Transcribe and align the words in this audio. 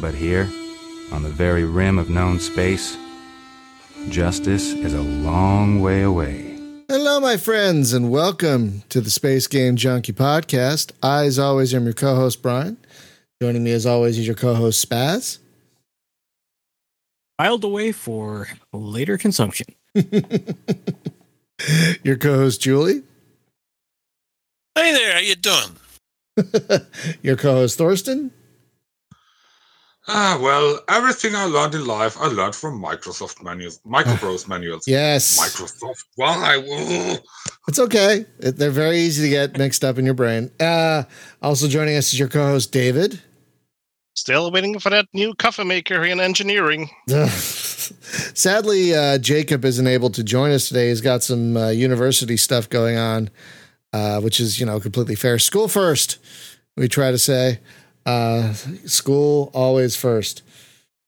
But 0.00 0.14
here, 0.14 0.48
on 1.12 1.22
the 1.22 1.28
very 1.28 1.64
rim 1.64 1.98
of 1.98 2.08
known 2.08 2.40
space, 2.40 2.96
justice 4.08 4.72
is 4.72 4.94
a 4.94 5.02
long 5.02 5.82
way 5.82 6.00
away. 6.02 6.56
Hello, 6.88 7.20
my 7.20 7.36
friends, 7.36 7.92
and 7.92 8.10
welcome 8.10 8.82
to 8.88 9.02
the 9.02 9.10
Space 9.10 9.46
Game 9.46 9.76
Junkie 9.76 10.14
podcast. 10.14 10.92
I, 11.02 11.26
as 11.26 11.38
always, 11.38 11.74
am 11.74 11.84
your 11.84 11.92
co 11.92 12.14
host, 12.14 12.40
Brian. 12.40 12.78
Joining 13.42 13.62
me, 13.62 13.72
as 13.72 13.84
always, 13.84 14.18
is 14.18 14.26
your 14.26 14.36
co 14.36 14.54
host, 14.54 14.88
Spaz. 14.88 15.36
filed 17.36 17.62
away 17.62 17.92
for 17.92 18.48
later 18.72 19.18
consumption. 19.18 19.66
your 22.02 22.16
co 22.16 22.36
host, 22.36 22.62
Julie. 22.62 23.02
Hey 24.74 24.92
there, 24.94 25.12
how 25.12 25.18
you 25.18 25.34
doing? 25.36 25.76
your 27.22 27.36
co 27.36 27.52
host, 27.52 27.76
Thorsten. 27.76 28.30
Ah, 30.08 30.38
well, 30.40 30.80
everything 30.88 31.34
I 31.34 31.44
learned 31.44 31.74
in 31.74 31.86
life, 31.86 32.16
I 32.18 32.26
learned 32.26 32.54
from 32.54 32.82
Microsoft 32.82 33.42
manuals, 33.42 33.80
Microprose 33.86 34.48
manuals. 34.48 34.88
Yes. 34.88 35.38
Microsoft. 35.38 36.04
Why? 36.16 36.56
Whoa. 36.56 37.16
It's 37.68 37.78
okay. 37.78 38.24
They're 38.38 38.70
very 38.70 38.98
easy 38.98 39.24
to 39.24 39.28
get 39.28 39.58
mixed 39.58 39.84
up 39.84 39.98
in 39.98 40.04
your 40.04 40.14
brain. 40.14 40.50
Uh, 40.58 41.04
also 41.42 41.68
joining 41.68 41.96
us 41.96 42.12
is 42.12 42.18
your 42.18 42.28
co 42.28 42.46
host, 42.46 42.72
David. 42.72 43.20
Still 44.14 44.50
waiting 44.50 44.78
for 44.78 44.90
that 44.90 45.06
new 45.12 45.34
coffee 45.34 45.64
maker 45.64 46.04
in 46.04 46.20
engineering. 46.20 46.90
Sadly, 47.08 48.94
uh, 48.94 49.18
Jacob 49.18 49.64
isn't 49.64 49.86
able 49.86 50.10
to 50.10 50.24
join 50.24 50.50
us 50.50 50.68
today. 50.68 50.88
He's 50.88 51.00
got 51.00 51.22
some 51.22 51.56
uh, 51.56 51.68
university 51.68 52.36
stuff 52.36 52.68
going 52.68 52.96
on, 52.96 53.30
uh, 53.92 54.20
which 54.20 54.40
is, 54.40 54.58
you 54.58 54.66
know, 54.66 54.80
completely 54.80 55.14
fair. 55.14 55.38
School 55.38 55.68
first, 55.68 56.18
we 56.76 56.88
try 56.88 57.10
to 57.10 57.18
say. 57.18 57.60
Uh, 58.06 58.52
school 58.52 59.50
always 59.54 59.96
first. 59.96 60.42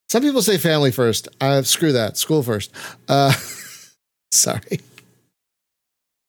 Some 0.08 0.22
people 0.22 0.42
say 0.42 0.58
family 0.58 0.92
first. 0.92 1.28
Uh, 1.40 1.62
screw 1.62 1.92
that. 1.92 2.16
School 2.16 2.42
first. 2.42 2.70
Uh, 3.08 3.32
sorry. 4.30 4.80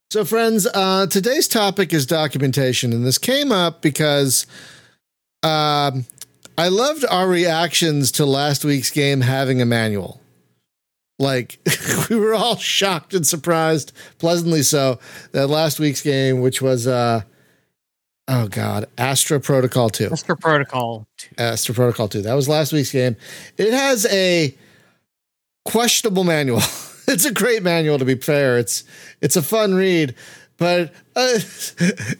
So, 0.09 0.23
friends, 0.23 0.67
uh, 0.73 1.08
today's 1.08 1.47
topic 1.47 1.91
is 1.91 2.06
documentation, 2.06 2.94
and 2.94 3.06
this 3.06 3.17
came 3.17 3.52
up 3.52 3.81
because 3.81 4.45
um, 5.41 6.06
I 6.58 6.67
loved 6.67 7.03
our 7.09 7.28
reactions 7.28 8.11
to 8.14 8.25
last 8.25 8.64
week's 8.64 8.91
game 8.91 9.22
having 9.22 9.61
a 9.61 9.66
manual. 9.66 10.22
Like 11.19 11.59
we 12.09 12.16
were 12.16 12.34
all 12.34 12.58
shocked 12.58 13.14
and 13.14 13.25
surprised, 13.25 13.91
pleasantly 14.19 14.61
so, 14.61 15.00
that 15.31 15.47
last 15.47 15.80
week's 15.80 16.02
game, 16.02 16.41
which 16.41 16.61
was 16.61 16.88
uh 16.88 17.22
oh 18.27 18.47
god, 18.47 18.85
Astra 18.97 19.39
Protocol 19.39 19.89
2. 19.89 20.09
Master 20.09 20.35
Protocol. 20.35 21.07
Two. 21.17 21.29
Astra 21.38 21.75
Protocol 21.75 22.07
2. 22.07 22.21
That 22.21 22.33
was 22.33 22.47
last 22.47 22.73
week's 22.73 22.91
game. 22.91 23.16
It 23.57 23.71
has 23.71 24.05
a 24.07 24.55
questionable 25.66 26.23
manual. 26.23 26.59
it's 27.07 27.25
a 27.25 27.33
great 27.33 27.63
manual 27.63 27.99
to 27.99 28.05
be 28.05 28.16
fair. 28.16 28.57
It's 28.57 28.83
it's 29.21 29.35
a 29.35 29.41
fun 29.41 29.73
read, 29.73 30.16
but 30.57 30.94
uh, 31.16 31.39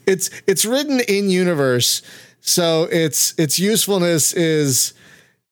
it's 0.08 0.30
it's 0.48 0.66
written 0.66 1.00
in 1.08 1.30
universe, 1.30 2.02
so 2.42 2.84
its 2.92 3.34
its 3.38 3.60
usefulness 3.60 4.34
is 4.34 4.94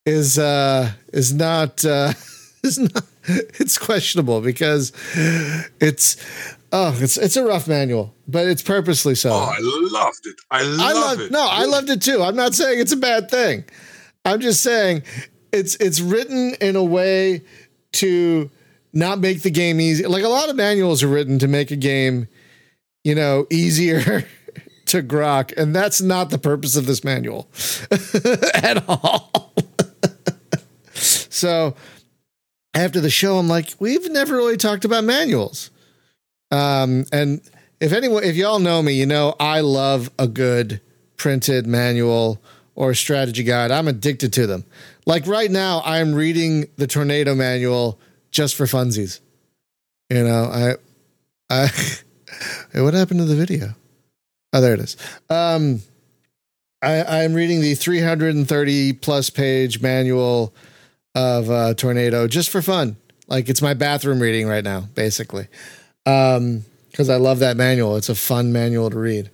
is 0.06 0.38
uh 0.38 0.92
is 1.14 1.34
not 1.34 1.86
uh 1.86 2.14
is 2.64 2.80
not 2.80 3.04
it's 3.28 3.78
questionable 3.78 4.42
because 4.42 4.92
it's 5.80 6.18
oh 6.72 6.98
it's 7.00 7.18
it's 7.18 7.36
a 7.36 7.44
rough 7.44 7.68
manual, 7.68 8.16
but 8.28 8.48
it's 8.48 8.62
purposely 8.62 9.16
so. 9.16 9.32
Oh, 9.32 9.54
I 9.54 9.58
loved 9.60 10.26
it. 10.26 10.36
I 10.50 10.64
love 10.64 10.80
I 10.80 10.94
love 10.94 11.20
it. 11.22 11.32
no, 11.32 11.48
I 11.48 11.66
loved 11.66 11.90
it 11.90 12.02
too. 12.02 12.22
I'm 12.22 12.36
not 12.36 12.54
saying 12.54 12.80
it's 12.80 12.92
a 12.92 12.98
bad 12.98 13.30
thing. 13.30 13.66
I'm 14.26 14.40
just 14.40 14.62
saying 14.62 15.04
it's 15.52 15.76
it's 15.76 16.00
written 16.00 16.56
in 16.62 16.76
a 16.76 16.84
way 16.84 17.42
to 17.94 18.50
not 18.94 19.20
make 19.20 19.42
the 19.42 19.52
game 19.52 19.80
easy. 19.80 20.06
Like 20.06 20.24
a 20.24 20.30
lot 20.30 20.50
of 20.50 20.56
manuals 20.56 21.04
are 21.04 21.08
written 21.08 21.40
to 21.40 21.48
make 21.48 21.72
a 21.72 21.76
game, 21.76 22.28
you 23.04 23.16
know, 23.16 23.48
easier 23.52 24.26
to 24.88 25.04
grok, 25.04 25.56
and 25.58 25.76
that's 25.76 26.02
not 26.02 26.30
the 26.30 26.38
purpose 26.38 26.76
of 26.76 26.86
this 26.86 27.04
manual 27.04 27.50
at 28.56 28.84
all. 28.88 29.54
so 30.94 31.76
after 32.74 33.02
the 33.02 33.10
show, 33.10 33.38
I'm 33.38 33.48
like, 33.48 33.74
we've 33.80 34.10
never 34.10 34.36
really 34.36 34.58
talked 34.58 34.86
about 34.86 35.04
manuals. 35.04 35.72
Um, 36.52 37.06
and 37.12 37.42
if 37.80 37.94
anyone, 37.94 38.24
if 38.24 38.36
y'all 38.36 38.60
know 38.60 38.82
me, 38.82 38.94
you 38.94 39.06
know 39.06 39.36
I 39.40 39.62
love 39.62 40.12
a 40.20 40.28
good 40.28 40.82
printed 41.18 41.66
manual 41.66 42.42
or 42.76 42.94
strategy 42.94 43.44
guide. 43.44 43.72
I'm 43.72 43.88
addicted 43.88 44.34
to 44.34 44.48
them. 44.48 44.66
Like 45.06 45.28
right 45.28 45.50
now, 45.50 45.82
I'm 45.86 46.14
reading 46.14 46.68
the 46.78 46.88
tornado 46.88 47.36
manual 47.36 48.00
just 48.32 48.56
for 48.56 48.66
funsies. 48.66 49.20
You 50.10 50.24
know, 50.24 50.44
I, 50.46 50.76
I, 51.50 51.68
hey, 52.74 52.82
what 52.82 52.94
happened 52.94 53.20
to 53.20 53.26
the 53.26 53.36
video? 53.36 53.76
Oh, 54.54 54.62
there 54.62 54.74
it 54.74 54.80
is. 54.80 54.98
Um, 55.30 55.82
I, 56.82 57.24
I'm 57.24 57.34
reading 57.34 57.62
the 57.62 57.76
330 57.76 58.94
plus 58.94 59.30
page 59.30 59.82
manual 59.82 60.54
of 61.16 61.50
uh, 61.50 61.74
Tornado 61.76 62.28
just 62.28 62.50
for 62.50 62.62
fun. 62.62 62.98
Like 63.28 63.48
it's 63.48 63.62
my 63.62 63.74
bathroom 63.74 64.20
reading 64.20 64.48
right 64.48 64.64
now, 64.64 64.82
basically. 64.96 65.48
Um, 66.06 66.66
because 66.90 67.10
I 67.10 67.16
love 67.16 67.40
that 67.40 67.56
manual. 67.56 67.96
It's 67.96 68.10
a 68.10 68.16
fun 68.16 68.52
manual 68.52 68.90
to 68.90 69.00
read. 69.00 69.30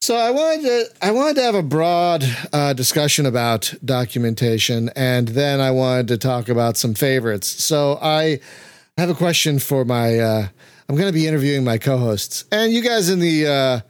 So 0.00 0.14
I 0.14 0.30
wanted 0.30 0.62
to 0.62 0.84
I 1.02 1.10
wanted 1.10 1.36
to 1.36 1.42
have 1.42 1.54
a 1.54 1.62
broad 1.62 2.24
uh, 2.52 2.72
discussion 2.72 3.26
about 3.26 3.74
documentation, 3.84 4.90
and 4.94 5.28
then 5.28 5.60
I 5.60 5.70
wanted 5.70 6.08
to 6.08 6.18
talk 6.18 6.48
about 6.48 6.76
some 6.76 6.94
favorites. 6.94 7.48
So 7.48 7.98
I 8.00 8.40
have 8.96 9.10
a 9.10 9.14
question 9.14 9.58
for 9.58 9.84
my. 9.84 10.18
Uh, 10.18 10.48
I'm 10.88 10.94
going 10.94 11.08
to 11.08 11.18
be 11.18 11.26
interviewing 11.26 11.64
my 11.64 11.78
co-hosts, 11.78 12.44
and 12.52 12.72
you 12.72 12.82
guys 12.82 13.08
in 13.08 13.18
the 13.18 13.46
uh, 13.46 13.80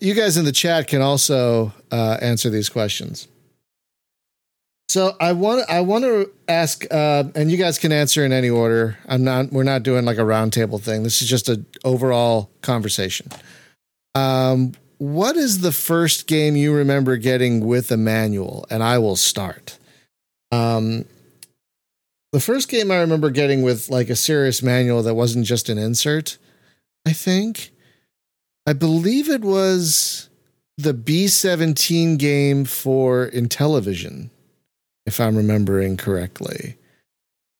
you 0.00 0.14
guys 0.14 0.36
in 0.36 0.44
the 0.44 0.52
chat 0.52 0.86
can 0.86 1.02
also 1.02 1.72
uh, 1.90 2.18
answer 2.20 2.48
these 2.48 2.68
questions. 2.68 3.26
So 4.88 5.16
I 5.20 5.32
want 5.32 5.68
I 5.68 5.80
want 5.80 6.04
to 6.04 6.30
ask, 6.48 6.84
uh, 6.90 7.24
and 7.34 7.50
you 7.50 7.56
guys 7.56 7.78
can 7.78 7.90
answer 7.92 8.24
in 8.24 8.32
any 8.32 8.48
order. 8.48 8.96
I'm 9.06 9.24
not. 9.24 9.52
We're 9.52 9.64
not 9.64 9.82
doing 9.82 10.04
like 10.04 10.18
a 10.18 10.22
roundtable 10.22 10.80
thing. 10.80 11.02
This 11.02 11.20
is 11.20 11.28
just 11.28 11.48
an 11.48 11.66
overall 11.84 12.50
conversation. 12.62 13.28
Um, 14.14 14.72
what 14.98 15.36
is 15.36 15.60
the 15.60 15.72
first 15.72 16.26
game 16.26 16.56
you 16.56 16.72
remember 16.72 17.16
getting 17.16 17.66
with 17.66 17.90
a 17.90 17.96
manual? 17.96 18.64
And 18.70 18.82
I 18.82 18.98
will 18.98 19.16
start. 19.16 19.78
Um, 20.52 21.04
the 22.32 22.40
first 22.40 22.68
game 22.68 22.90
I 22.90 22.98
remember 22.98 23.30
getting 23.30 23.62
with 23.62 23.90
like 23.90 24.08
a 24.08 24.16
serious 24.16 24.62
manual 24.62 25.02
that 25.02 25.14
wasn't 25.14 25.46
just 25.46 25.68
an 25.68 25.78
insert. 25.78 26.38
I 27.04 27.12
think, 27.12 27.72
I 28.66 28.72
believe 28.72 29.28
it 29.28 29.42
was 29.42 30.28
the 30.78 30.94
B17 30.94 32.18
game 32.18 32.64
for 32.64 33.30
Intellivision 33.30 34.30
if 35.06 35.20
I'm 35.20 35.36
remembering 35.36 35.96
correctly. 35.96 36.76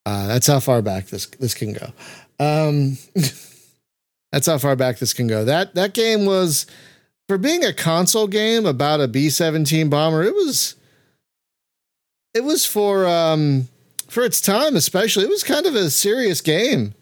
Uh, 0.05 0.27
that's 0.27 0.47
how 0.47 0.59
far 0.59 0.81
back 0.81 1.07
this 1.07 1.25
this 1.25 1.53
can 1.53 1.73
go. 1.73 1.91
Um, 2.39 2.97
that's 4.31 4.47
how 4.47 4.57
far 4.57 4.75
back 4.75 4.99
this 4.99 5.13
can 5.13 5.27
go. 5.27 5.43
That 5.43 5.75
that 5.75 5.93
game 5.93 6.25
was 6.25 6.65
for 7.27 7.37
being 7.37 7.65
a 7.65 7.73
console 7.73 8.27
game 8.27 8.65
about 8.65 9.01
a 9.01 9.07
B-17 9.07 9.89
bomber. 9.89 10.23
It 10.23 10.33
was 10.33 10.75
it 12.33 12.43
was 12.43 12.65
for 12.65 13.05
um, 13.05 13.67
for 14.07 14.23
its 14.23 14.39
time, 14.39 14.75
especially. 14.75 15.25
It 15.25 15.29
was 15.29 15.43
kind 15.43 15.65
of 15.65 15.75
a 15.75 15.89
serious 15.89 16.41
game 16.41 16.93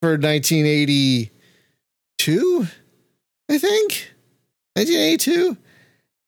for 0.00 0.12
1982, 0.12 2.66
I 3.48 3.58
think, 3.58 4.12
1982. 4.74 5.56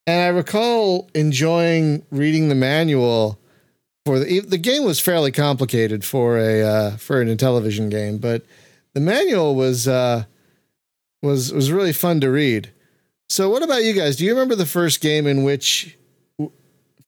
And 0.07 0.21
I 0.21 0.29
recall 0.29 1.11
enjoying 1.15 2.05
reading 2.11 2.49
the 2.49 2.55
manual 2.55 3.39
for 4.05 4.19
the 4.19 4.41
the 4.41 4.59
game 4.59 4.85
was 4.85 5.01
fairly 5.01 5.31
complicated 5.33 6.05
for 6.05 6.39
a 6.39 6.63
uh, 6.63 6.97
for 6.97 7.21
an 7.21 7.29
Intellivision 7.29 7.91
game, 7.91 8.19
but 8.19 8.45
the 8.95 9.01
manual 9.01 9.55
was 9.55 9.87
uh, 9.87 10.25
was 11.23 11.53
was 11.53 11.71
really 11.71 11.93
fun 11.93 12.21
to 12.21 12.31
read. 12.31 12.71
So, 13.29 13.49
what 13.49 13.63
about 13.63 13.85
you 13.85 13.93
guys? 13.95 14.17
Do 14.17 14.25
you 14.25 14.33
remember 14.33 14.55
the 14.55 14.67
first 14.67 15.01
game 15.01 15.27
in 15.27 15.43
which 15.45 15.97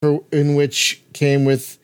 for 0.00 0.24
in 0.32 0.54
which 0.54 1.02
came 1.12 1.44
with 1.44 1.78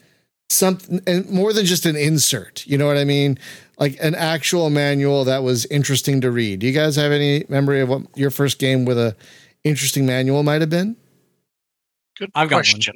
something 0.49 1.01
and 1.07 1.29
more 1.29 1.53
than 1.53 1.67
just 1.67 1.87
an 1.87 1.97
insert? 1.97 2.67
You 2.67 2.79
know 2.79 2.87
what 2.87 2.97
I 2.97 3.05
mean? 3.05 3.39
Like 3.79 3.99
an 4.03 4.15
actual 4.15 4.71
manual 4.71 5.25
that 5.25 5.43
was 5.43 5.67
interesting 5.67 6.21
to 6.21 6.31
read. 6.31 6.61
Do 6.61 6.67
you 6.67 6.73
guys 6.73 6.97
have 6.97 7.13
any 7.13 7.45
memory 7.49 7.81
of 7.81 7.89
what 7.89 8.03
your 8.15 8.31
first 8.31 8.59
game 8.59 8.85
with 8.85 8.99
a 8.99 9.17
interesting 9.65 10.07
manual 10.07 10.43
might 10.43 10.61
have 10.61 10.71
been? 10.71 10.97
Good 12.19 12.31
I've 12.35 12.49
got 12.49 12.57
one. 12.57 12.65
question. 12.65 12.95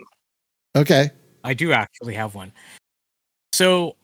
Okay. 0.76 1.10
I 1.44 1.54
do 1.54 1.72
actually 1.72 2.14
have 2.14 2.34
one. 2.34 2.52
So 3.52 3.94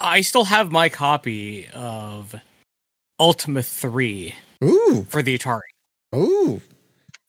I 0.00 0.22
still 0.22 0.44
have 0.46 0.72
my 0.72 0.88
copy 0.88 1.68
of 1.72 2.34
Ultima 3.20 3.62
3 3.62 4.34
Ooh. 4.64 5.06
for 5.08 5.22
the 5.22 5.38
Atari. 5.38 5.60
Ooh. 6.14 6.60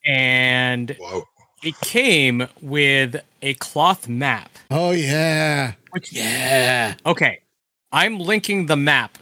And 0.06 0.96
Wow. 1.00 1.24
it 1.64 1.78
came 1.82 2.48
with 2.62 3.18
a 3.42 3.54
cloth 3.56 4.08
map. 4.08 4.50
Oh 4.72 4.92
yeah. 4.92 5.74
Which, 5.92 6.14
yeah. 6.14 6.96
Okay. 7.06 7.42
I'm 7.92 8.20
linking 8.20 8.66
the 8.66 8.78
map. 8.78 9.18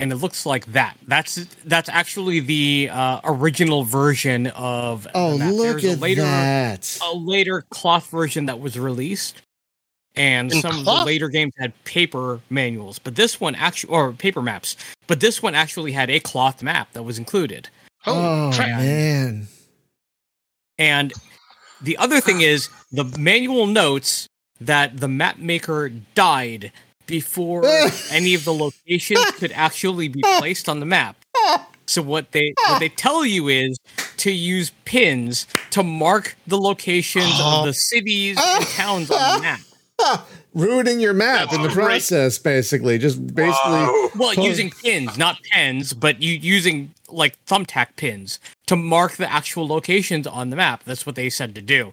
And 0.00 0.12
it 0.12 0.16
looks 0.16 0.46
like 0.46 0.64
that. 0.66 0.96
That's 1.08 1.44
that's 1.64 1.88
actually 1.88 2.38
the 2.40 2.88
uh, 2.92 3.20
original 3.24 3.82
version 3.82 4.46
of. 4.48 5.08
Oh, 5.12 5.36
map. 5.36 5.52
look 5.54 5.80
There's 5.80 5.84
at 5.84 5.98
a 5.98 6.00
later, 6.00 6.22
that. 6.22 6.98
A 7.02 7.14
later 7.16 7.64
cloth 7.70 8.08
version 8.08 8.46
that 8.46 8.60
was 8.60 8.78
released, 8.78 9.42
and 10.18 10.52
In 10.52 10.60
some 10.60 10.78
of 10.80 10.84
the 10.84 11.04
later 11.04 11.28
games 11.28 11.52
had 11.58 11.72
paper 11.84 12.40
manuals, 12.50 12.98
but 12.98 13.14
this 13.14 13.40
one 13.40 13.54
actually 13.54 13.92
or 13.92 14.12
paper 14.12 14.42
maps. 14.42 14.76
But 15.06 15.20
this 15.20 15.42
one 15.42 15.54
actually 15.54 15.92
had 15.92 16.10
a 16.10 16.18
cloth 16.18 16.62
map 16.62 16.92
that 16.92 17.04
was 17.04 17.18
included. 17.18 17.68
Holy 18.02 18.18
oh 18.18 18.50
man. 18.58 19.48
And 20.78 21.12
the 21.82 21.96
other 21.98 22.20
thing 22.20 22.40
is 22.40 22.68
the 22.90 23.04
manual 23.18 23.66
notes 23.66 24.28
that 24.60 24.98
the 24.98 25.08
map 25.08 25.38
maker 25.38 25.88
died 25.88 26.72
before 27.08 27.64
any 28.12 28.34
of 28.34 28.44
the 28.44 28.54
locations 28.54 29.24
could 29.32 29.50
actually 29.52 30.06
be 30.06 30.22
placed 30.38 30.68
on 30.68 30.78
the 30.78 30.86
map. 30.86 31.16
So 31.86 32.02
what 32.02 32.30
they 32.32 32.54
what 32.68 32.78
they 32.78 32.90
tell 32.90 33.24
you 33.24 33.48
is 33.48 33.76
to 34.18 34.30
use 34.30 34.70
pins 34.84 35.46
to 35.70 35.82
mark 35.82 36.36
the 36.46 36.58
locations 36.58 37.32
of 37.42 37.64
the 37.64 37.72
cities 37.74 38.38
and 38.40 38.64
towns 38.66 39.10
on 39.10 39.36
the 39.36 39.42
map. 39.98 40.28
Ruining 40.54 40.98
your 41.00 41.12
map 41.14 41.52
in 41.52 41.60
the 41.62 41.68
That's 41.68 41.74
great. 41.74 41.84
process, 41.86 42.38
basically. 42.38 42.98
Just 42.98 43.18
basically. 43.34 43.72
Wow. 43.72 44.10
Well, 44.16 44.34
Pull- 44.34 44.44
using 44.44 44.70
pins, 44.70 45.16
not 45.18 45.38
pens, 45.52 45.92
but 45.92 46.20
you 46.22 46.32
using 46.34 46.92
like 47.10 47.42
thumbtack 47.46 47.96
pins 47.96 48.38
to 48.66 48.76
mark 48.76 49.12
the 49.16 49.30
actual 49.30 49.66
locations 49.66 50.26
on 50.26 50.50
the 50.50 50.56
map. 50.56 50.84
That's 50.84 51.06
what 51.06 51.14
they 51.16 51.30
said 51.30 51.54
to 51.54 51.62
do. 51.62 51.92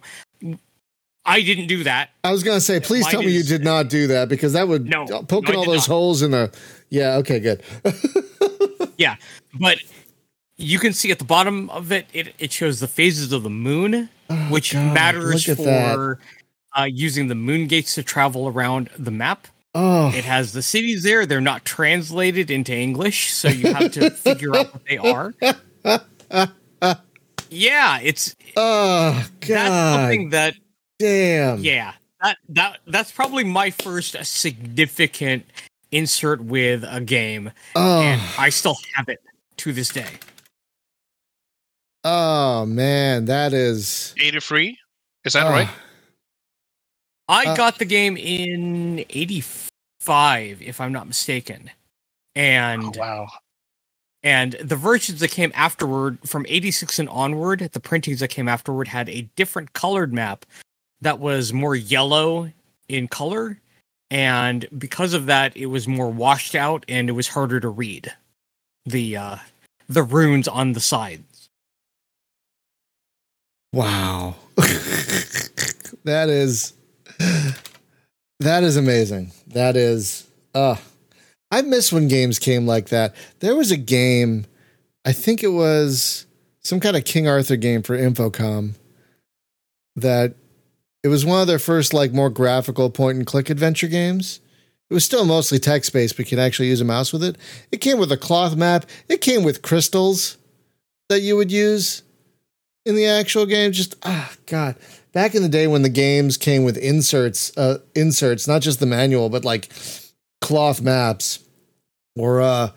I 1.26 1.42
didn't 1.42 1.66
do 1.66 1.82
that. 1.84 2.10
I 2.24 2.30
was 2.32 2.42
gonna 2.42 2.60
say, 2.60 2.78
please 2.80 3.02
Mine 3.04 3.10
tell 3.12 3.22
me 3.22 3.32
you 3.32 3.42
did 3.42 3.64
not 3.64 3.88
do 3.90 4.06
that 4.06 4.28
because 4.28 4.52
that 4.54 4.68
would 4.68 4.86
No, 4.86 5.04
poking 5.24 5.54
no, 5.54 5.58
all 5.60 5.64
those 5.66 5.88
not. 5.88 5.94
holes 5.94 6.22
in 6.22 6.30
the. 6.30 6.52
Yeah. 6.90 7.16
Okay. 7.16 7.40
Good. 7.40 7.62
Yeah, 8.98 9.16
but 9.60 9.76
you 10.56 10.78
can 10.78 10.94
see 10.94 11.10
at 11.10 11.18
the 11.18 11.24
bottom 11.26 11.68
of 11.68 11.92
it, 11.92 12.06
it, 12.14 12.34
it 12.38 12.50
shows 12.50 12.80
the 12.80 12.88
phases 12.88 13.30
of 13.30 13.42
the 13.42 13.50
moon, 13.50 14.08
which 14.48 14.74
Oh, 14.74 14.78
God, 14.78 14.94
matters 14.94 15.46
look 15.46 15.58
at 15.58 15.62
that. 15.66 15.94
for 15.94 16.18
uh, 16.78 16.84
using 16.84 17.28
the 17.28 17.34
moon 17.34 17.66
gates 17.66 17.94
to 17.96 18.02
travel 18.02 18.48
around 18.48 18.88
the 18.98 19.10
map. 19.10 19.48
Oh. 19.74 20.08
It 20.14 20.24
has 20.24 20.54
the 20.54 20.62
cities 20.62 21.02
there; 21.02 21.26
they're 21.26 21.42
not 21.42 21.66
translated 21.66 22.50
into 22.50 22.74
English, 22.74 23.30
so 23.32 23.48
you 23.48 23.74
have 23.74 23.92
to 23.92 24.08
figure 24.12 24.56
out 24.56 24.72
what 24.72 24.84
they 24.86 24.96
are. 24.96 25.34
Yeah, 27.50 28.00
it's 28.00 28.34
Oh 28.56 29.24
that's 29.40 29.68
something 29.68 30.30
that 30.30 30.54
Damn. 30.98 31.58
yeah 31.58 31.92
that 32.22 32.38
that 32.48 32.78
that's 32.86 33.12
probably 33.12 33.44
my 33.44 33.70
first 33.70 34.16
significant 34.24 35.44
insert 35.92 36.42
with 36.42 36.84
a 36.88 37.00
game, 37.00 37.48
and 37.76 38.20
Oh. 38.20 38.34
I 38.38 38.48
still 38.48 38.76
have 38.94 39.08
it 39.08 39.20
to 39.58 39.72
this 39.72 39.90
day. 39.90 40.08
Oh 42.04 42.66
man, 42.66 43.24
that 43.26 43.52
is. 43.52 44.14
83? 44.20 44.78
Is 45.24 45.32
that 45.34 45.46
oh, 45.46 45.50
right? 45.50 45.68
I 47.28 47.46
Uh, 47.46 47.56
got 47.56 47.78
the 47.78 47.84
game 47.84 48.16
in 48.16 49.04
85 49.10 50.62
if 50.62 50.80
I'm 50.80 50.92
not 50.92 51.06
mistaken. 51.06 51.70
And 52.34 52.82
Oh, 52.84 52.92
wow. 52.96 53.28
and 54.22 54.52
the 54.54 54.76
versions 54.76 55.20
that 55.20 55.30
came 55.30 55.50
afterward 55.54 56.18
from 56.26 56.46
86 56.48 56.98
and 56.98 57.08
onward, 57.08 57.60
the 57.72 57.80
printings 57.80 58.20
that 58.20 58.28
came 58.28 58.48
afterward 58.48 58.88
had 58.88 59.08
a 59.08 59.22
different 59.36 59.72
colored 59.72 60.12
map 60.12 60.46
that 61.00 61.18
was 61.18 61.52
more 61.52 61.76
yellow 61.76 62.52
in 62.88 63.08
color 63.08 63.58
and 64.10 64.66
because 64.76 65.14
of 65.14 65.26
that 65.26 65.56
it 65.56 65.66
was 65.66 65.88
more 65.88 66.10
washed 66.10 66.54
out 66.54 66.84
and 66.88 67.08
it 67.08 67.12
was 67.12 67.28
harder 67.28 67.60
to 67.60 67.68
read 67.68 68.12
the 68.84 69.16
uh 69.16 69.36
the 69.88 70.02
runes 70.02 70.48
on 70.48 70.72
the 70.72 70.80
sides. 70.80 71.48
Wow. 73.72 74.36
that 76.04 76.28
is 76.28 76.72
that 78.40 78.62
is 78.62 78.76
amazing. 78.76 79.32
That 79.48 79.76
is 79.76 80.26
uh 80.54 80.76
I 81.50 81.62
miss 81.62 81.92
when 81.92 82.08
games 82.08 82.38
came 82.38 82.66
like 82.66 82.88
that. 82.88 83.14
There 83.40 83.54
was 83.54 83.70
a 83.70 83.76
game, 83.76 84.46
I 85.04 85.12
think 85.12 85.42
it 85.42 85.48
was 85.48 86.26
some 86.60 86.80
kind 86.80 86.96
of 86.96 87.04
King 87.04 87.28
Arthur 87.28 87.56
game 87.56 87.82
for 87.82 87.96
Infocom 87.96 88.74
that 89.94 90.34
it 91.06 91.08
was 91.08 91.24
one 91.24 91.40
of 91.40 91.46
their 91.46 91.60
first 91.60 91.94
like 91.94 92.12
more 92.12 92.28
graphical 92.28 92.90
point 92.90 93.16
and 93.16 93.24
click 93.24 93.48
adventure 93.48 93.86
games. 93.86 94.40
It 94.90 94.94
was 94.94 95.04
still 95.04 95.24
mostly 95.24 95.60
text 95.60 95.92
based, 95.92 96.16
but 96.16 96.26
you 96.26 96.30
could 96.30 96.42
actually 96.42 96.66
use 96.66 96.80
a 96.80 96.84
mouse 96.84 97.12
with 97.12 97.22
it. 97.22 97.36
It 97.70 97.76
came 97.76 98.00
with 98.00 98.10
a 98.10 98.16
cloth 98.16 98.56
map. 98.56 98.86
It 99.08 99.20
came 99.20 99.44
with 99.44 99.62
crystals 99.62 100.36
that 101.08 101.20
you 101.20 101.36
would 101.36 101.52
use 101.52 102.02
in 102.84 102.96
the 102.96 103.06
actual 103.06 103.46
game. 103.46 103.70
Just 103.70 103.94
ah, 104.02 104.32
God. 104.46 104.74
Back 105.12 105.36
in 105.36 105.44
the 105.44 105.48
day 105.48 105.68
when 105.68 105.82
the 105.82 105.88
games 105.88 106.36
came 106.36 106.64
with 106.64 106.76
inserts, 106.76 107.56
uh, 107.56 107.78
inserts, 107.94 108.48
not 108.48 108.62
just 108.62 108.80
the 108.80 108.86
manual, 108.86 109.28
but 109.28 109.44
like 109.44 109.70
cloth 110.40 110.80
maps. 110.80 111.38
Or 112.16 112.40
uh, 112.40 112.70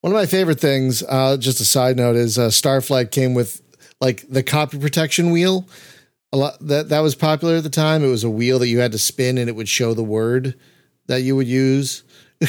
one 0.00 0.12
of 0.12 0.18
my 0.18 0.26
favorite 0.26 0.58
things, 0.58 1.04
uh, 1.08 1.36
just 1.36 1.60
a 1.60 1.64
side 1.64 1.96
note, 1.96 2.16
is 2.16 2.40
uh, 2.40 2.48
Starflight 2.48 3.12
came 3.12 3.34
with 3.34 3.62
like 4.00 4.28
the 4.28 4.42
copy 4.42 4.80
protection 4.80 5.30
wheel. 5.30 5.64
A 6.32 6.36
lot 6.36 6.58
that 6.60 6.90
that 6.90 7.00
was 7.00 7.14
popular 7.14 7.56
at 7.56 7.62
the 7.62 7.70
time. 7.70 8.04
It 8.04 8.08
was 8.08 8.22
a 8.24 8.30
wheel 8.30 8.58
that 8.58 8.68
you 8.68 8.80
had 8.80 8.92
to 8.92 8.98
spin, 8.98 9.38
and 9.38 9.48
it 9.48 9.56
would 9.56 9.68
show 9.68 9.94
the 9.94 10.02
word 10.04 10.54
that 11.06 11.22
you 11.22 11.34
would 11.36 11.48
use. 11.48 12.02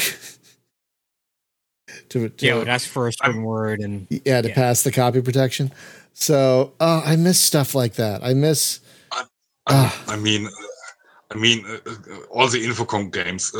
to, 2.10 2.28
to 2.28 2.46
Yeah, 2.46 2.64
that's 2.64 2.86
for 2.86 3.08
a 3.08 3.12
certain 3.12 3.42
word 3.42 3.80
and 3.80 4.06
yeah 4.10 4.42
to 4.42 4.48
Yeah. 4.48 4.54
pass 4.54 4.82
the 4.82 4.92
copy 4.92 5.20
protection. 5.22 5.72
So 6.12 6.72
uh, 6.80 7.02
I 7.04 7.16
miss 7.16 7.40
stuff 7.40 7.74
like 7.74 7.94
that. 7.94 8.22
I 8.22 8.34
miss. 8.34 8.80
I, 9.12 9.24
Ah. 9.68 10.04
I 10.08 10.16
mean, 10.16 10.46
uh, 10.46 10.50
I 11.30 11.36
mean, 11.36 11.64
uh, 11.66 11.78
uh, 11.88 12.16
all 12.30 12.48
the 12.48 12.64
Infocom 12.66 13.10
games. 13.12 13.52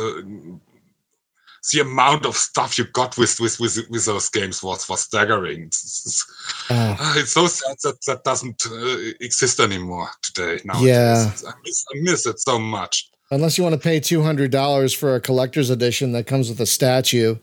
The 1.71 1.81
amount 1.81 2.25
of 2.25 2.35
stuff 2.35 2.77
you 2.79 2.85
got 2.85 3.17
with 3.17 3.39
with 3.39 3.59
with, 3.59 3.77
with 3.89 4.05
those 4.05 4.29
games 4.29 4.63
was 4.63 4.89
was 4.89 5.01
staggering. 5.01 5.65
It's, 5.65 6.25
Uh, 6.69 6.95
uh, 6.99 7.13
it's 7.17 7.31
so 7.33 7.45
sad 7.47 7.77
that 7.83 7.97
that 8.07 8.23
doesn't 8.23 8.63
uh, 8.65 9.13
exist 9.19 9.59
anymore 9.59 10.09
today. 10.23 10.59
Now, 10.65 10.81
Yeah. 10.81 11.31
I 11.47 11.53
miss, 11.63 11.85
I 11.93 11.99
miss 12.01 12.25
it 12.25 12.39
so 12.39 12.57
much. 12.57 13.09
unless 13.29 13.57
you 13.57 13.63
want 13.63 13.73
to 13.75 13.79
pay 13.79 13.99
two 13.99 14.23
hundred 14.23 14.49
dollars 14.51 14.91
for 14.93 15.15
a 15.15 15.21
collector's 15.21 15.69
edition 15.69 16.13
that 16.13 16.25
comes 16.25 16.49
with 16.49 16.59
a 16.59 16.65
statue, 16.65 17.35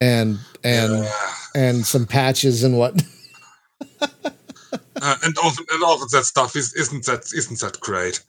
and 0.00 0.38
and 0.64 1.04
Yeah. 1.04 1.12
and 1.54 1.86
some 1.86 2.06
patches 2.06 2.64
and 2.64 2.76
what. 2.76 3.02
Uh, 5.02 5.16
and 5.24 5.36
often 5.42 5.66
and 5.72 5.82
often 5.82 6.06
that 6.12 6.24
stuff 6.24 6.56
is 6.56 6.72
isn't 6.74 7.04
that 7.04 7.20
isn't 7.34 7.60
that 7.60 7.78
great. 7.80 8.22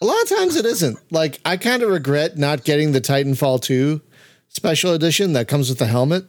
A 0.00 0.04
lot 0.06 0.20
of 0.22 0.28
times 0.28 0.56
it 0.56 0.64
isn't. 0.64 0.98
Like 1.12 1.40
I 1.44 1.56
kind 1.56 1.82
of 1.82 1.90
regret 1.90 2.38
not 2.38 2.64
getting 2.64 2.92
the 2.92 3.00
Titanfall 3.00 3.60
2 3.60 4.00
special 4.52 4.92
edition 4.92 5.32
that 5.32 5.48
comes 5.48 5.68
with 5.68 5.78
the 5.78 5.86
helmet. 5.86 6.26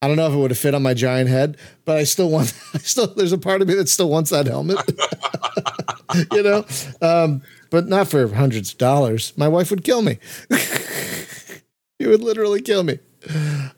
I 0.00 0.06
don't 0.06 0.16
know 0.16 0.28
if 0.28 0.32
it 0.32 0.36
would 0.36 0.52
have 0.52 0.58
fit 0.58 0.74
on 0.74 0.82
my 0.82 0.94
giant 0.94 1.28
head, 1.28 1.56
but 1.84 1.96
I 1.96 2.04
still 2.04 2.30
want 2.30 2.54
I 2.74 2.78
still 2.78 3.08
there's 3.08 3.32
a 3.32 3.38
part 3.38 3.62
of 3.62 3.68
me 3.68 3.74
that 3.74 3.88
still 3.88 4.08
wants 4.08 4.30
that 4.30 4.46
helmet. 4.46 4.78
you 6.32 6.42
know? 6.42 6.64
Um, 7.02 7.42
but 7.70 7.88
not 7.88 8.08
for 8.08 8.26
hundreds 8.28 8.72
of 8.72 8.78
dollars. 8.78 9.36
My 9.36 9.48
wife 9.48 9.70
would 9.70 9.84
kill 9.84 10.02
me. 10.02 10.18
she 12.00 12.06
would 12.06 12.22
literally 12.22 12.62
kill 12.62 12.82
me. 12.82 12.98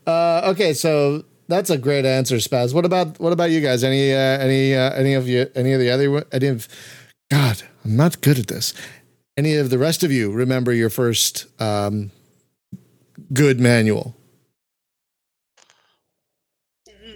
Uh, 0.06 0.42
okay, 0.52 0.74
so 0.74 1.24
that's 1.48 1.70
a 1.70 1.78
great 1.78 2.04
answer, 2.04 2.36
Spaz. 2.36 2.74
What 2.74 2.84
about 2.84 3.18
what 3.18 3.32
about 3.32 3.50
you 3.50 3.60
guys? 3.60 3.82
Any 3.82 4.12
uh, 4.12 4.16
any 4.16 4.74
uh, 4.74 4.92
any 4.92 5.14
of 5.14 5.26
you 5.26 5.50
any 5.54 5.72
of 5.72 5.80
the 5.80 5.90
other 5.90 6.24
any 6.30 6.46
of 6.48 6.68
God, 7.30 7.62
I'm 7.84 7.96
not 7.96 8.20
good 8.20 8.38
at 8.38 8.46
this. 8.46 8.74
Any 9.36 9.56
of 9.56 9.70
the 9.70 9.78
rest 9.78 10.02
of 10.02 10.12
you 10.12 10.30
remember 10.30 10.72
your 10.72 10.90
first 10.90 11.46
um, 11.60 12.10
good 13.32 13.60
manual? 13.60 14.16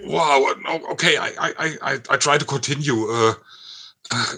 Wow. 0.04 0.54
Okay, 0.90 1.16
I 1.16 1.32
I 1.38 1.76
I 1.82 2.00
I, 2.10 2.16
try 2.16 2.36
to 2.38 2.44
continue. 2.44 3.08
Uh, 3.10 3.34
uh, 4.10 4.34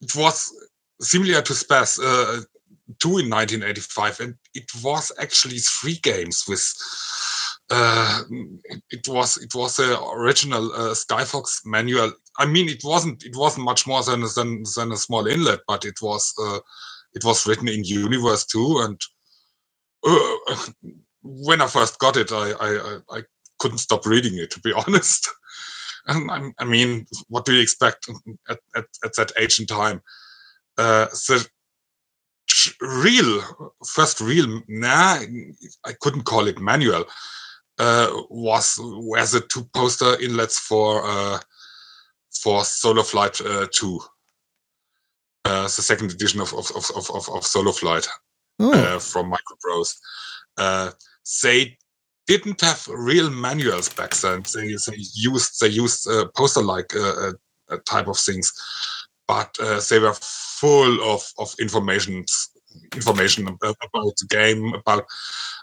it 0.00 0.14
was 0.14 0.52
similar 1.00 1.42
to 1.42 1.52
Spaz 1.52 1.98
uh, 1.98 2.42
two 2.98 3.18
in 3.18 3.30
1985, 3.30 4.20
and 4.20 4.34
it 4.54 4.70
was 4.82 5.12
actually 5.20 5.58
three 5.58 5.96
games 6.02 6.44
with. 6.48 6.64
Uh, 7.72 8.22
it 8.90 9.06
was 9.06 9.36
it 9.36 9.54
was 9.54 9.78
a 9.78 10.00
original 10.12 10.72
uh, 10.72 10.94
Skyfox 10.94 11.60
manual. 11.64 12.12
I 12.38 12.46
mean, 12.46 12.68
it 12.68 12.82
wasn't 12.82 13.24
it 13.24 13.36
wasn't 13.36 13.64
much 13.64 13.86
more 13.86 14.02
than 14.02 14.24
than, 14.34 14.64
than 14.76 14.92
a 14.92 14.96
small 14.96 15.26
inlet, 15.26 15.60
but 15.68 15.84
it 15.84 16.00
was 16.02 16.32
uh, 16.42 16.58
it 17.14 17.24
was 17.24 17.46
written 17.46 17.68
in 17.68 17.84
Universe 17.84 18.44
too. 18.44 18.78
And 18.82 19.00
when 21.22 21.60
I 21.60 21.66
first 21.66 21.98
got 21.98 22.16
it, 22.16 22.32
I 22.32 22.52
I, 22.52 22.98
I 23.10 23.22
couldn't 23.58 23.78
stop 23.78 24.06
reading 24.06 24.38
it 24.38 24.50
to 24.52 24.60
be 24.60 24.72
honest. 24.86 25.28
And 26.06 26.30
I, 26.30 26.50
I 26.58 26.64
mean, 26.64 27.06
what 27.28 27.44
do 27.44 27.52
you 27.52 27.60
expect 27.60 28.08
at, 28.48 28.58
at, 28.74 28.86
at 29.04 29.14
that 29.16 29.32
age 29.38 29.58
and 29.58 29.68
time? 29.68 30.00
Uh, 30.78 31.06
the 31.28 31.46
real 32.80 33.42
first 33.86 34.20
real 34.20 34.62
nah, 34.68 35.20
I 35.84 35.92
couldn't 36.00 36.24
call 36.24 36.46
it 36.46 36.58
manual. 36.58 37.04
Uh, 37.78 38.08
was 38.28 38.78
were 38.80 39.24
the 39.24 39.40
two 39.40 39.64
poster 39.72 40.20
inlets 40.20 40.58
for 40.58 41.02
uh, 41.04 41.38
for 42.42 42.64
Solo 42.64 43.02
Flight 43.02 43.40
uh, 43.40 43.66
two, 43.72 44.00
uh, 45.44 45.62
the 45.62 45.68
second 45.68 46.10
edition 46.10 46.40
of 46.40 46.52
of 46.52 46.70
of 46.74 47.10
of, 47.14 47.28
of 47.30 47.46
Solo 47.46 47.72
Flight 47.72 48.06
Oh, 48.60 48.72
uh, 48.72 48.98
from 48.98 49.32
Microprose. 49.32 49.94
Uh, 50.58 50.90
they 51.42 51.78
didn't 52.26 52.60
have 52.60 52.86
real 52.88 53.30
manuals 53.30 53.88
back 53.88 54.14
then. 54.16 54.42
They, 54.54 54.68
they 54.86 54.98
used 55.14 55.60
they 55.60 55.68
used 55.68 56.06
uh, 56.06 56.26
poster 56.36 56.62
like 56.62 56.94
uh, 56.94 57.32
uh, 57.70 57.78
type 57.88 58.06
of 58.06 58.18
things, 58.18 58.52
but 59.26 59.56
they 59.88 59.98
were 59.98 60.14
full 60.14 61.02
of 61.02 61.26
of 61.38 61.54
information 61.58 62.24
information 62.94 63.48
about 63.48 64.16
the 64.18 64.26
game, 64.28 64.74
about 64.74 65.06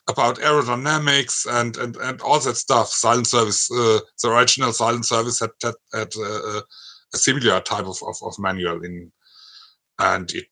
about 0.09 0.39
aerodynamics 0.39 1.45
and 1.49 1.77
and 1.77 1.95
and 1.97 2.19
all 2.21 2.39
that 2.39 2.57
stuff. 2.57 2.89
Silent 2.89 3.27
Service, 3.27 3.67
the 3.67 4.01
original 4.25 4.73
Silent 4.73 5.05
Service 5.05 5.39
had 5.39 5.51
had, 5.61 5.75
had 5.93 6.09
a 7.13 7.17
similar 7.17 7.61
type 7.61 7.85
of, 7.85 7.99
of 8.07 8.15
of 8.23 8.39
manual 8.39 8.83
in, 8.83 9.11
and 9.99 10.31
it 10.31 10.47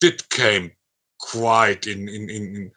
did 0.00 0.28
came 0.30 0.70
quite 1.18 1.86
in 1.86 2.08
in 2.08 2.30
in. 2.30 2.44
in 2.56 2.72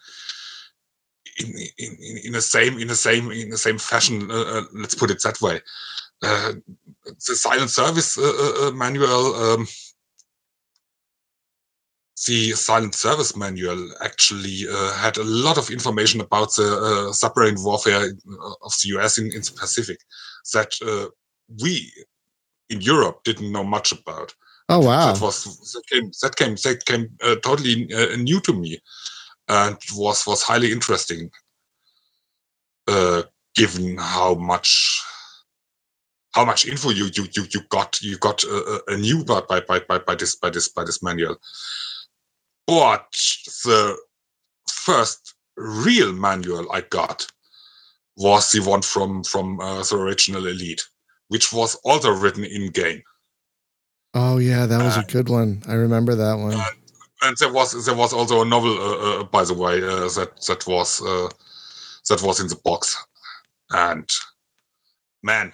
in, 1.39 1.55
in, 1.77 2.17
in, 2.25 2.33
the 2.33 2.41
same 2.41 2.77
in 2.77 2.87
the 2.87 2.95
same 2.95 3.31
in 3.31 3.49
the 3.49 3.57
same 3.57 3.77
fashion 3.77 4.29
uh, 4.29 4.43
uh, 4.43 4.63
let's 4.73 4.93
put 4.93 5.09
it 5.09 5.21
that 5.23 5.41
way 5.41 5.59
uh, 6.23 6.53
the 7.05 7.35
silent 7.35 7.69
service 7.69 8.17
uh, 8.17 8.21
uh, 8.21 8.67
uh, 8.67 8.71
manual 8.71 9.33
um, 9.35 9.67
the 12.27 12.51
silent 12.51 12.93
service 12.93 13.35
manual 13.35 13.89
actually 14.03 14.67
had 14.97 15.17
a 15.17 15.23
lot 15.23 15.57
of 15.57 15.71
information 15.71 16.21
about 16.21 16.53
the 16.55 17.09
submarine 17.11 17.55
warfare 17.57 18.03
of 18.61 18.73
the 18.83 18.89
US 18.97 19.17
in, 19.17 19.25
in 19.27 19.41
the 19.41 19.53
Pacific 19.59 19.97
that 20.53 20.71
we 21.63 21.91
in 22.69 22.81
Europe 22.81 23.23
didn't 23.23 23.51
know 23.51 23.63
much 23.63 23.91
about. 23.91 24.35
Oh 24.71 24.79
wow. 24.79 25.13
That 25.13 25.21
was 25.21 25.43
that 25.73 25.83
came 25.87 26.11
that 26.21 26.35
came 26.35 26.55
that 26.63 26.85
came 26.85 27.09
uh, 27.23 27.35
totally 27.43 27.93
uh, 27.93 28.15
new 28.17 28.39
to 28.41 28.53
me, 28.53 28.79
and 29.47 29.77
was 29.93 30.25
was 30.25 30.43
highly 30.43 30.71
interesting. 30.71 31.29
Uh, 32.87 33.23
given 33.55 33.97
how 33.97 34.33
much 34.35 35.01
how 36.33 36.45
much 36.45 36.65
info 36.65 36.89
you 36.89 37.09
you 37.13 37.27
you, 37.35 37.45
you 37.53 37.61
got 37.69 38.01
you 38.01 38.17
got 38.17 38.43
a, 38.43 38.81
uh, 38.87 38.95
new 38.95 39.23
by, 39.23 39.41
by 39.41 39.59
by 39.61 39.79
by 39.79 39.99
by 39.99 40.15
this 40.15 40.35
by 40.35 40.49
this 40.49 40.69
by 40.69 40.83
this 40.83 41.03
manual, 41.03 41.35
but 42.65 43.05
the 43.65 43.97
first 44.69 45.35
real 45.57 46.11
manual 46.13 46.71
I 46.71 46.81
got 46.81 47.27
was 48.17 48.51
the 48.51 48.61
one 48.61 48.81
from 48.81 49.23
from 49.23 49.59
uh, 49.59 49.83
the 49.83 49.97
original 49.97 50.47
Elite, 50.47 50.83
which 51.27 51.51
was 51.51 51.75
also 51.83 52.11
written 52.11 52.43
in 52.43 52.71
game. 52.71 53.01
Oh 54.13 54.37
yeah, 54.37 54.65
that 54.65 54.83
was 54.83 54.97
a 54.97 55.01
Uh, 55.01 55.03
good 55.07 55.29
one. 55.29 55.63
I 55.67 55.73
remember 55.73 56.15
that 56.15 56.37
one. 56.37 56.53
uh, 56.55 56.65
and 57.23 57.37
there 57.37 57.51
was 57.53 57.85
there 57.85 57.95
was 57.95 58.13
also 58.13 58.41
a 58.41 58.45
novel, 58.45 58.71
uh, 58.77 59.19
uh, 59.21 59.23
by 59.23 59.43
the 59.45 59.53
way, 59.53 59.77
uh, 59.83 60.07
that 60.17 60.31
that 60.47 60.65
was 60.67 61.01
uh, 61.01 61.29
that 62.09 62.21
was 62.21 62.39
in 62.39 62.47
the 62.47 62.57
box, 62.63 62.97
and 63.71 64.09
man, 65.23 65.53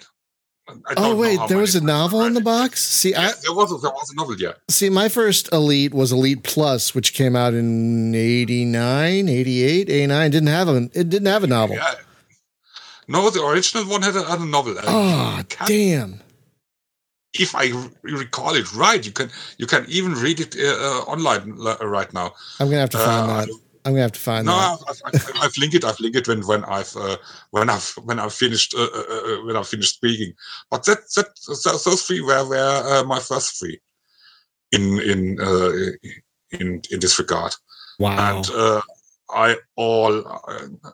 Oh 0.98 1.16
wait, 1.16 1.38
there 1.48 1.56
was 1.58 1.74
a 1.76 1.80
novel 1.82 2.22
in 2.24 2.34
the 2.34 2.42
box. 2.42 2.82
See, 2.84 3.14
I 3.14 3.32
there 3.42 3.54
was 3.54 3.72
a, 3.72 3.78
there 3.78 3.90
was 3.90 4.10
a 4.10 4.16
novel, 4.16 4.36
yeah. 4.38 4.52
see 4.68 4.90
my 4.90 5.08
first 5.08 5.48
Elite 5.52 5.94
was 5.94 6.10
Elite 6.12 6.42
Plus, 6.42 6.94
which 6.94 7.14
came 7.14 7.34
out 7.36 7.54
in 7.54 8.14
89, 8.14 9.28
88, 9.28 9.88
89. 9.88 10.30
Didn't 10.30 10.48
have 10.48 10.68
a 10.68 10.76
it 10.92 11.08
didn't 11.08 11.26
have 11.26 11.44
a 11.44 11.46
novel. 11.46 11.76
yeah. 11.76 11.94
No, 13.10 13.30
the 13.30 13.42
original 13.42 13.84
one 13.84 14.02
had 14.02 14.16
a, 14.16 14.22
had 14.24 14.40
a 14.40 14.44
novel. 14.44 14.74
Oh 14.84 15.42
damn. 15.66 16.20
If 17.34 17.54
I 17.54 17.66
re- 17.66 17.90
recall 18.02 18.54
it 18.54 18.72
right, 18.74 19.04
you 19.04 19.12
can 19.12 19.30
you 19.58 19.66
can 19.66 19.84
even 19.88 20.14
read 20.14 20.40
it 20.40 20.56
uh, 20.56 20.62
uh, 20.68 21.00
online 21.12 21.56
uh, 21.60 21.76
right 21.86 22.12
now. 22.14 22.32
I'm 22.58 22.68
gonna 22.68 22.80
have 22.80 22.90
to 22.90 22.98
find 22.98 23.30
Uh, 23.30 23.40
that. 23.46 23.48
I'm 23.84 23.92
gonna 23.92 24.02
have 24.02 24.12
to 24.12 24.20
find 24.20 24.46
No, 24.46 24.52
that. 24.56 24.78
I've, 24.88 25.00
I've, 25.14 25.42
I've 25.42 25.56
linked 25.58 25.74
it. 25.74 25.84
I've 25.84 26.00
linked 26.00 26.16
it 26.16 26.26
when 26.28 26.46
when 26.46 26.64
I've 26.64 26.94
uh, 26.96 27.16
when 27.50 27.68
I've 27.68 27.90
when 28.04 28.18
I've 28.18 28.32
finished 28.32 28.74
uh, 28.74 28.88
when 29.44 29.56
I've 29.56 29.68
finished 29.68 29.94
speaking. 29.94 30.32
But 30.70 30.84
that 30.86 30.98
that 31.16 31.28
so- 31.36 31.90
those 31.90 32.02
three 32.02 32.20
were 32.22 32.44
were 32.48 32.82
uh, 32.86 33.04
my 33.04 33.20
first 33.20 33.58
three 33.58 33.78
in 34.72 34.98
in 35.00 35.38
uh, 35.40 35.70
in 36.58 36.80
in 36.90 37.00
this 37.00 37.18
regard. 37.18 37.54
Wow. 37.98 38.38
And 38.38 38.50
uh, 38.50 38.80
I 39.30 39.56
all 39.76 40.26
uh, 40.26 40.90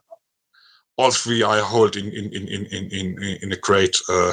all 0.97 1.11
three 1.12 1.45
I 1.45 1.61
hold 1.61 1.97
in 1.97 2.07
in 2.07 2.33
in 2.33 2.49
in 2.49 2.67
in 2.67 2.91
in, 2.91 3.38
in 3.43 3.53
a 3.53 3.57
great. 3.57 3.97
Uh, 4.09 4.33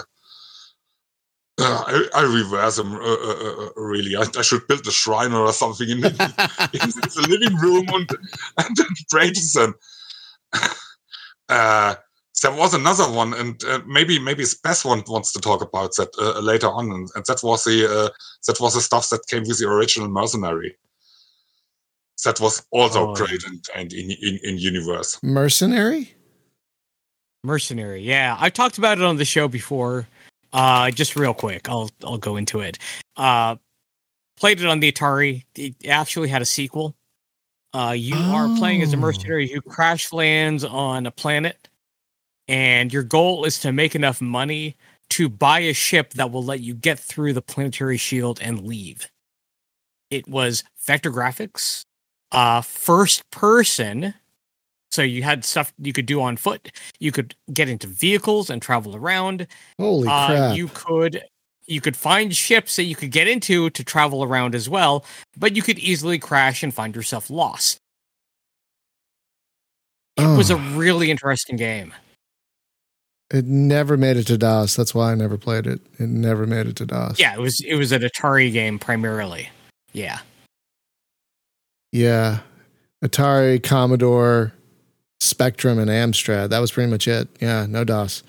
uh, 1.61 1.83
I, 1.87 2.07
I 2.15 2.21
reverse 2.23 2.75
them 2.77 2.93
uh, 2.93 2.99
uh, 2.99 3.55
uh, 3.65 3.69
really. 3.75 4.15
I, 4.15 4.25
I 4.37 4.41
should 4.41 4.67
build 4.67 4.85
a 4.87 4.91
shrine 4.91 5.33
or 5.33 5.51
something 5.53 5.89
in, 5.89 5.97
in, 6.05 6.11
in 6.11 6.11
the 6.19 7.27
living 7.29 7.55
room 7.57 7.85
and, 7.89 8.09
and 8.57 8.75
then 8.75 8.87
pray 9.09 9.31
to 9.31 9.41
them. 9.53 9.75
Uh, 11.49 11.95
there 12.41 12.53
was 12.53 12.73
another 12.73 13.03
one, 13.11 13.33
and 13.33 13.61
uh, 13.65 13.81
maybe 13.85 14.17
maybe 14.17 14.45
Spess 14.45 14.85
one 14.85 15.03
wants 15.07 15.33
to 15.33 15.39
talk 15.41 15.61
about 15.61 15.93
that 15.97 16.07
uh, 16.17 16.39
later 16.39 16.67
on, 16.69 16.89
and, 16.91 17.09
and 17.13 17.25
that 17.25 17.41
was 17.43 17.65
the 17.65 17.85
uh, 17.85 18.09
that 18.47 18.59
was 18.61 18.73
the 18.73 18.79
stuff 18.79 19.09
that 19.09 19.27
came 19.27 19.41
with 19.43 19.59
the 19.59 19.67
original 19.67 20.07
Mercenary. 20.07 20.77
That 22.23 22.39
was 22.39 22.65
also 22.71 23.09
Oh, 23.09 23.15
great 23.15 23.43
and, 23.45 23.61
and 23.75 23.91
in, 23.91 24.11
in 24.11 24.39
in 24.43 24.57
universe. 24.57 25.19
Mercenary? 25.21 26.15
Mercenary, 27.43 28.01
yeah. 28.01 28.37
I've 28.39 28.53
talked 28.53 28.77
about 28.77 28.97
it 28.97 29.03
on 29.03 29.17
the 29.17 29.25
show 29.25 29.47
before. 29.49 30.07
Uh, 30.53 30.91
just 30.91 31.15
real 31.15 31.33
quick, 31.33 31.69
I'll 31.69 31.89
I'll 32.03 32.17
go 32.17 32.35
into 32.37 32.59
it. 32.59 32.77
Uh, 33.15 33.55
played 34.37 34.59
it 34.61 34.67
on 34.67 34.79
the 34.79 34.91
Atari. 34.91 35.45
It 35.55 35.75
actually 35.87 36.29
had 36.29 36.41
a 36.41 36.45
sequel. 36.45 36.95
Uh, 37.73 37.95
you 37.97 38.15
are 38.15 38.47
playing 38.57 38.81
as 38.81 38.93
a 38.93 38.97
Oh. 38.97 38.99
mercenary 38.99 39.47
who 39.49 39.61
crash 39.61 40.11
lands 40.11 40.63
on 40.63 41.05
a 41.05 41.11
planet, 41.11 41.69
and 42.47 42.91
your 42.93 43.03
goal 43.03 43.45
is 43.45 43.59
to 43.61 43.71
make 43.71 43.95
enough 43.95 44.21
money 44.21 44.77
to 45.11 45.29
buy 45.29 45.59
a 45.61 45.73
ship 45.73 46.11
that 46.13 46.31
will 46.31 46.43
let 46.43 46.61
you 46.61 46.73
get 46.73 46.99
through 46.99 47.33
the 47.33 47.41
planetary 47.41 47.97
shield 47.97 48.39
and 48.41 48.65
leave. 48.65 49.09
It 50.09 50.27
was 50.27 50.63
vector 50.85 51.11
graphics, 51.11 51.85
uh, 52.31 52.61
first 52.61 53.29
person. 53.31 54.13
So 54.91 55.01
you 55.01 55.23
had 55.23 55.45
stuff 55.45 55.73
you 55.79 55.93
could 55.93 56.05
do 56.05 56.21
on 56.21 56.35
foot. 56.37 56.71
You 56.99 57.11
could 57.11 57.33
get 57.53 57.69
into 57.69 57.87
vehicles 57.87 58.49
and 58.49 58.61
travel 58.61 58.95
around. 58.95 59.47
Holy 59.79 60.07
Uh, 60.07 60.27
crap. 60.27 60.57
you 60.57 60.67
could 60.73 61.23
you 61.67 61.79
could 61.79 61.95
find 61.95 62.35
ships 62.35 62.75
that 62.75 62.83
you 62.83 62.95
could 62.95 63.11
get 63.11 63.27
into 63.29 63.69
to 63.69 63.83
travel 63.83 64.23
around 64.23 64.55
as 64.55 64.67
well, 64.67 65.05
but 65.37 65.55
you 65.55 65.61
could 65.61 65.79
easily 65.79 66.19
crash 66.19 66.63
and 66.63 66.73
find 66.73 66.93
yourself 66.95 67.29
lost. 67.29 67.77
It 70.17 70.25
was 70.37 70.49
a 70.49 70.55
Oh. 70.55 70.71
really 70.75 71.09
interesting 71.09 71.55
game. 71.55 71.93
It 73.33 73.45
never 73.45 73.95
made 73.95 74.17
it 74.17 74.27
to 74.27 74.37
DOS. 74.37 74.75
That's 74.75 74.93
why 74.93 75.13
I 75.13 75.15
never 75.15 75.37
played 75.37 75.65
it. 75.65 75.79
It 75.97 76.09
never 76.09 76.45
made 76.45 76.67
it 76.67 76.75
to 76.77 76.85
DOS. 76.85 77.17
Yeah, 77.17 77.33
it 77.33 77.39
was 77.39 77.61
it 77.61 77.75
was 77.75 77.93
an 77.93 78.01
Atari 78.01 78.51
game 78.51 78.77
primarily. 78.77 79.49
Yeah. 79.93 80.19
Yeah. 81.93 82.39
Atari, 83.03 83.63
Commodore, 83.63 84.53
Spectrum, 85.21 85.77
and 85.77 85.89
Amstrad. 85.89 86.49
That 86.49 86.59
was 86.59 86.71
pretty 86.71 86.89
much 86.89 87.07
it. 87.07 87.29
Yeah, 87.39 87.67
no 87.69 87.83
DOS. 87.83 88.23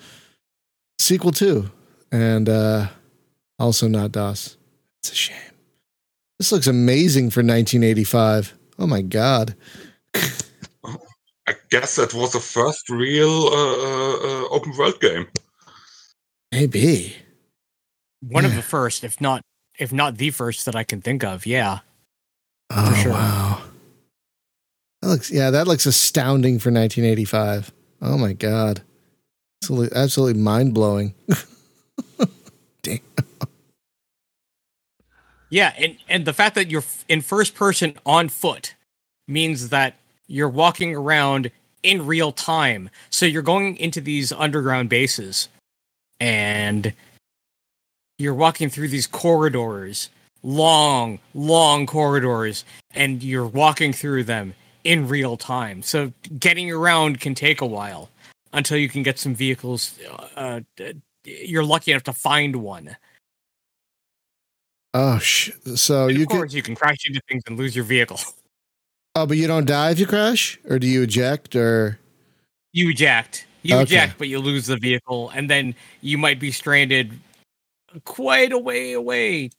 Sequel 0.99 1.31
two. 1.31 1.71
And 2.11 2.47
uh 2.47 2.87
also 3.59 3.87
not 3.87 4.11
DOS. 4.11 4.57
It's 5.01 5.11
a 5.11 5.15
shame. 5.15 5.37
This 6.37 6.51
looks 6.51 6.67
amazing 6.67 7.31
for 7.31 7.39
1985. 7.39 8.53
Oh 8.77 8.87
my 8.87 9.01
god. 9.01 9.55
I 10.13 11.55
guess 11.71 11.95
that 11.97 12.13
was 12.13 12.33
the 12.33 12.39
first 12.39 12.89
real 12.89 13.47
uh, 13.47 13.73
uh, 13.73 14.15
uh, 14.15 14.47
open 14.49 14.73
world 14.77 14.99
game. 15.01 15.27
Maybe. 16.51 17.15
One 18.21 18.45
of 18.45 18.55
the 18.55 18.61
first, 18.61 19.03
if 19.03 19.19
not 19.19 19.41
if 19.79 19.91
not 19.91 20.17
the 20.17 20.29
first 20.29 20.65
that 20.65 20.75
I 20.75 20.83
can 20.83 21.01
think 21.01 21.23
of. 21.23 21.45
Yeah. 21.45 21.79
Oh 22.69 22.93
sure. 22.93 23.11
wow. 23.11 23.61
That 25.03 25.09
looks 25.09 25.29
yeah, 25.29 25.49
that 25.49 25.67
looks 25.67 25.85
astounding 25.85 26.59
for 26.59 26.71
1985. 26.71 27.73
Oh 28.01 28.17
my 28.17 28.31
god. 28.31 28.83
Absolutely 29.61 29.97
absolutely 29.97 30.41
mind-blowing. 30.41 31.13
Damn. 32.81 32.99
Yeah, 35.49 35.73
and 35.77 35.97
and 36.07 36.23
the 36.23 36.31
fact 36.31 36.55
that 36.55 36.71
you're 36.71 36.85
in 37.09 37.19
first 37.19 37.53
person 37.53 37.95
on 38.05 38.29
foot 38.29 38.75
means 39.27 39.69
that 39.69 39.95
you're 40.27 40.47
walking 40.47 40.95
around 40.95 41.51
in 41.83 42.05
real 42.05 42.31
time. 42.31 42.89
So 43.09 43.25
you're 43.25 43.41
going 43.41 43.75
into 43.75 43.99
these 43.99 44.31
underground 44.31 44.87
bases 44.87 45.49
and 46.21 46.93
you're 48.17 48.33
walking 48.33 48.69
through 48.69 48.87
these 48.87 49.07
corridors, 49.07 50.09
long, 50.43 51.19
long 51.33 51.87
corridors, 51.87 52.63
and 52.91 53.21
you're 53.21 53.45
walking 53.45 53.91
through 53.91 54.23
them 54.23 54.53
in 54.83 55.07
real 55.07 55.37
time. 55.37 55.81
So 55.81 56.11
getting 56.39 56.71
around 56.71 57.19
can 57.19 57.35
take 57.35 57.61
a 57.61 57.65
while 57.65 58.09
until 58.51 58.77
you 58.77 58.89
can 58.89 59.03
get 59.03 59.17
some 59.19 59.33
vehicles. 59.35 59.97
Uh, 60.35 60.61
uh, 60.79 60.93
you're 61.25 61.63
lucky 61.63 61.91
enough 61.91 62.03
to 62.03 62.13
find 62.13 62.57
one. 62.57 62.95
Oh, 64.93 65.17
sh- 65.19 65.51
so 65.75 66.07
And 66.07 66.17
you 66.17 66.23
of 66.23 66.29
can. 66.29 66.37
course, 66.39 66.53
you 66.53 66.61
can 66.61 66.75
crash 66.75 67.07
into 67.07 67.19
things 67.27 67.43
and 67.47 67.57
lose 67.57 67.75
your 67.75 67.85
vehicle. 67.85 68.19
Oh, 69.15 69.27
but 69.27 69.37
you 69.37 69.45
don't 69.45 69.65
die 69.67 69.91
if 69.91 69.99
you 69.99 70.07
crash, 70.07 70.57
or 70.67 70.79
do 70.79 70.87
you 70.87 71.03
eject, 71.03 71.55
or 71.55 71.99
You 72.71 72.89
eject. 72.89 73.45
You 73.61 73.75
Okay. 73.75 73.83
eject, 73.83 74.17
but 74.17 74.27
you 74.27 74.39
lose 74.39 74.65
the 74.65 74.75
vehicle, 74.77 75.29
and 75.35 75.47
then 75.47 75.75
you 76.01 76.17
might 76.17 76.39
be 76.39 76.51
stranded 76.51 77.19
quite 78.05 78.51
a 78.51 78.57
way 78.57 78.93
away 78.93 79.51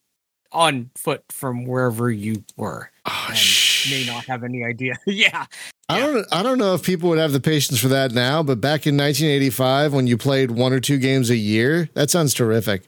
on 0.55 0.91
foot 0.97 1.23
from 1.31 1.65
wherever 1.67 2.11
you 2.11 2.45
were. 2.57 2.91
oh, 3.07 3.27
And 3.29 3.37
sh- 3.37 3.91
may 3.91 4.07
not 4.07 4.25
have 4.25 4.43
any 4.45 4.65
idea. 4.65 4.95
yeah. 5.07 5.47
I 5.89 6.01
don't. 6.01 6.27
I 6.33 6.43
don't 6.43 6.57
know 6.57 6.73
if 6.75 6.83
people 6.83 7.11
would 7.11 7.19
have 7.19 7.33
the 7.33 7.41
patience 7.41 7.79
for 7.79 7.89
that 7.89 8.13
now, 8.13 8.43
but 8.43 8.59
back 8.59 8.87
in 8.87 8.97
1985, 8.97 9.93
when 9.93 10.07
you 10.07 10.17
played 10.17 10.51
one 10.51 10.73
or 10.73 10.81
two 10.81 10.97
games 10.99 11.29
a 11.29 11.37
year, 11.37 11.91
that 11.93 12.09
sounds 12.11 12.33
terrific. 12.33 12.83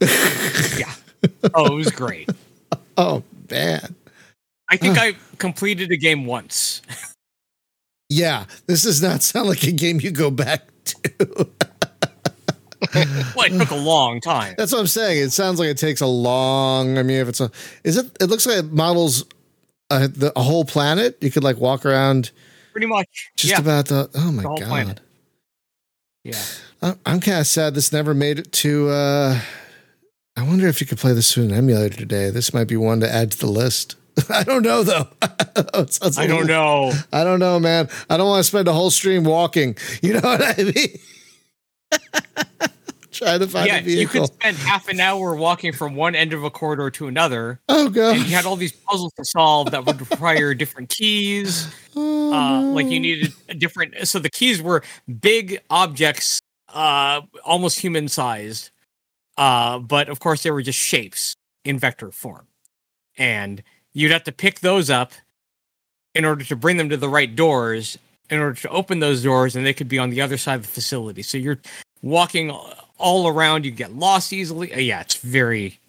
Yeah. 0.78 0.92
Oh, 1.54 1.66
it 1.66 1.74
was 1.76 1.90
great. 1.90 2.28
Oh 2.96 3.22
man, 3.50 3.94
I 4.68 4.76
think 4.76 4.98
ah. 4.98 5.02
I 5.02 5.16
completed 5.38 5.90
a 5.90 5.96
game 5.96 6.26
once. 6.26 6.82
yeah, 8.08 8.44
this 8.66 8.82
does 8.82 9.00
not 9.02 9.22
sound 9.22 9.48
like 9.48 9.62
a 9.62 9.72
game 9.72 10.00
you 10.00 10.10
go 10.10 10.30
back 10.30 10.62
to. 10.84 11.48
Well, 13.36 13.46
it 13.46 13.58
took 13.58 13.70
a 13.70 13.76
long 13.76 14.20
time. 14.20 14.54
That's 14.58 14.72
what 14.72 14.80
I'm 14.80 14.86
saying. 14.86 15.22
It 15.22 15.30
sounds 15.32 15.58
like 15.60 15.68
it 15.68 15.78
takes 15.78 16.00
a 16.00 16.06
long. 16.06 16.98
I 16.98 17.02
mean, 17.02 17.18
if 17.18 17.28
it's 17.28 17.40
a, 17.40 17.50
is 17.84 17.96
it? 17.96 18.10
It 18.20 18.26
looks 18.26 18.46
like 18.46 18.58
it 18.58 18.72
models 18.72 19.24
a, 19.90 20.08
the, 20.08 20.32
a 20.36 20.42
whole 20.42 20.64
planet. 20.64 21.16
You 21.20 21.30
could 21.30 21.44
like 21.44 21.56
walk 21.58 21.86
around 21.86 22.30
Pretty 22.72 22.86
much. 22.88 23.30
just 23.36 23.52
yeah. 23.52 23.60
about 23.60 23.86
the. 23.86 24.10
Oh 24.14 24.32
my 24.32 24.42
The 24.42 24.48
god. 24.48 24.62
planet. 24.62 25.00
yeah. 26.24 26.42
I- 26.82 26.94
I'm 27.06 27.20
kind 27.20 27.38
of 27.40 27.46
sad 27.46 27.74
this 27.74 27.92
never 27.92 28.14
made 28.14 28.38
it 28.38 28.52
to. 28.52 28.88
uh 28.88 29.40
I 30.36 30.42
wonder 30.42 30.66
if 30.68 30.80
you 30.80 30.86
could 30.86 30.98
play 30.98 31.12
this 31.12 31.32
through 31.34 31.44
an 31.44 31.52
emulator 31.52 31.96
today. 31.96 32.30
This 32.30 32.54
might 32.54 32.68
be 32.68 32.76
one 32.76 33.00
to 33.00 33.12
add 33.12 33.32
to 33.32 33.38
the 33.38 33.46
list. 33.48 33.96
I 34.30 34.42
don't 34.42 34.62
know 34.62 34.82
though. 34.82 35.08
I 35.22 36.26
don't 36.26 36.46
know. 36.46 36.92
I 37.12 37.24
don't 37.24 37.38
know, 37.40 37.58
man. 37.60 37.88
I 38.08 38.16
don't 38.16 38.28
want 38.28 38.40
to 38.40 38.44
spend 38.48 38.66
a 38.68 38.72
whole 38.72 38.90
stream 38.90 39.24
walking. 39.24 39.76
You 40.02 40.14
know 40.14 40.20
what 40.20 40.42
I 40.42 40.62
mean? 40.62 40.98
Trying 43.12 43.40
to 43.40 43.48
find 43.48 43.66
yeah, 43.66 43.78
a 43.78 43.82
you 43.82 44.06
could 44.06 44.26
spend 44.26 44.56
half 44.58 44.88
an 44.88 45.00
hour 45.00 45.34
walking 45.34 45.72
from 45.72 45.96
one 45.96 46.14
end 46.14 46.32
of 46.32 46.44
a 46.44 46.50
corridor 46.50 46.90
to 46.92 47.08
another, 47.08 47.60
oh 47.68 47.88
god. 47.88 48.16
and 48.16 48.26
you 48.26 48.34
had 48.36 48.46
all 48.46 48.56
these 48.56 48.72
puzzles 48.72 49.12
to 49.14 49.24
solve 49.24 49.72
that 49.72 49.84
would 49.84 50.00
require 50.00 50.54
different 50.54 50.88
keys. 50.88 51.72
Oh, 51.96 52.32
Uh, 52.32 52.62
like 52.72 52.86
you 52.86 53.00
needed 53.00 53.32
a 53.48 53.54
different. 53.54 54.06
So 54.06 54.20
the 54.20 54.30
keys 54.30 54.62
were 54.62 54.84
big 55.20 55.60
objects, 55.70 56.40
uh, 56.68 57.22
almost 57.44 57.80
human 57.80 58.06
sized, 58.06 58.70
uh, 59.36 59.80
but 59.80 60.08
of 60.08 60.20
course 60.20 60.44
they 60.44 60.52
were 60.52 60.62
just 60.62 60.78
shapes 60.78 61.34
in 61.64 61.80
vector 61.80 62.12
form, 62.12 62.46
and 63.18 63.64
you'd 63.92 64.12
have 64.12 64.22
to 64.24 64.32
pick 64.32 64.60
those 64.60 64.88
up 64.88 65.10
in 66.14 66.24
order 66.24 66.44
to 66.44 66.54
bring 66.54 66.76
them 66.76 66.88
to 66.90 66.96
the 66.96 67.08
right 67.08 67.34
doors. 67.34 67.98
In 68.30 68.38
order 68.38 68.60
to 68.60 68.68
open 68.68 69.00
those 69.00 69.24
doors, 69.24 69.56
and 69.56 69.66
they 69.66 69.74
could 69.74 69.88
be 69.88 69.98
on 69.98 70.10
the 70.10 70.20
other 70.20 70.36
side 70.38 70.54
of 70.54 70.62
the 70.62 70.68
facility. 70.68 71.22
So 71.22 71.36
you're 71.36 71.58
walking 72.02 72.52
all 73.00 73.26
around. 73.28 73.64
You 73.64 73.70
get 73.72 73.94
lost 73.94 74.32
easily. 74.32 74.72
Uh, 74.72 74.78
yeah, 74.78 75.00
it's 75.00 75.16
very, 75.16 75.80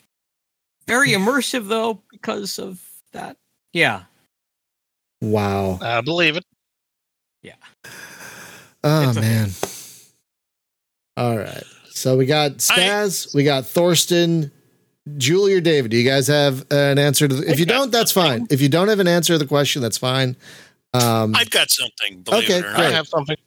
very 0.88 1.10
immersive 1.12 1.68
though 1.68 2.02
because 2.10 2.58
of 2.60 2.82
that. 3.14 3.38
Yeah, 3.74 4.04
Wow. 5.22 5.78
I 5.82 6.02
believe 6.02 6.36
it. 6.38 6.46
Yeah. 7.44 7.54
Oh 8.84 9.10
It's 9.10 9.18
okay. 9.18 9.28
man. 9.28 9.50
All 11.16 11.38
right. 11.38 11.64
So 11.92 12.18
we 12.18 12.26
got 12.26 12.54
Spaz, 12.54 13.32
we 13.36 13.44
got 13.44 13.66
Thorsten, 13.68 14.52
Julie 15.18 15.54
or 15.54 15.62
David. 15.62 15.92
Do 15.92 15.98
you 15.98 16.10
guys 16.10 16.26
have 16.28 16.66
an 16.72 16.98
answer 16.98 17.28
to 17.28 17.36
the, 17.36 17.48
if 17.52 17.60
you 17.60 17.68
don't, 17.68 17.92
that's 17.92 18.12
fine. 18.12 18.48
If 18.50 18.60
you 18.60 18.70
don't 18.70 18.88
have 18.88 19.00
an 19.00 19.08
answer 19.08 19.34
to 19.34 19.38
the 19.38 19.46
question, 19.46 19.84
that's 19.84 20.00
fine. 20.00 20.36
Um 20.96 21.36
I've 21.36 21.52
got 21.52 21.70
something. 21.70 22.22
Believe 22.24 22.46
Okay, 22.46 22.58
it 22.58 22.66
or 22.66 22.70
I 22.70 22.72
not. 22.72 22.78
Great. 22.78 22.94
have 22.94 23.08
something. 23.08 23.38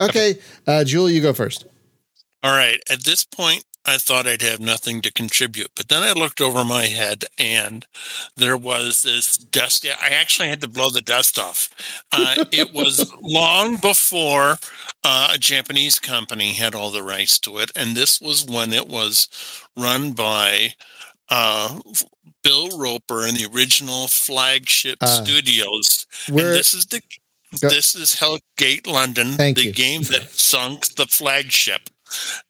okay. 0.00 0.38
Uh 0.64 0.84
Julie, 0.84 1.14
you 1.14 1.20
go 1.22 1.32
first. 1.32 1.66
All 2.44 2.52
right. 2.56 2.80
At 2.90 3.04
this 3.04 3.24
point, 3.24 3.64
I 3.86 3.98
thought 3.98 4.26
I'd 4.26 4.42
have 4.42 4.60
nothing 4.60 5.02
to 5.02 5.12
contribute, 5.12 5.70
but 5.76 5.88
then 5.88 6.02
I 6.02 6.12
looked 6.12 6.40
over 6.40 6.64
my 6.64 6.86
head 6.86 7.24
and 7.38 7.86
there 8.36 8.56
was 8.56 9.02
this 9.02 9.36
dust. 9.36 9.86
I 9.86 10.08
actually 10.08 10.48
had 10.48 10.62
to 10.62 10.68
blow 10.68 10.90
the 10.90 11.02
dust 11.02 11.38
off. 11.38 11.70
Uh, 12.12 12.46
it 12.52 12.72
was 12.74 13.12
long 13.22 13.76
before 13.76 14.58
uh, 15.04 15.32
a 15.34 15.38
Japanese 15.38 15.98
company 15.98 16.52
had 16.54 16.74
all 16.74 16.90
the 16.90 17.02
rights 17.02 17.38
to 17.40 17.58
it, 17.58 17.72
and 17.76 17.96
this 17.96 18.20
was 18.22 18.46
when 18.46 18.72
it 18.72 18.88
was 18.88 19.28
run 19.76 20.12
by 20.12 20.74
uh, 21.30 21.80
Bill 22.42 22.78
Roper 22.78 23.26
and 23.26 23.36
the 23.36 23.50
original 23.54 24.08
flagship 24.08 24.98
Uh, 25.02 25.24
studios. 25.24 26.06
And 26.28 26.38
this 26.54 26.74
is 26.74 26.86
the 26.86 27.02
this 27.70 27.94
is 27.94 28.16
Hellgate 28.16 28.86
London, 28.86 29.32
Thank 29.34 29.58
the 29.58 29.64
you. 29.66 29.72
game 29.72 30.02
that 30.04 30.30
sunk 30.30 30.94
the 30.96 31.06
flagship. 31.06 31.90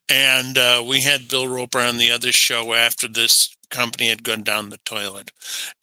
And 0.09 0.59
uh, 0.59 0.85
we 0.87 1.01
had 1.01 1.29
Bill 1.29 1.49
Roper 1.49 1.79
on 1.79 1.99
the 1.99 2.11
other 2.11 2.33
show 2.33 2.75
after 2.75 3.09
this 3.09 3.57
company 3.71 4.09
had 4.09 4.23
gone 4.23 4.43
down 4.43 4.71
the 4.71 4.79
toilet. 4.85 5.33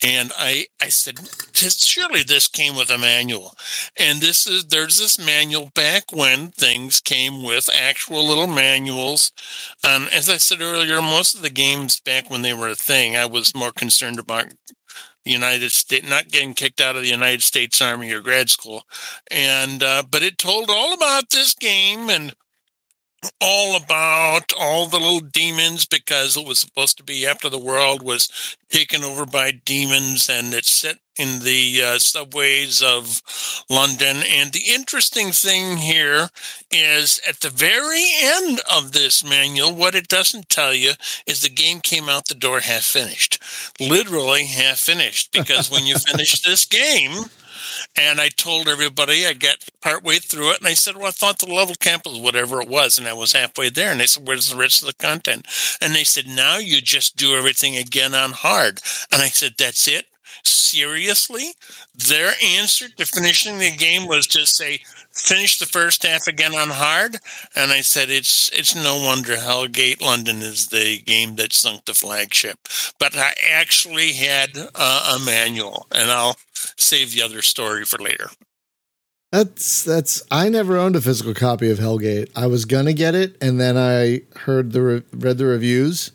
And 0.04 0.32
I, 0.38 0.68
I 0.82 0.90
said, 0.90 1.20
surely 1.54 2.24
this 2.24 2.48
came 2.48 2.76
with 2.76 2.90
a 2.90 2.98
manual. 2.98 3.54
And 3.98 4.22
this 4.22 4.48
is 4.48 4.66
there's 4.66 4.98
this 4.98 5.20
manual 5.20 5.72
back 5.76 6.06
when 6.12 6.52
things 6.52 7.02
came 7.02 7.44
with 7.44 7.70
actual 7.74 8.26
little 8.26 8.48
manuals. 8.48 9.32
Um, 9.84 10.08
as 10.14 10.30
I 10.30 10.38
said 10.38 10.62
earlier, 10.62 11.02
most 11.02 11.36
of 11.36 11.42
the 11.42 11.50
games 11.50 12.00
back 12.00 12.30
when 12.30 12.42
they 12.42 12.54
were 12.54 12.70
a 12.70 12.76
thing, 12.76 13.16
I 13.16 13.26
was 13.26 13.56
more 13.56 13.72
concerned 13.72 14.20
about 14.20 14.46
the 15.26 15.32
United 15.32 15.72
States 15.72 16.10
not 16.10 16.30
getting 16.30 16.54
kicked 16.54 16.82
out 16.82 16.96
of 16.96 17.04
the 17.04 17.10
United 17.10 17.44
States 17.44 17.82
Army 17.82 18.12
or 18.12 18.22
grad 18.22 18.50
school. 18.50 18.84
And 19.30 19.84
uh, 19.84 20.04
but 20.10 20.24
it 20.24 20.38
told 20.38 20.70
all 20.70 20.94
about 20.94 21.30
this 21.30 21.54
game 21.54 22.10
and 22.10 22.34
all 23.40 23.76
about 23.76 24.52
all 24.60 24.88
the 24.88 25.00
little 25.00 25.20
demons 25.20 25.86
because 25.86 26.36
it 26.38 26.46
was 26.46 26.60
supposed 26.60 26.98
to 26.98 27.04
be 27.04 27.26
after 27.26 27.50
the 27.50 27.60
world 27.60 28.02
was 28.02 28.56
taken 28.70 29.04
over 29.04 29.26
by 29.26 29.52
demons 29.52 30.30
and 30.30 30.54
it's 30.54 30.72
set 30.72 30.98
in 31.18 31.44
the 31.44 31.82
uh, 31.84 32.00
subways 32.00 32.82
of 32.82 33.22
London. 33.70 34.24
And 34.28 34.52
the 34.52 34.64
interesting 34.74 35.32
thing 35.32 35.78
here 35.78 36.30
is 36.72 37.20
at 37.28 37.42
the 37.42 37.50
very 37.50 38.06
end 38.22 38.60
of 38.74 38.92
this 38.92 39.24
manual, 39.24 39.76
what 39.76 39.94
it 39.94 40.08
doesn't 40.08 40.50
tell 40.50 40.74
you 40.74 40.94
is 41.28 41.42
the 41.42 41.50
game 41.50 41.80
came 41.80 42.10
out 42.10 42.28
the 42.28 42.34
door 42.34 42.62
half 42.62 42.84
finished, 42.84 43.40
literally 43.80 44.46
half 44.46 44.80
finished. 44.80 45.32
Because 45.32 45.70
when 45.70 45.86
you 45.86 45.96
finish 45.96 46.42
this 46.42 46.66
game, 46.66 47.26
and 47.96 48.22
I 48.22 48.30
told 48.30 48.68
everybody 48.68 49.26
I 49.26 49.34
got 49.34 49.58
partway 49.82 50.18
through 50.20 50.52
it, 50.52 50.60
and 50.60 50.68
I 50.68 50.74
said, 50.74 50.96
"Well, 50.98 51.08
I 51.08 51.12
thought 51.12 51.40
the 51.40 51.54
level 51.54 51.76
camp 51.76 52.06
was 52.06 52.20
whatever 52.20 52.62
it 52.62 52.70
was," 52.70 52.98
and 52.98 53.08
I 53.08 53.14
was 53.14 53.34
halfway 53.34 53.70
there. 53.70 53.92
And 53.92 54.00
they 54.00 54.08
said, 54.08 54.28
"Where's 54.28 54.50
the 54.50 54.56
rest 54.56 54.82
of 54.82 54.88
the 54.88 54.94
content?" 54.94 55.48
And 55.82 55.94
they 55.96 56.04
said, 56.04 56.28
"Now 56.28 56.58
you 56.58 56.82
just 56.82 57.16
do 57.18 57.36
everything 57.36 57.76
again 57.78 58.14
on 58.14 58.32
hard." 58.32 58.82
And 59.12 59.22
I 59.22 59.30
said, 59.30 59.56
"That's 59.58 59.88
it." 59.88 60.08
Seriously, 60.44 61.54
their 61.94 62.34
answer 62.42 62.88
to 62.90 63.06
finishing 63.06 63.58
the 63.60 63.72
game 63.72 64.08
was 64.08 64.26
just 64.26 64.56
say, 64.56 64.82
"Finish 65.14 65.60
the 65.60 65.66
first 65.66 66.04
half 66.04 66.28
again 66.28 66.56
on 66.56 66.70
hard." 66.70 67.18
And 67.56 67.72
I 67.72 67.82
said, 67.82 68.10
"It's 68.10 68.50
it's 68.54 68.76
no 68.76 68.98
wonder 68.98 69.36
Hellgate 69.36 70.02
London 70.02 70.42
is 70.42 70.68
the 70.68 71.00
game 71.02 71.36
that 71.36 71.54
sunk 71.54 71.86
the 71.86 71.94
flagship." 71.94 72.60
But 73.00 73.16
I 73.16 73.34
actually 73.50 74.14
had 74.14 74.52
uh, 74.76 75.18
a 75.18 75.26
manual, 75.26 75.88
and 75.92 76.12
I'll 76.12 76.38
save 76.78 77.14
the 77.14 77.22
other 77.22 77.42
story 77.42 77.86
for 77.86 77.98
later. 78.00 78.30
That's 79.32 79.84
that's. 79.84 80.22
I 80.30 80.50
never 80.50 80.78
owned 80.78 80.96
a 80.98 81.02
physical 81.02 81.34
copy 81.34 81.72
of 81.72 81.80
Hellgate. 81.80 82.30
I 82.36 82.48
was 82.48 82.66
gonna 82.66 82.94
get 82.94 83.16
it, 83.16 83.38
and 83.42 83.60
then 83.60 83.78
I 83.78 84.22
heard 84.40 84.74
the 84.74 84.82
re- 84.82 85.04
read 85.14 85.38
the 85.38 85.46
reviews, 85.46 86.12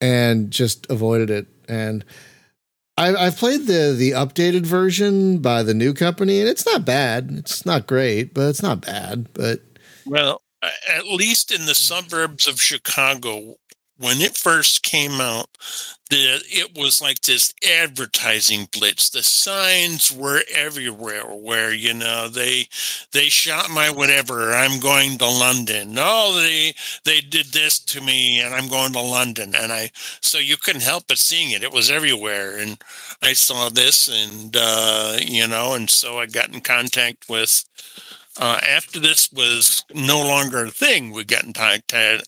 and 0.00 0.50
just 0.50 0.90
avoided 0.90 1.30
it. 1.30 1.46
And 1.68 2.04
I, 2.96 3.14
I've 3.14 3.36
played 3.36 3.66
the 3.66 3.94
the 3.96 4.10
updated 4.12 4.66
version 4.66 5.38
by 5.38 5.62
the 5.62 5.74
new 5.74 5.94
company, 5.94 6.40
and 6.40 6.48
it's 6.48 6.66
not 6.66 6.84
bad. 6.84 7.30
It's 7.32 7.64
not 7.64 7.86
great, 7.86 8.34
but 8.34 8.48
it's 8.48 8.62
not 8.62 8.82
bad. 8.82 9.28
But 9.32 9.60
Well, 10.04 10.42
at 10.88 11.06
least 11.06 11.50
in 11.50 11.66
the 11.66 11.74
suburbs 11.74 12.46
of 12.46 12.60
Chicago, 12.60 13.56
when 13.96 14.20
it 14.20 14.36
first 14.36 14.82
came 14.82 15.20
out, 15.20 15.48
the 16.12 16.44
it 16.50 16.76
was 16.76 17.00
like 17.00 17.22
this 17.22 17.54
advertising 17.80 18.68
blitz. 18.70 19.08
The 19.08 19.22
signs 19.22 20.12
were 20.12 20.42
everywhere 20.54 21.24
where 21.24 21.72
you 21.72 21.94
know 21.94 22.28
they 22.28 22.68
they 23.12 23.28
shot 23.30 23.70
my 23.70 23.88
whatever. 23.90 24.52
I'm 24.52 24.78
going 24.78 25.16
to 25.18 25.26
London. 25.26 25.94
No, 25.94 26.34
they 26.34 26.74
they 27.04 27.22
did 27.22 27.46
this 27.46 27.78
to 27.78 28.02
me, 28.02 28.40
and 28.40 28.54
I'm 28.54 28.68
going 28.68 28.92
to 28.92 29.00
London. 29.00 29.54
And 29.56 29.72
I 29.72 29.90
so 30.20 30.38
you 30.38 30.58
couldn't 30.58 30.82
help 30.82 31.04
but 31.08 31.18
seeing 31.18 31.52
it. 31.52 31.62
It 31.62 31.72
was 31.72 31.90
everywhere, 31.90 32.58
and 32.58 32.78
I 33.22 33.32
saw 33.32 33.70
this, 33.70 34.08
and 34.08 34.54
uh, 34.54 35.16
you 35.18 35.46
know, 35.46 35.72
and 35.74 35.88
so 35.88 36.18
I 36.18 36.26
got 36.26 36.52
in 36.52 36.60
contact 36.60 37.28
with. 37.28 37.64
Uh, 38.40 38.58
after 38.66 38.98
this 38.98 39.30
was 39.30 39.84
no 39.92 40.18
longer 40.18 40.64
a 40.64 40.70
thing, 40.70 41.12
we 41.12 41.22
got 41.22 41.44
in 41.44 41.52
contact 41.52 42.26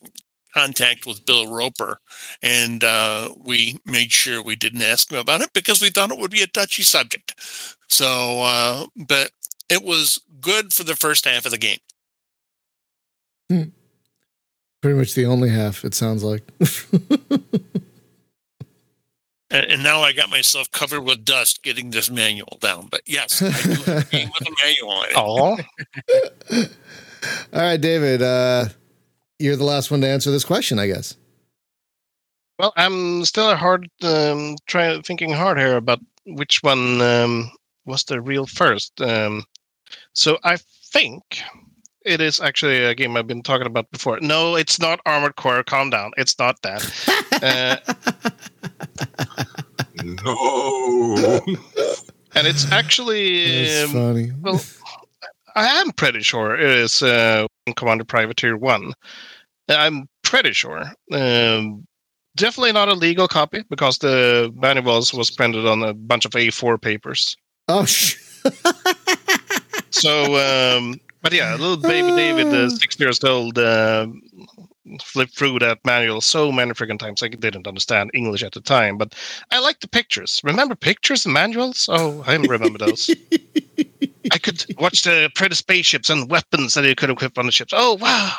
contact 0.55 1.07
with 1.07 1.27
Bill 1.27 1.53
Roper, 1.53 1.99
and 2.43 2.83
uh, 2.85 3.31
we 3.37 3.79
made 3.85 4.13
sure 4.13 4.43
we 4.43 4.57
didn't 4.57 4.83
ask 4.83 5.11
him 5.11 5.19
about 5.19 5.41
it 5.41 5.53
because 5.53 5.83
we 5.83 5.91
thought 5.91 6.13
it 6.13 6.19
would 6.19 6.31
be 6.31 6.43
a 6.43 6.47
touchy 6.47 6.83
subject. 6.83 7.35
So, 7.89 8.43
uh, 8.43 8.87
but 8.97 9.33
it 9.69 9.83
was 9.83 10.21
good 10.41 10.73
for 10.73 10.85
the 10.85 10.97
first 10.97 11.25
half 11.25 11.45
of 11.45 11.51
the 11.51 11.59
game. 11.59 11.79
Pretty 14.81 14.99
much 14.99 15.15
the 15.15 15.27
only 15.27 15.51
half, 15.51 15.85
it 15.85 15.95
sounds 15.95 16.23
like. 16.23 16.43
And, 19.51 19.71
and 19.71 19.83
now 19.85 20.01
I 20.01 20.13
got 20.13 20.31
myself 20.31 20.69
covered 20.73 21.03
with 21.03 21.25
dust 21.25 21.63
getting 21.63 21.91
this 21.91 22.11
manual 22.11 22.59
down. 22.61 22.89
But 22.91 23.03
yes, 23.07 23.41
I 23.41 23.51
do 23.63 23.83
have 23.83 24.09
a 24.09 24.11
game 24.11 24.31
with 24.39 24.49
a 24.49 24.53
manual 24.65 25.03
in 25.03 25.11
it. 25.11 25.17
Oh, 25.17 25.59
All 27.53 27.61
right, 27.63 27.81
David, 27.81 28.21
uh, 28.21 28.67
you're 29.39 29.57
the 29.57 29.65
last 29.65 29.91
one 29.91 30.01
to 30.01 30.09
answer 30.09 30.31
this 30.31 30.45
question, 30.45 30.79
I 30.79 30.87
guess. 30.87 31.17
well, 32.59 32.73
I'm 32.77 33.25
still 33.25 33.55
hard 33.57 33.89
um, 34.03 34.57
trying 34.67 35.03
thinking 35.03 35.33
hard 35.33 35.59
here 35.59 35.77
about 35.77 36.01
which 36.27 36.63
one 36.63 37.01
um, 37.01 37.51
was 37.85 38.05
the 38.05 38.21
real 38.21 38.47
first. 38.47 39.01
Um, 39.01 39.45
so 40.13 40.39
I 40.45 40.59
think 40.93 41.23
it 42.05 42.21
is 42.21 42.41
actually 42.41 42.85
a 42.85 42.95
game 42.95 43.17
I've 43.17 43.27
been 43.27 43.43
talking 43.43 43.67
about 43.67 43.91
before. 43.91 44.21
No, 44.21 44.55
it's 44.57 44.79
not 44.79 45.01
Armored 45.07 45.37
Core. 45.37 45.63
Calm 45.65 45.91
down. 45.91 46.13
It's 46.17 46.39
not 46.39 46.61
that. 46.63 46.83
Uh, 47.43 47.77
No. 50.03 51.41
and 52.35 52.47
it's 52.47 52.71
actually 52.71 53.83
um, 53.83 53.91
funny. 53.91 54.33
well, 54.41 54.61
I 55.55 55.67
am 55.81 55.93
pretty 55.93 56.21
sure 56.21 56.55
it 56.57 56.69
is 56.69 57.03
uh, 57.03 57.47
Commander 57.73 58.05
Privateer 58.05 58.57
One. 58.57 58.93
I'm 59.69 60.09
pretty 60.23 60.53
sure. 60.53 60.93
Um, 61.13 61.87
definitely 62.37 62.73
not 62.73 62.89
a 62.89 62.95
legal 62.95 63.27
copy 63.29 63.65
because 63.71 63.99
the 63.99 64.53
manuals 64.57 65.15
was 65.15 65.31
printed 65.31 65.67
on 65.67 65.83
a 65.83 65.95
bunch 65.95 66.27
of 66.27 66.33
A4 66.33 66.81
papers. 66.81 67.37
Oh, 67.69 67.87
sh- 67.87 68.17
So, 69.91 70.35
um, 70.77 71.01
but 71.23 71.33
yeah, 71.33 71.53
little 71.53 71.77
baby 71.79 72.11
David, 72.17 72.53
uh, 72.53 72.69
six 72.69 72.99
years 72.99 73.23
old, 73.23 73.59
uh, 73.59 74.09
flipped 75.03 75.35
through 75.39 75.61
that 75.61 75.79
manual 75.85 76.21
so 76.21 76.51
many 76.53 76.73
freaking 76.73 76.99
times. 76.99 77.23
I 77.23 77.29
didn't 77.29 77.67
understand 77.69 78.11
English 78.13 78.43
at 78.43 78.53
the 78.53 78.61
time, 78.61 78.99
but 78.99 79.15
I 79.53 79.61
like 79.61 79.81
the 79.81 79.89
pictures. 79.89 80.41
Remember 80.45 80.75
pictures 80.75 81.25
and 81.25 81.33
manuals? 81.33 81.89
Oh, 81.91 82.23
I 82.27 82.35
remember 82.35 82.79
those. 82.79 83.09
I 84.33 84.39
could 84.39 84.65
watch 84.79 85.03
the 85.03 85.31
pretty 85.35 85.55
spaceships 85.55 86.11
and 86.11 86.31
weapons 86.31 86.75
that 86.75 86.85
you 86.85 86.95
could 86.95 87.11
equip 87.11 87.39
on 87.39 87.47
the 87.47 87.53
ships. 87.53 87.73
Oh, 87.77 87.95
wow. 88.01 88.33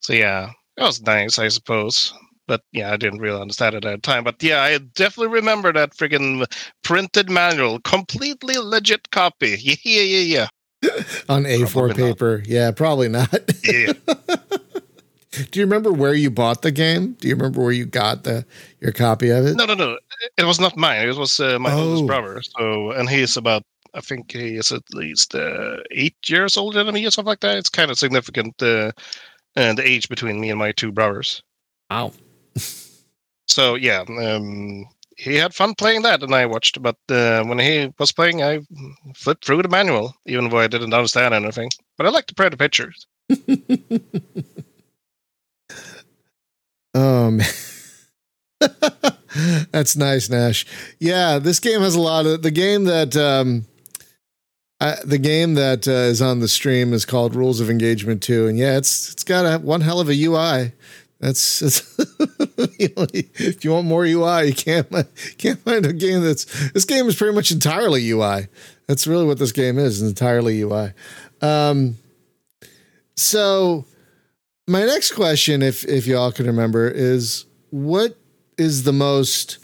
So, 0.00 0.12
yeah, 0.12 0.50
that 0.76 0.84
was 0.84 1.00
nice, 1.02 1.38
I 1.38 1.48
suppose. 1.48 2.12
But 2.46 2.62
yeah, 2.72 2.92
I 2.92 2.96
didn't 2.96 3.20
really 3.20 3.40
understand 3.40 3.76
it 3.76 3.84
at 3.84 3.90
the 3.92 3.98
time. 3.98 4.24
But 4.24 4.42
yeah, 4.42 4.62
I 4.62 4.78
definitely 4.78 5.32
remember 5.32 5.72
that 5.72 5.94
freaking 5.96 6.44
printed 6.82 7.30
manual, 7.30 7.78
completely 7.80 8.56
legit 8.58 9.10
copy. 9.10 9.56
Yeah, 9.84 10.02
yeah, 10.02 10.48
yeah, 10.82 10.90
on 11.28 11.44
A4 11.44 11.70
Probably 11.72 11.88
not. 11.88 11.96
paper. 11.96 12.42
Yeah, 12.46 12.70
probably 12.72 13.08
not. 13.08 13.32
yeah. 13.64 13.92
yeah. 14.08 14.14
Do 15.52 15.60
you 15.60 15.64
remember 15.64 15.92
where 15.92 16.12
you 16.14 16.28
bought 16.28 16.62
the 16.62 16.72
game? 16.72 17.12
Do 17.20 17.28
you 17.28 17.36
remember 17.36 17.60
where 17.62 17.70
you 17.72 17.86
got 17.86 18.24
the 18.24 18.44
your 18.80 18.90
copy 18.90 19.30
of 19.30 19.46
it? 19.46 19.54
No, 19.56 19.64
no, 19.64 19.74
no. 19.74 19.96
It 20.36 20.44
was 20.44 20.58
not 20.58 20.76
mine. 20.76 21.08
It 21.08 21.16
was 21.16 21.38
uh, 21.38 21.56
my 21.60 21.70
Oh. 21.72 21.84
oldest 21.84 22.06
brother. 22.06 22.42
So, 22.42 22.90
and 22.90 23.08
he's 23.08 23.36
about, 23.36 23.62
I 23.94 24.00
think 24.00 24.32
he 24.32 24.56
is 24.56 24.72
at 24.72 24.82
least 24.92 25.34
uh, 25.34 25.76
eight 25.90 26.16
years 26.26 26.56
older 26.56 26.84
than 26.84 26.94
me 26.94 27.06
or 27.06 27.10
something 27.10 27.28
like 27.30 27.40
that. 27.40 27.58
It's 27.58 27.70
kind 27.70 27.90
of 27.90 27.98
significant, 27.98 28.60
uh, 28.62 28.92
and 29.56 29.78
the 29.78 29.86
age 29.86 30.08
between 30.08 30.40
me 30.40 30.50
and 30.50 30.58
my 30.58 30.72
two 30.72 30.92
brothers. 30.92 31.42
Wow. 31.90 32.12
So 33.46 33.74
yeah, 33.74 34.04
um, 34.08 34.84
he 35.16 35.34
had 35.34 35.52
fun 35.52 35.74
playing 35.74 36.02
that, 36.02 36.22
and 36.22 36.32
I 36.32 36.46
watched. 36.46 36.80
But 36.80 36.94
uh, 37.08 37.42
when 37.42 37.58
he 37.58 37.92
was 37.98 38.12
playing, 38.12 38.44
I 38.44 38.60
flipped 39.16 39.44
through 39.44 39.62
the 39.62 39.68
manual, 39.68 40.14
even 40.24 40.48
though 40.48 40.58
I 40.58 40.68
didn't 40.68 40.94
understand 40.94 41.34
anything. 41.34 41.68
But 41.96 42.06
I 42.06 42.10
like 42.10 42.26
to 42.26 42.34
play 42.36 42.48
the 42.48 42.56
pictures. 42.56 43.08
Oh 46.94 47.30
man. 47.30 47.46
That's 49.70 49.96
nice, 49.96 50.28
Nash. 50.28 50.66
Yeah, 50.98 51.38
this 51.38 51.60
game 51.60 51.80
has 51.80 51.94
a 51.94 52.00
lot 52.00 52.26
of 52.26 52.42
the 52.42 52.50
game 52.50 52.84
that 52.84 53.16
um 53.16 53.66
the 54.80 55.18
game 55.18 55.54
that 55.54 55.86
uh, 55.86 55.90
is 55.90 56.22
on 56.22 56.40
the 56.40 56.48
stream 56.48 56.92
is 56.92 57.04
called 57.04 57.34
Rules 57.34 57.60
of 57.60 57.68
Engagement 57.70 58.22
2 58.22 58.48
and 58.48 58.58
yeah, 58.58 58.76
it's 58.76 59.12
it's 59.12 59.24
got 59.24 59.44
a 59.44 59.58
one 59.58 59.82
hell 59.82 60.00
of 60.00 60.08
a 60.08 60.14
UI. 60.14 60.72
That's, 61.20 61.60
know, 62.96 63.06
if 63.12 63.62
you 63.62 63.72
want 63.72 63.86
more 63.86 64.04
UI, 64.04 64.46
you 64.46 64.54
can't 64.54 64.88
can't 65.38 65.58
find 65.58 65.84
a 65.84 65.92
game 65.92 66.22
that's 66.22 66.70
this 66.70 66.86
game 66.86 67.06
is 67.08 67.16
pretty 67.16 67.34
much 67.34 67.50
entirely 67.50 68.08
UI. 68.08 68.48
That's 68.86 69.06
really 69.06 69.26
what 69.26 69.38
this 69.38 69.52
game 69.52 69.78
is, 69.78 70.00
entirely 70.00 70.60
UI. 70.62 70.92
Um 71.42 71.96
so 73.16 73.84
my 74.66 74.84
next 74.84 75.12
question, 75.12 75.62
if 75.62 75.84
if 75.84 76.06
y'all 76.06 76.32
can 76.32 76.46
remember, 76.46 76.88
is 76.88 77.44
what 77.68 78.16
is 78.56 78.84
the 78.84 78.92
most 78.92 79.58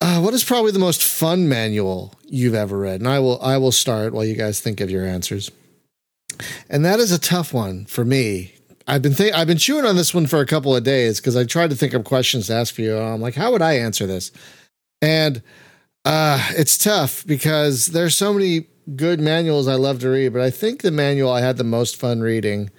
uh, 0.00 0.20
what 0.20 0.34
is 0.34 0.44
probably 0.44 0.70
the 0.70 0.78
most 0.78 1.02
fun 1.02 1.48
manual 1.48 2.14
you've 2.24 2.54
ever 2.54 2.78
read? 2.78 3.00
And 3.00 3.08
I 3.08 3.18
will 3.18 3.40
I 3.42 3.56
will 3.56 3.72
start 3.72 4.12
while 4.12 4.24
you 4.24 4.34
guys 4.34 4.60
think 4.60 4.80
of 4.80 4.90
your 4.90 5.04
answers. 5.04 5.50
And 6.68 6.84
that 6.84 7.00
is 7.00 7.10
a 7.10 7.18
tough 7.18 7.52
one 7.52 7.84
for 7.86 8.04
me. 8.04 8.54
I've 8.86 9.02
been 9.02 9.14
I've 9.34 9.46
been 9.46 9.58
chewing 9.58 9.84
on 9.84 9.96
this 9.96 10.14
one 10.14 10.26
for 10.26 10.40
a 10.40 10.46
couple 10.46 10.74
of 10.74 10.84
days 10.84 11.20
because 11.20 11.36
I 11.36 11.44
tried 11.44 11.70
to 11.70 11.76
think 11.76 11.94
of 11.94 12.04
questions 12.04 12.46
to 12.46 12.54
ask 12.54 12.74
for 12.74 12.82
you. 12.82 12.96
I'm 12.96 13.20
like, 13.20 13.34
how 13.34 13.52
would 13.52 13.62
I 13.62 13.74
answer 13.74 14.06
this? 14.06 14.30
And 15.02 15.42
uh, 16.04 16.42
it's 16.50 16.78
tough 16.78 17.26
because 17.26 17.86
there's 17.86 18.16
so 18.16 18.32
many 18.32 18.66
good 18.96 19.20
manuals 19.20 19.68
I 19.68 19.74
love 19.74 19.98
to 20.00 20.08
read, 20.08 20.32
but 20.32 20.42
I 20.42 20.50
think 20.50 20.82
the 20.82 20.90
manual 20.90 21.30
I 21.30 21.40
had 21.40 21.58
the 21.58 21.64
most 21.64 21.96
fun 21.96 22.20
reading 22.20 22.70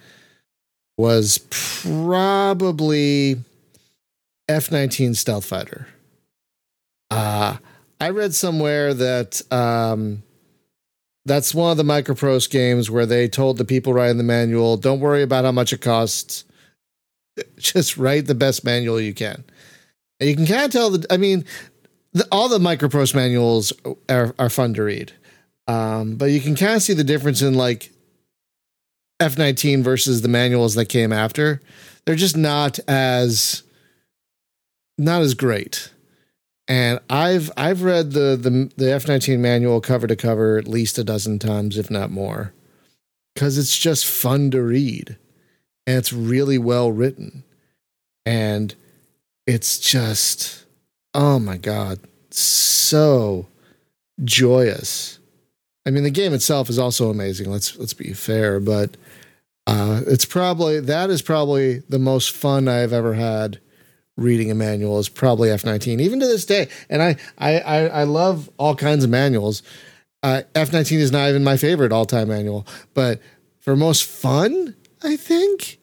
was 0.98 1.38
probably 1.50 3.36
F 4.48 4.72
19 4.72 5.14
Stealth 5.14 5.44
Fighter. 5.44 5.86
Uh, 7.10 7.56
I 8.00 8.10
read 8.10 8.34
somewhere 8.34 8.94
that 8.94 9.42
um, 9.52 10.22
that's 11.26 11.54
one 11.54 11.70
of 11.70 11.76
the 11.76 11.82
Microprose 11.82 12.48
games 12.48 12.90
where 12.90 13.06
they 13.06 13.28
told 13.28 13.58
the 13.58 13.64
people 13.64 13.92
writing 13.92 14.16
the 14.16 14.24
manual, 14.24 14.76
don't 14.76 15.00
worry 15.00 15.22
about 15.22 15.44
how 15.44 15.52
much 15.52 15.72
it 15.72 15.80
costs. 15.80 16.44
Just 17.58 17.96
write 17.96 18.26
the 18.26 18.34
best 18.34 18.64
manual 18.64 19.00
you 19.00 19.14
can. 19.14 19.44
And 20.18 20.28
you 20.28 20.36
can 20.36 20.46
kind 20.46 20.64
of 20.64 20.70
tell 20.70 20.90
that, 20.90 21.06
I 21.12 21.16
mean, 21.16 21.44
the, 22.12 22.26
all 22.32 22.48
the 22.48 22.58
Microprose 22.58 23.14
manuals 23.14 23.72
are, 24.08 24.34
are 24.38 24.50
fun 24.50 24.74
to 24.74 24.82
read. 24.82 25.12
Um, 25.68 26.16
but 26.16 26.26
you 26.26 26.40
can 26.40 26.56
kind 26.56 26.74
of 26.74 26.82
see 26.82 26.94
the 26.94 27.04
difference 27.04 27.42
in 27.42 27.54
like 27.54 27.92
F19 29.20 29.82
versus 29.82 30.22
the 30.22 30.28
manuals 30.28 30.74
that 30.74 30.86
came 30.86 31.12
after. 31.12 31.60
They're 32.04 32.14
just 32.14 32.36
not 32.36 32.78
as 32.88 33.62
not 34.98 35.22
as 35.22 35.34
great. 35.34 35.92
And 36.70 37.00
I've 37.10 37.50
I've 37.56 37.82
read 37.82 38.12
the 38.12 38.38
the 38.40 38.70
the 38.76 38.90
F19 38.92 39.40
manual 39.40 39.80
cover 39.80 40.06
to 40.06 40.14
cover 40.14 40.56
at 40.56 40.68
least 40.68 40.98
a 40.98 41.04
dozen 41.04 41.40
times 41.40 41.76
if 41.76 41.90
not 41.90 42.12
more 42.12 42.54
cuz 43.34 43.58
it's 43.58 43.76
just 43.76 44.06
fun 44.06 44.52
to 44.52 44.62
read. 44.62 45.16
And 45.84 45.98
it's 45.98 46.12
really 46.12 46.58
well 46.58 46.92
written. 46.92 47.42
And 48.24 48.76
it's 49.48 49.80
just 49.80 50.64
oh 51.12 51.40
my 51.40 51.56
god, 51.56 51.98
so 52.30 53.48
joyous. 54.22 55.18
I 55.84 55.90
mean, 55.90 56.04
the 56.04 56.10
game 56.10 56.32
itself 56.32 56.70
is 56.70 56.78
also 56.78 57.10
amazing. 57.10 57.50
Let's 57.50 57.76
let's 57.78 57.94
be 57.94 58.12
fair, 58.12 58.60
but 58.60 58.96
uh, 59.66 60.02
it's 60.06 60.24
probably 60.24 60.78
that 60.78 61.10
is 61.10 61.20
probably 61.20 61.80
the 61.88 61.98
most 61.98 62.30
fun 62.30 62.68
I've 62.68 62.92
ever 62.92 63.14
had 63.14 63.58
reading 64.16 64.50
a 64.50 64.54
manual. 64.54 64.98
Is 64.98 65.08
probably 65.08 65.50
F 65.50 65.64
nineteen, 65.64 66.00
even 66.00 66.20
to 66.20 66.26
this 66.26 66.44
day. 66.44 66.68
And 66.88 67.02
I 67.02 67.16
I 67.38 67.60
I, 67.60 67.86
I 67.86 68.02
love 68.04 68.50
all 68.58 68.74
kinds 68.74 69.04
of 69.04 69.10
manuals. 69.10 69.62
Uh, 70.22 70.42
F 70.54 70.72
nineteen 70.72 71.00
is 71.00 71.12
not 71.12 71.28
even 71.28 71.44
my 71.44 71.56
favorite 71.56 71.92
all 71.92 72.06
time 72.06 72.28
manual, 72.28 72.66
but 72.94 73.20
for 73.60 73.76
most 73.76 74.04
fun, 74.04 74.74
I 75.02 75.16
think 75.16 75.78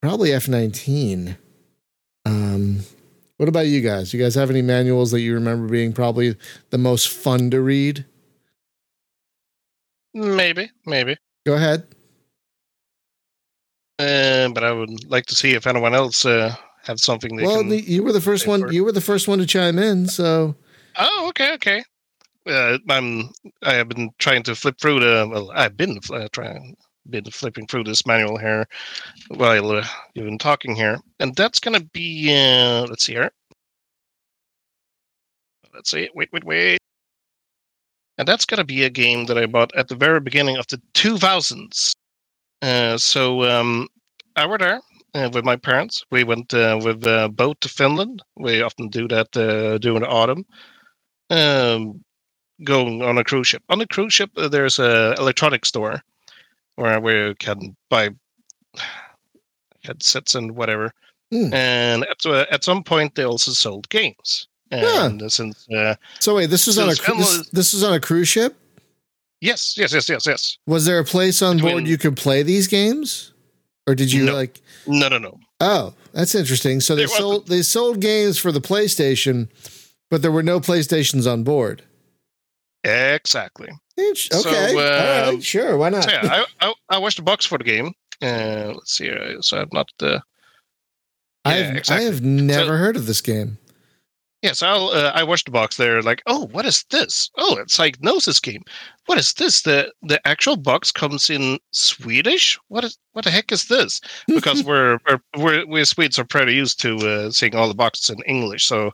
probably 0.00 0.32
F 0.32 0.48
nineteen. 0.48 1.36
Um, 2.24 2.80
What 3.38 3.48
about 3.48 3.66
you 3.66 3.80
guys? 3.80 4.14
You 4.14 4.22
guys 4.22 4.36
have 4.36 4.50
any 4.50 4.62
manuals 4.62 5.10
that 5.10 5.20
you 5.20 5.34
remember 5.34 5.66
being 5.66 5.92
probably 5.92 6.36
the 6.70 6.78
most 6.78 7.08
fun 7.08 7.50
to 7.50 7.60
read? 7.60 8.04
Maybe, 10.14 10.70
maybe. 10.86 11.16
Go 11.44 11.54
ahead. 11.54 11.88
Uh, 13.98 14.48
but 14.50 14.62
I 14.62 14.70
would 14.70 15.10
like 15.10 15.26
to 15.26 15.34
see 15.34 15.54
if 15.54 15.66
anyone 15.66 15.94
else 15.94 16.24
uh, 16.24 16.54
have 16.84 16.98
something 17.00 17.36
they 17.36 17.44
Well, 17.44 17.64
the- 17.64 17.80
you 17.80 18.02
were 18.02 18.12
the 18.12 18.20
first 18.20 18.46
one. 18.46 18.60
for. 18.62 18.72
You 18.72 18.84
were 18.84 18.92
the 18.92 19.00
first 19.00 19.28
one 19.28 19.38
to 19.38 19.46
chime 19.46 19.78
in. 19.78 20.08
So 20.08 20.56
Oh, 20.98 21.26
okay, 21.30 21.54
okay. 21.54 21.84
Uh, 22.46 22.78
I'm. 22.88 23.30
I 23.62 23.74
have 23.74 23.88
been 23.88 24.10
trying 24.18 24.42
to 24.44 24.54
flip 24.54 24.78
through 24.80 25.00
the. 25.00 25.28
Well, 25.30 25.50
I've 25.54 25.76
been 25.76 25.98
uh, 26.12 26.28
trying, 26.32 26.76
been 27.08 27.24
flipping 27.26 27.66
through 27.68 27.84
this 27.84 28.04
manual 28.04 28.36
here 28.36 28.66
while 29.28 29.70
uh, 29.70 29.86
you've 30.14 30.26
been 30.26 30.38
talking 30.38 30.74
here, 30.74 30.98
and 31.20 31.34
that's 31.36 31.60
gonna 31.60 31.80
be. 31.92 32.34
Uh, 32.34 32.86
let's 32.88 33.04
see 33.04 33.12
here. 33.12 33.30
Let's 35.72 35.90
see. 35.90 36.10
Wait, 36.14 36.30
wait, 36.32 36.44
wait. 36.44 36.78
And 38.18 38.28
that's 38.28 38.44
gonna 38.44 38.64
be 38.64 38.84
a 38.84 38.90
game 38.90 39.26
that 39.26 39.38
I 39.38 39.46
bought 39.46 39.74
at 39.74 39.88
the 39.88 39.94
very 39.96 40.20
beginning 40.20 40.56
of 40.56 40.66
the 40.66 40.80
2000s. 40.94 41.92
Uh, 42.60 42.98
so 42.98 43.42
um, 43.44 43.88
I 44.36 44.46
were 44.46 44.58
there 44.58 44.80
uh, 45.14 45.30
with 45.32 45.44
my 45.44 45.56
parents. 45.56 46.04
We 46.10 46.24
went 46.24 46.54
uh, 46.54 46.80
with 46.82 47.06
a 47.06 47.28
boat 47.28 47.60
to 47.60 47.68
Finland. 47.68 48.22
We 48.36 48.62
often 48.62 48.88
do 48.88 49.08
that 49.08 49.36
uh, 49.36 49.78
during 49.78 50.00
the 50.00 50.08
autumn 50.08 50.46
um, 51.30 52.04
going 52.64 53.02
on 53.02 53.18
a 53.18 53.24
cruise 53.24 53.48
ship. 53.48 53.62
On 53.68 53.80
a 53.80 53.86
cruise 53.86 54.14
ship, 54.14 54.30
uh, 54.36 54.48
there's 54.48 54.78
a 54.78 55.14
electronic 55.18 55.64
store 55.66 56.02
where 56.76 57.28
you 57.28 57.34
can 57.34 57.76
buy 57.88 58.10
headsets 59.84 60.34
and 60.34 60.52
whatever. 60.52 60.92
Hmm. 61.30 61.52
And 61.54 62.04
at 62.04 62.26
uh, 62.26 62.44
at 62.50 62.64
some 62.64 62.82
point, 62.84 63.14
they 63.14 63.24
also 63.24 63.52
sold 63.52 63.88
games. 63.88 64.46
And 64.70 65.30
since 65.30 65.68
uh, 65.70 65.96
so 66.18 66.36
wait, 66.36 66.46
this 66.46 66.66
was 66.66 66.78
on 66.78 66.88
a 66.88 66.96
cru- 66.96 67.16
this, 67.16 67.48
this 67.50 67.72
was 67.74 67.84
on 67.84 67.92
a 67.92 68.00
cruise 68.00 68.28
ship. 68.28 68.56
yes, 69.40 69.76
yes, 69.76 69.92
yes, 69.92 70.08
yes, 70.08 70.26
yes. 70.26 70.58
Was 70.66 70.86
there 70.86 70.98
a 70.98 71.04
place 71.04 71.42
on 71.42 71.58
board 71.58 71.86
you 71.86 71.98
could 71.98 72.16
play 72.16 72.42
these 72.42 72.68
games, 72.68 73.31
or 73.86 73.94
did 73.94 74.12
you 74.12 74.24
No. 74.24 74.34
like? 74.34 74.60
No, 74.86 75.08
no, 75.08 75.18
no. 75.18 75.38
Oh, 75.60 75.94
that's 76.12 76.34
interesting. 76.34 76.80
So 76.80 76.94
they 76.94 77.02
There 77.02 77.08
wasn't. 77.08 77.20
sold 77.22 77.46
they 77.48 77.62
sold 77.62 78.00
games 78.00 78.38
for 78.38 78.52
the 78.52 78.60
PlayStation, 78.60 79.48
but 80.10 80.22
there 80.22 80.32
were 80.32 80.42
no 80.42 80.60
PlayStations 80.60 81.30
on 81.30 81.42
board. 81.44 81.82
Exactly. 82.84 83.68
Int- 83.96 84.18
So, 84.18 84.40
Okay, 84.40 84.74
all 85.24 85.34
um, 85.34 85.40
sure, 85.40 85.76
why 85.76 85.90
not? 85.90 86.04
So 86.04 86.10
yeah, 86.10 86.44
I, 86.60 86.66
I 86.68 86.74
I 86.90 86.98
watched 86.98 87.16
the 87.18 87.22
box 87.22 87.44
for 87.46 87.58
the 87.58 87.64
game. 87.64 87.92
Uh, 88.20 88.72
let's 88.74 88.96
see. 88.96 89.10
So 89.40 89.58
I'm 89.58 89.68
not 89.72 89.88
uh, 90.00 90.18
I've 91.44 91.76
exactly. 91.76 91.96
I 91.96 92.08
have 92.10 92.22
never 92.22 92.78
heard 92.78 92.96
of 92.96 93.06
this 93.06 93.20
game. 93.20 93.58
Yes, 94.42 94.60
I'll. 94.60 94.88
Uh, 94.88 95.12
I 95.14 95.22
watched 95.22 95.44
the 95.44 95.52
box 95.52 95.76
there. 95.76 96.02
Like, 96.02 96.20
oh, 96.26 96.46
what 96.48 96.66
is 96.66 96.84
this? 96.90 97.30
Oh, 97.38 97.56
it's 97.58 97.76
Psygnosis 97.76 98.42
game. 98.42 98.62
What 99.06 99.16
is 99.16 99.32
this? 99.34 99.62
The 99.62 99.92
the 100.02 100.20
actual 100.26 100.56
box 100.56 100.90
comes 100.90 101.30
in 101.30 101.60
Swedish. 101.70 102.58
What 102.66 102.82
is 102.84 102.98
what 103.12 103.24
the 103.24 103.30
heck 103.30 103.52
is 103.52 103.68
this? 103.68 104.00
Because 104.26 104.64
we're 104.64 104.98
we're, 105.06 105.20
we're 105.38 105.66
we 105.66 105.84
Swedes 105.84 106.18
are 106.18 106.24
pretty 106.24 106.54
used 106.54 106.80
to 106.80 106.96
uh, 106.96 107.30
seeing 107.30 107.54
all 107.54 107.68
the 107.68 107.74
boxes 107.74 108.10
in 108.10 108.20
English. 108.24 108.66
So 108.66 108.90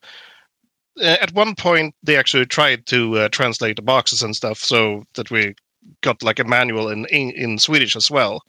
uh, 1.00 1.16
at 1.22 1.32
one 1.32 1.54
point 1.54 1.94
they 2.02 2.16
actually 2.16 2.44
tried 2.44 2.84
to 2.86 3.16
uh, 3.16 3.28
translate 3.30 3.76
the 3.76 3.82
boxes 3.82 4.22
and 4.22 4.36
stuff 4.36 4.58
so 4.58 5.04
that 5.14 5.30
we 5.30 5.54
got 6.02 6.22
like 6.22 6.38
a 6.38 6.44
manual 6.44 6.90
in 6.90 7.06
in, 7.06 7.30
in 7.30 7.58
Swedish 7.58 7.96
as 7.96 8.10
well. 8.10 8.42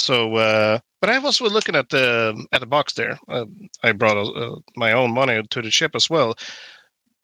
So, 0.00 0.34
uh, 0.36 0.78
but 1.00 1.10
I 1.10 1.18
was 1.18 1.40
looking 1.40 1.76
at 1.76 1.90
the 1.90 2.46
at 2.52 2.60
the 2.60 2.66
box 2.66 2.94
there. 2.94 3.18
Uh, 3.28 3.44
I 3.82 3.92
brought 3.92 4.16
uh, 4.16 4.56
my 4.76 4.92
own 4.92 5.12
money 5.12 5.42
to 5.42 5.62
the 5.62 5.70
ship 5.70 5.94
as 5.94 6.08
well. 6.08 6.34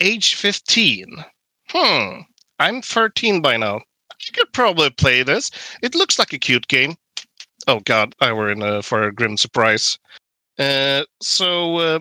Age 0.01 0.35
fifteen. 0.35 1.25
Hmm. 1.71 2.21
I'm 2.59 2.83
thirteen 2.83 3.41
by 3.41 3.57
now. 3.57 3.81
I 4.11 4.31
could 4.33 4.53
probably 4.53 4.91
play 4.91 5.23
this. 5.23 5.51
It 5.83 5.95
looks 5.95 6.19
like 6.19 6.33
a 6.33 6.39
cute 6.39 6.69
game. 6.69 6.97
Oh 7.67 7.81
God, 7.81 8.15
I 8.21 8.33
were 8.33 8.51
in 8.51 8.63
uh, 8.63 8.83
for 8.83 9.03
a 9.03 9.13
grim 9.13 9.37
surprise. 9.37 9.99
Uh, 10.59 11.05
so 11.21 11.77
uh, 11.77 11.99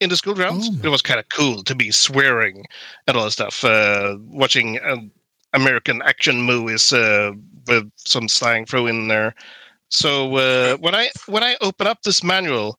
in 0.00 0.08
the 0.10 0.16
school 0.16 0.34
grounds, 0.34 0.68
Oh 0.70 0.78
it 0.84 0.88
was 0.88 1.02
kind 1.02 1.20
of 1.20 1.28
cool 1.28 1.62
to 1.64 1.74
be 1.74 1.90
swearing 1.90 2.64
and 3.06 3.16
all 3.16 3.24
that 3.24 3.30
stuff. 3.32 3.64
Uh, 3.64 4.16
watching 4.20 4.78
uh, 4.80 4.96
American 5.52 6.02
action 6.02 6.42
movies 6.42 6.92
uh, 6.92 7.32
with 7.66 7.90
some 7.96 8.28
slang 8.28 8.66
thrown 8.66 8.88
in 8.88 9.08
there. 9.08 9.34
So 9.90 10.36
uh, 10.36 10.76
when 10.78 10.94
I 10.94 11.10
when 11.26 11.42
I 11.42 11.56
open 11.60 11.86
up 11.86 12.02
this 12.02 12.22
manual, 12.24 12.78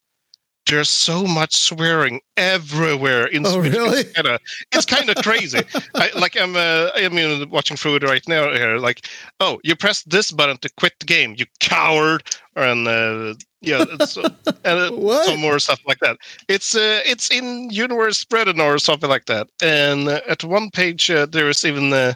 there's 0.66 0.90
so 0.90 1.24
much 1.26 1.56
swearing 1.56 2.20
everywhere 2.36 3.26
in 3.26 3.46
Oh, 3.46 3.52
Swedish. 3.60 3.72
really? 3.74 4.00
It's 4.00 4.12
kinda, 4.12 4.38
it's 4.72 4.84
kind 4.84 5.08
of 5.08 5.16
crazy. 5.24 5.60
I, 5.94 6.10
like 6.14 6.36
I'm 6.40 6.54
uh, 6.56 6.90
I 6.94 7.08
mean 7.08 7.48
watching 7.50 7.76
through 7.76 7.96
it 7.96 8.02
right 8.02 8.26
now 8.28 8.52
here. 8.52 8.76
Like, 8.78 9.06
oh, 9.40 9.58
you 9.64 9.74
press 9.74 10.02
this 10.02 10.30
button 10.30 10.58
to 10.58 10.68
quit 10.76 10.92
the 11.00 11.06
game, 11.06 11.34
you 11.38 11.46
coward, 11.60 12.22
and 12.56 12.86
uh, 12.86 13.34
yeah, 13.62 13.84
it's, 13.90 14.16
uh, 14.18 14.28
and 14.64 14.78
uh, 15.08 15.24
some 15.24 15.40
more 15.40 15.58
stuff 15.58 15.80
like 15.86 15.98
that. 16.00 16.18
It's 16.48 16.74
uh, 16.76 17.00
it's 17.06 17.30
in 17.30 17.70
Universe 17.70 18.18
Spreading 18.18 18.60
or 18.60 18.78
something 18.78 19.08
like 19.08 19.24
that. 19.26 19.48
And 19.62 20.08
uh, 20.08 20.20
at 20.28 20.44
one 20.44 20.70
page 20.70 21.10
uh, 21.10 21.24
there 21.26 21.48
is 21.48 21.64
even 21.64 21.92
uh, 21.92 22.12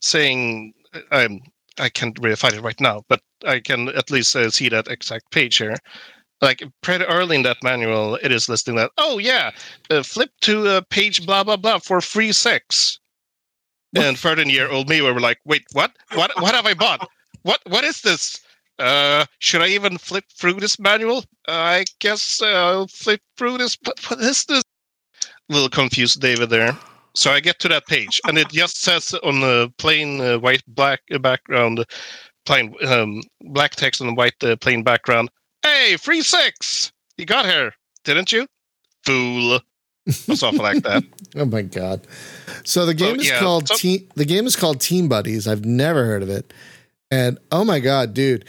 saying 0.00 0.74
I'm 1.10 1.40
I 1.78 1.88
can't 1.88 2.18
really 2.20 2.36
find 2.36 2.54
it 2.54 2.62
right 2.62 2.80
now, 2.80 3.02
but 3.08 3.20
I 3.44 3.60
can 3.60 3.88
at 3.90 4.10
least 4.10 4.34
uh, 4.36 4.50
see 4.50 4.68
that 4.68 4.88
exact 4.88 5.30
page 5.30 5.56
here. 5.56 5.76
Like 6.42 6.62
pretty 6.82 7.04
early 7.04 7.36
in 7.36 7.42
that 7.42 7.56
manual, 7.62 8.16
it 8.16 8.30
is 8.30 8.48
listing 8.48 8.76
that. 8.76 8.90
Oh 8.98 9.18
yeah, 9.18 9.52
uh, 9.90 10.02
flip 10.02 10.30
to 10.42 10.68
uh, 10.68 10.80
page 10.90 11.24
blah 11.24 11.44
blah 11.44 11.56
blah 11.56 11.78
for 11.78 12.00
free 12.00 12.32
sex. 12.32 12.98
And 13.94 14.18
thirteen-year-old 14.18 14.88
me 14.88 15.00
we 15.00 15.10
were 15.10 15.20
like, 15.20 15.38
"Wait, 15.46 15.64
what? 15.72 15.92
What? 16.14 16.30
What 16.42 16.54
have 16.54 16.66
I 16.66 16.74
bought? 16.74 17.08
What? 17.42 17.60
What 17.66 17.84
is 17.84 18.02
this? 18.02 18.38
Uh, 18.78 19.24
should 19.38 19.62
I 19.62 19.68
even 19.68 19.96
flip 19.96 20.24
through 20.34 20.60
this 20.60 20.78
manual? 20.78 21.24
I 21.48 21.86
guess 22.00 22.42
uh, 22.42 22.46
I'll 22.46 22.88
flip 22.88 23.22
through 23.38 23.56
this. 23.58 23.76
But 23.76 23.98
what 24.10 24.20
is 24.20 24.44
this? 24.44 24.62
A 25.22 25.52
little 25.52 25.70
confused, 25.70 26.20
David. 26.20 26.50
There. 26.50 26.76
So 27.14 27.30
I 27.30 27.40
get 27.40 27.58
to 27.60 27.68
that 27.68 27.86
page, 27.86 28.20
and 28.26 28.36
it 28.36 28.50
just 28.50 28.82
says 28.82 29.14
on 29.22 29.40
the 29.40 29.72
plain 29.78 30.20
uh, 30.20 30.38
white 30.38 30.62
black 30.68 31.00
uh, 31.10 31.18
background, 31.18 31.86
plain 32.46 32.74
um, 32.86 33.22
black 33.42 33.72
text 33.76 34.00
on 34.00 34.06
the 34.06 34.14
white 34.14 34.42
uh, 34.42 34.56
plain 34.56 34.82
background. 34.82 35.30
Hey, 35.62 35.96
free 35.96 36.22
six! 36.22 36.92
You 37.18 37.26
got 37.26 37.44
her, 37.46 37.72
didn't 38.04 38.32
you? 38.32 38.46
Fool. 39.04 39.60
Or 40.28 40.36
something 40.36 40.62
like 40.62 40.82
that. 40.84 41.02
Oh 41.34 41.44
my 41.44 41.60
god! 41.62 42.06
So 42.64 42.86
the 42.86 42.94
game 42.94 43.16
So, 43.16 43.20
is 43.20 43.28
yeah, 43.28 43.38
called 43.40 43.68
so- 43.68 43.74
Team. 43.74 44.08
The 44.14 44.24
game 44.24 44.46
is 44.46 44.56
called 44.56 44.80
Team 44.80 45.06
Buddies. 45.08 45.46
I've 45.46 45.66
never 45.66 46.06
heard 46.06 46.22
of 46.22 46.30
it, 46.30 46.54
and 47.10 47.38
oh 47.52 47.62
my 47.64 47.78
god, 47.80 48.14
dude, 48.14 48.46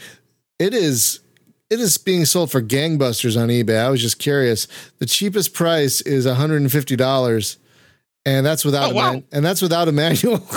it 0.58 0.72
is. 0.72 1.20
It 1.68 1.80
is 1.80 1.98
being 1.98 2.24
sold 2.24 2.50
for 2.50 2.62
gangbusters 2.62 3.38
on 3.38 3.48
eBay. 3.48 3.78
I 3.78 3.90
was 3.90 4.00
just 4.00 4.18
curious. 4.18 4.68
The 5.00 5.04
cheapest 5.06 5.52
price 5.52 6.00
is 6.00 6.24
one 6.26 6.36
hundred 6.36 6.62
and 6.62 6.72
fifty 6.72 6.96
dollars, 6.96 7.58
and 8.24 8.46
that's 8.46 8.64
without 8.64 8.88
Oh, 8.88 8.92
a 8.92 8.94
wow. 8.94 9.12
man- 9.12 9.24
and 9.32 9.44
that's 9.44 9.60
without 9.60 9.86
a 9.88 9.92
manual. 9.92 10.40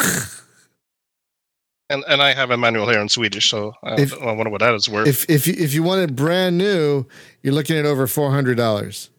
And 1.91 2.03
and 2.07 2.21
I 2.21 2.33
have 2.33 2.51
a 2.51 2.57
manual 2.57 2.89
here 2.89 2.99
in 3.01 3.09
Swedish, 3.09 3.49
so 3.49 3.73
I, 3.83 4.01
If- 4.01 4.13
I 4.21 4.31
wonder 4.31 4.49
what 4.49 4.59
that 4.61 4.73
is 4.73 4.87
worth. 4.89 5.07
if 5.07 5.29
if 5.29 5.45
you, 5.47 5.53
if 5.57 5.73
you 5.73 5.83
want 5.83 6.01
it 6.01 6.15
brand 6.15 6.57
new, 6.57 7.05
you're 7.43 7.53
looking 7.53 7.77
at 7.77 7.85
over 7.85 8.07
four 8.07 8.31
hundred 8.31 8.55
dollars. 8.57 9.09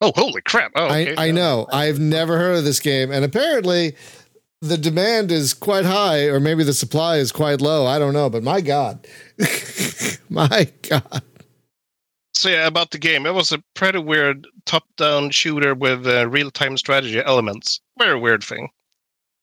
oh, 0.00 0.12
holy 0.14 0.42
crap! 0.42 0.72
Oh, 0.76 0.86
okay. 0.86 1.14
I, 1.16 1.28
I 1.28 1.30
know. 1.30 1.66
I've 1.72 1.98
never 1.98 2.38
heard 2.38 2.56
of 2.56 2.64
this 2.64 2.80
game, 2.80 3.10
and 3.10 3.24
apparently, 3.24 3.96
the 4.60 4.78
demand 4.78 5.32
is 5.32 5.54
quite 5.54 5.84
high, 5.84 6.26
or 6.26 6.38
maybe 6.40 6.62
the 6.64 6.72
supply 6.72 7.16
is 7.16 7.32
quite 7.32 7.60
low. 7.60 7.86
I 7.86 7.98
don't 7.98 8.12
know, 8.14 8.30
but 8.30 8.42
my 8.44 8.60
God, 8.60 9.06
my 10.28 10.70
God, 10.88 11.22
So 12.34 12.48
yeah, 12.48 12.66
about 12.66 12.90
the 12.92 12.98
game, 12.98 13.26
it 13.26 13.34
was 13.34 13.50
a 13.52 13.62
pretty 13.74 13.98
weird 13.98 14.46
top-down 14.66 15.30
shooter 15.30 15.74
with 15.74 16.06
uh, 16.06 16.28
real-time 16.28 16.76
strategy 16.76 17.20
elements. 17.20 17.80
Very 17.98 18.18
weird 18.18 18.42
thing. 18.44 18.68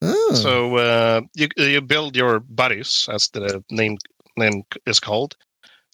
Oh, 0.02 0.34
So 0.34 0.78
uh, 0.78 1.22
you 1.36 1.48
you 1.58 1.82
build 1.82 2.16
your 2.16 2.40
buddies, 2.40 3.08
as 3.12 3.30
the 3.30 3.64
name 3.70 3.98
name 4.38 4.64
is 4.86 5.00
called, 5.00 5.36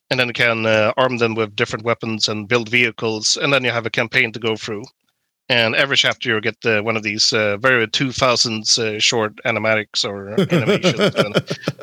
and 0.09 0.19
then 0.19 0.27
you 0.27 0.33
can 0.33 0.65
uh, 0.65 0.93
arm 0.97 1.17
them 1.17 1.35
with 1.35 1.55
different 1.55 1.85
weapons 1.85 2.27
and 2.27 2.47
build 2.47 2.69
vehicles, 2.69 3.37
and 3.37 3.51
then 3.51 3.63
you 3.63 3.71
have 3.71 3.85
a 3.85 3.89
campaign 3.89 4.31
to 4.31 4.39
go 4.39 4.55
through. 4.55 4.83
And 5.47 5.75
every 5.75 5.95
chapter 5.95 6.29
you 6.29 6.41
get 6.41 6.65
uh, 6.65 6.81
one 6.81 6.97
of 6.97 7.03
these 7.03 7.31
uh, 7.31 7.57
very 7.57 7.85
2000s 7.85 8.79
uh, 8.79 8.99
short 8.99 9.35
animatics 9.45 10.03
or 10.03 10.29
animations 10.51 11.15
when, 11.15 11.33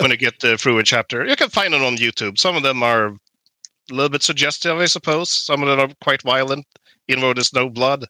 when 0.01 0.11
you 0.11 0.17
get 0.17 0.43
uh, 0.43 0.57
through 0.57 0.79
a 0.79 0.83
chapter. 0.83 1.25
You 1.25 1.37
can 1.37 1.49
find 1.49 1.73
it 1.73 1.81
on 1.81 1.97
YouTube. 1.97 2.39
Some 2.39 2.57
of 2.57 2.65
them 2.65 2.83
are 2.83 3.07
a 3.07 3.95
little 3.95 4.09
bit 4.09 4.25
suggestive, 4.25 4.79
I 4.79 4.87
suppose. 4.87 5.31
Some 5.31 5.63
of 5.63 5.69
them 5.69 5.79
are 5.79 5.95
quite 6.03 6.23
violent, 6.23 6.67
even 7.07 7.21
though 7.21 7.35
there's 7.35 7.53
no 7.53 7.69
blood. 7.69 8.07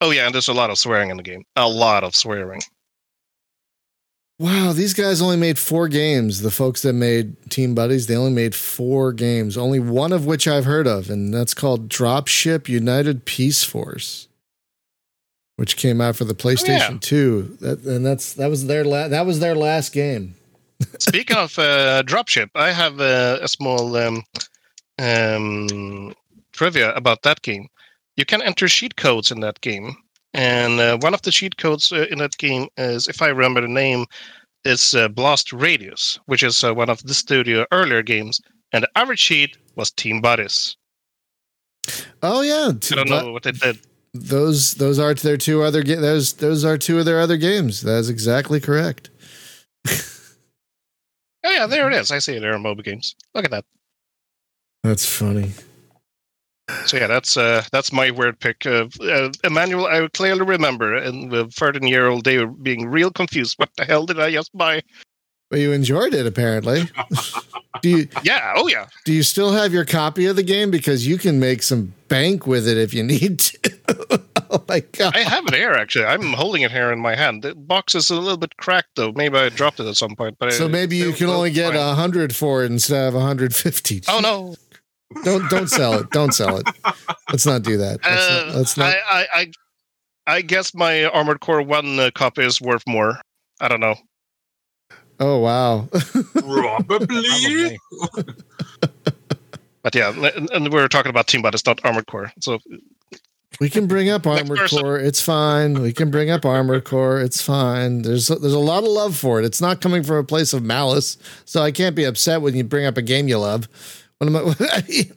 Oh 0.00 0.10
yeah, 0.10 0.26
and 0.26 0.34
there's 0.34 0.48
a 0.48 0.52
lot 0.52 0.70
of 0.70 0.78
swearing 0.78 1.10
in 1.10 1.16
the 1.18 1.22
game. 1.22 1.44
A 1.54 1.68
lot 1.68 2.02
of 2.02 2.16
swearing. 2.16 2.62
Wow! 4.40 4.72
These 4.72 4.94
guys 4.94 5.20
only 5.22 5.36
made 5.36 5.58
four 5.58 5.86
games. 5.86 6.40
The 6.40 6.50
folks 6.50 6.82
that 6.82 6.94
made 6.94 7.36
Team 7.50 7.74
Buddies, 7.74 8.06
they 8.06 8.16
only 8.16 8.32
made 8.32 8.54
four 8.54 9.12
games. 9.12 9.56
Only 9.56 9.78
one 9.78 10.12
of 10.12 10.26
which 10.26 10.48
I've 10.48 10.64
heard 10.64 10.86
of, 10.88 11.10
and 11.10 11.32
that's 11.32 11.54
called 11.54 11.88
Dropship 11.88 12.68
United 12.68 13.24
Peace 13.26 13.62
Force. 13.62 14.26
which 15.56 15.76
came 15.76 16.00
out 16.00 16.16
for 16.16 16.24
the 16.24 16.34
PlayStation 16.34 16.92
yeah. 16.92 16.98
2. 17.02 17.58
That, 17.60 17.84
and 17.84 18.04
that's 18.04 18.32
that 18.34 18.48
was 18.48 18.66
their 18.66 18.82
la- 18.82 19.08
that 19.08 19.26
was 19.26 19.40
their 19.40 19.54
last 19.54 19.92
game. 19.92 20.34
Speaking 20.98 21.36
of 21.36 21.58
uh, 21.58 22.02
dropship, 22.06 22.48
I 22.54 22.72
have 22.72 22.98
uh, 22.98 23.38
a 23.42 23.48
small 23.48 23.94
um, 23.94 24.24
um, 24.98 26.14
trivia 26.52 26.94
about 26.94 27.22
that 27.22 27.42
game. 27.42 27.68
You 28.16 28.24
can 28.24 28.40
enter 28.40 28.68
cheat 28.68 28.96
codes 28.96 29.30
in 29.30 29.40
that 29.40 29.60
game, 29.60 29.96
and 30.34 30.80
uh, 30.80 30.98
one 30.98 31.14
of 31.14 31.22
the 31.22 31.30
cheat 31.30 31.56
codes 31.56 31.92
uh, 31.92 32.06
in 32.10 32.18
that 32.18 32.36
game 32.38 32.68
is, 32.76 33.08
if 33.08 33.22
I 33.22 33.28
remember 33.28 33.60
the 33.60 33.68
name, 33.68 34.06
is 34.64 34.94
uh, 34.94 35.08
Blast 35.08 35.52
Radius, 35.52 36.18
which 36.26 36.42
is 36.42 36.62
uh, 36.62 36.74
one 36.74 36.90
of 36.90 37.02
the 37.02 37.14
studio 37.14 37.66
earlier 37.72 38.02
games. 38.02 38.40
And 38.72 38.84
the 38.84 38.88
other 38.94 39.16
cheat 39.16 39.56
was 39.74 39.90
Team 39.90 40.20
Buddies. 40.20 40.76
Oh 42.22 42.42
yeah, 42.42 42.68
I 42.68 42.94
don't 42.94 43.08
know 43.08 43.32
what 43.32 43.42
they 43.42 43.52
did. 43.52 43.80
Those 44.12 44.74
those 44.74 44.98
are 44.98 45.14
their 45.14 45.36
two 45.36 45.62
other 45.62 45.82
ga- 45.82 45.96
those 45.96 46.34
those 46.34 46.64
are 46.64 46.76
two 46.76 46.98
of 46.98 47.04
their 47.04 47.20
other 47.20 47.36
games. 47.36 47.80
That 47.82 47.98
is 47.98 48.08
exactly 48.10 48.60
correct. 48.60 49.10
Oh 51.42 51.50
yeah, 51.50 51.66
there 51.66 51.90
it 51.90 51.94
is. 51.94 52.10
I 52.10 52.18
see 52.18 52.36
it 52.36 52.40
there 52.40 52.54
on 52.54 52.60
mobile 52.60 52.82
games. 52.82 53.14
Look 53.34 53.46
at 53.46 53.50
that. 53.50 53.64
That's 54.84 55.06
funny. 55.06 55.52
So 56.86 56.96
yeah, 56.96 57.06
that's 57.06 57.36
uh, 57.36 57.62
that's 57.72 57.92
my 57.92 58.10
weird 58.10 58.40
pick. 58.40 58.66
Uh, 58.66 58.86
uh, 59.02 59.30
Emmanuel, 59.44 59.86
I 59.86 60.06
clearly 60.12 60.42
remember, 60.42 60.96
and 60.96 61.30
the 61.30 61.46
13 61.48 61.86
year 61.86 62.06
old 62.08 62.24
they 62.24 62.38
were 62.38 62.46
being 62.46 62.88
real 62.88 63.10
confused. 63.10 63.54
What 63.58 63.70
the 63.76 63.84
hell 63.84 64.06
did 64.06 64.18
I 64.18 64.30
just 64.32 64.56
buy? 64.56 64.82
Well, 65.50 65.60
you 65.60 65.72
enjoyed 65.72 66.14
it 66.14 66.26
apparently. 66.26 66.84
do 67.82 67.88
you 67.88 68.08
Yeah, 68.22 68.52
oh 68.56 68.68
yeah. 68.68 68.86
do 69.04 69.12
you 69.12 69.22
still 69.24 69.52
have 69.52 69.72
your 69.72 69.84
copy 69.84 70.26
of 70.26 70.36
the 70.36 70.42
game 70.44 70.70
because 70.70 71.06
you 71.06 71.18
can 71.18 71.40
make 71.40 71.62
some 71.62 71.92
bank 72.08 72.46
with 72.46 72.68
it 72.68 72.78
if 72.78 72.94
you 72.94 73.02
need 73.02 73.40
to? 73.40 73.58
oh 74.50 74.62
my 74.68 74.80
god. 74.92 75.16
I 75.16 75.20
have 75.20 75.46
it 75.46 75.54
here 75.54 75.72
actually. 75.72 76.04
I'm 76.04 76.32
holding 76.34 76.62
it 76.62 76.70
here 76.70 76.92
in 76.92 77.00
my 77.00 77.16
hand. 77.16 77.42
The 77.42 77.54
box 77.56 77.94
is 77.96 78.10
a 78.10 78.16
little 78.16 78.36
bit 78.36 78.56
cracked 78.58 78.90
though. 78.94 79.10
Maybe 79.12 79.36
I 79.38 79.48
dropped 79.48 79.80
it 79.80 79.86
at 79.86 79.96
some 79.96 80.14
point. 80.14 80.36
But 80.38 80.52
So 80.52 80.66
I- 80.66 80.68
maybe 80.68 80.96
you 80.96 81.12
can 81.12 81.28
only 81.28 81.50
get 81.50 81.74
a 81.74 81.94
hundred 81.94 82.34
for 82.34 82.62
it 82.62 82.70
instead 82.70 83.08
of 83.08 83.14
150. 83.14 84.02
Oh 84.08 84.20
no! 84.20 84.54
Don't 85.24 85.48
don't 85.50 85.68
sell 85.68 85.94
it. 85.94 86.10
Don't 86.10 86.32
sell 86.32 86.58
it. 86.58 86.66
Let's 87.30 87.46
not 87.46 87.62
do 87.62 87.76
that. 87.78 87.98
Let's 88.04 88.28
Uh, 88.28 88.44
not, 88.46 88.54
let's 88.56 88.76
not. 88.76 88.86
I, 88.86 88.98
I, 89.10 89.26
I, 89.34 89.52
I 90.36 90.40
guess 90.42 90.74
my 90.74 91.04
Armored 91.06 91.40
Core 91.40 91.62
One 91.62 91.98
uh, 91.98 92.10
copy 92.14 92.42
is 92.42 92.60
worth 92.60 92.84
more. 92.86 93.20
I 93.60 93.68
don't 93.68 93.80
know. 93.80 93.96
oh 95.18 95.38
wow. 95.38 95.88
Probably. 96.34 96.80
Probably. 96.88 97.78
But 99.82 99.94
yeah, 99.94 100.12
and, 100.36 100.50
and 100.50 100.64
we 100.64 100.78
were 100.78 100.88
talking 100.88 101.08
about 101.08 101.26
Team 101.26 101.40
Buddies, 101.40 101.64
not 101.64 101.82
Armored 101.84 102.06
Core. 102.06 102.30
So 102.40 102.58
we 103.60 103.70
can 103.70 103.86
bring 103.86 104.10
up 104.10 104.26
Armored. 104.26 104.68
Core. 104.68 104.98
It's 104.98 105.22
fine. 105.22 105.80
We 105.80 105.92
can 105.94 106.10
bring 106.10 106.28
up 106.28 106.44
Armored 106.44 106.84
Core. 106.84 107.18
It's 107.20 107.40
fine. 107.40 108.02
There's 108.02 108.28
there's 108.28 108.52
a 108.52 108.58
lot 108.58 108.84
of 108.84 108.90
love 108.90 109.16
for 109.16 109.40
it. 109.40 109.46
It's 109.46 109.60
not 109.60 109.80
coming 109.80 110.02
from 110.02 110.16
a 110.16 110.24
place 110.24 110.52
of 110.52 110.62
malice, 110.62 111.16
so 111.46 111.62
I 111.62 111.72
can't 111.72 111.96
be 111.96 112.04
upset 112.04 112.42
when 112.42 112.54
you 112.54 112.62
bring 112.62 112.84
up 112.84 112.98
a 112.98 113.02
game 113.02 113.26
you 113.26 113.38
love. 113.38 113.68
What 114.20 114.28
am 114.28 114.36
I? 114.36 114.82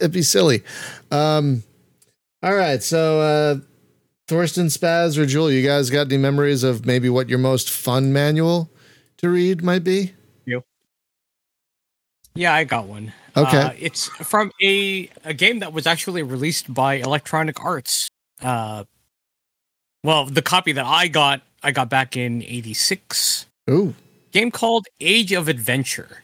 It'd 0.00 0.12
be 0.12 0.22
silly. 0.22 0.62
Um, 1.10 1.62
all 2.42 2.54
right, 2.54 2.82
so 2.82 3.20
uh, 3.20 3.56
Thorsten 4.26 4.66
Spaz 4.66 5.16
or 5.16 5.26
Jewel, 5.26 5.50
you 5.50 5.66
guys 5.66 5.90
got 5.90 6.06
any 6.06 6.16
memories 6.16 6.64
of 6.64 6.86
maybe 6.86 7.08
what 7.08 7.28
your 7.28 7.38
most 7.38 7.70
fun 7.70 8.12
manual 8.12 8.70
to 9.18 9.28
read 9.28 9.62
might 9.62 9.84
be? 9.84 10.14
Yeah, 12.38 12.54
I 12.54 12.62
got 12.62 12.86
one. 12.86 13.12
Okay. 13.36 13.58
Uh, 13.58 13.72
it's 13.76 14.06
from 14.06 14.52
a 14.62 15.10
a 15.24 15.34
game 15.34 15.58
that 15.58 15.72
was 15.72 15.88
actually 15.88 16.22
released 16.22 16.72
by 16.72 16.94
Electronic 16.94 17.64
Arts. 17.64 18.08
Uh, 18.40 18.84
well, 20.04 20.24
the 20.24 20.40
copy 20.40 20.70
that 20.70 20.86
I 20.86 21.08
got, 21.08 21.42
I 21.64 21.72
got 21.72 21.88
back 21.88 22.16
in 22.16 22.44
'86. 22.44 23.46
Ooh, 23.68 23.92
Game 24.30 24.52
called 24.52 24.86
Age 25.00 25.32
of 25.32 25.48
Adventure 25.48 26.22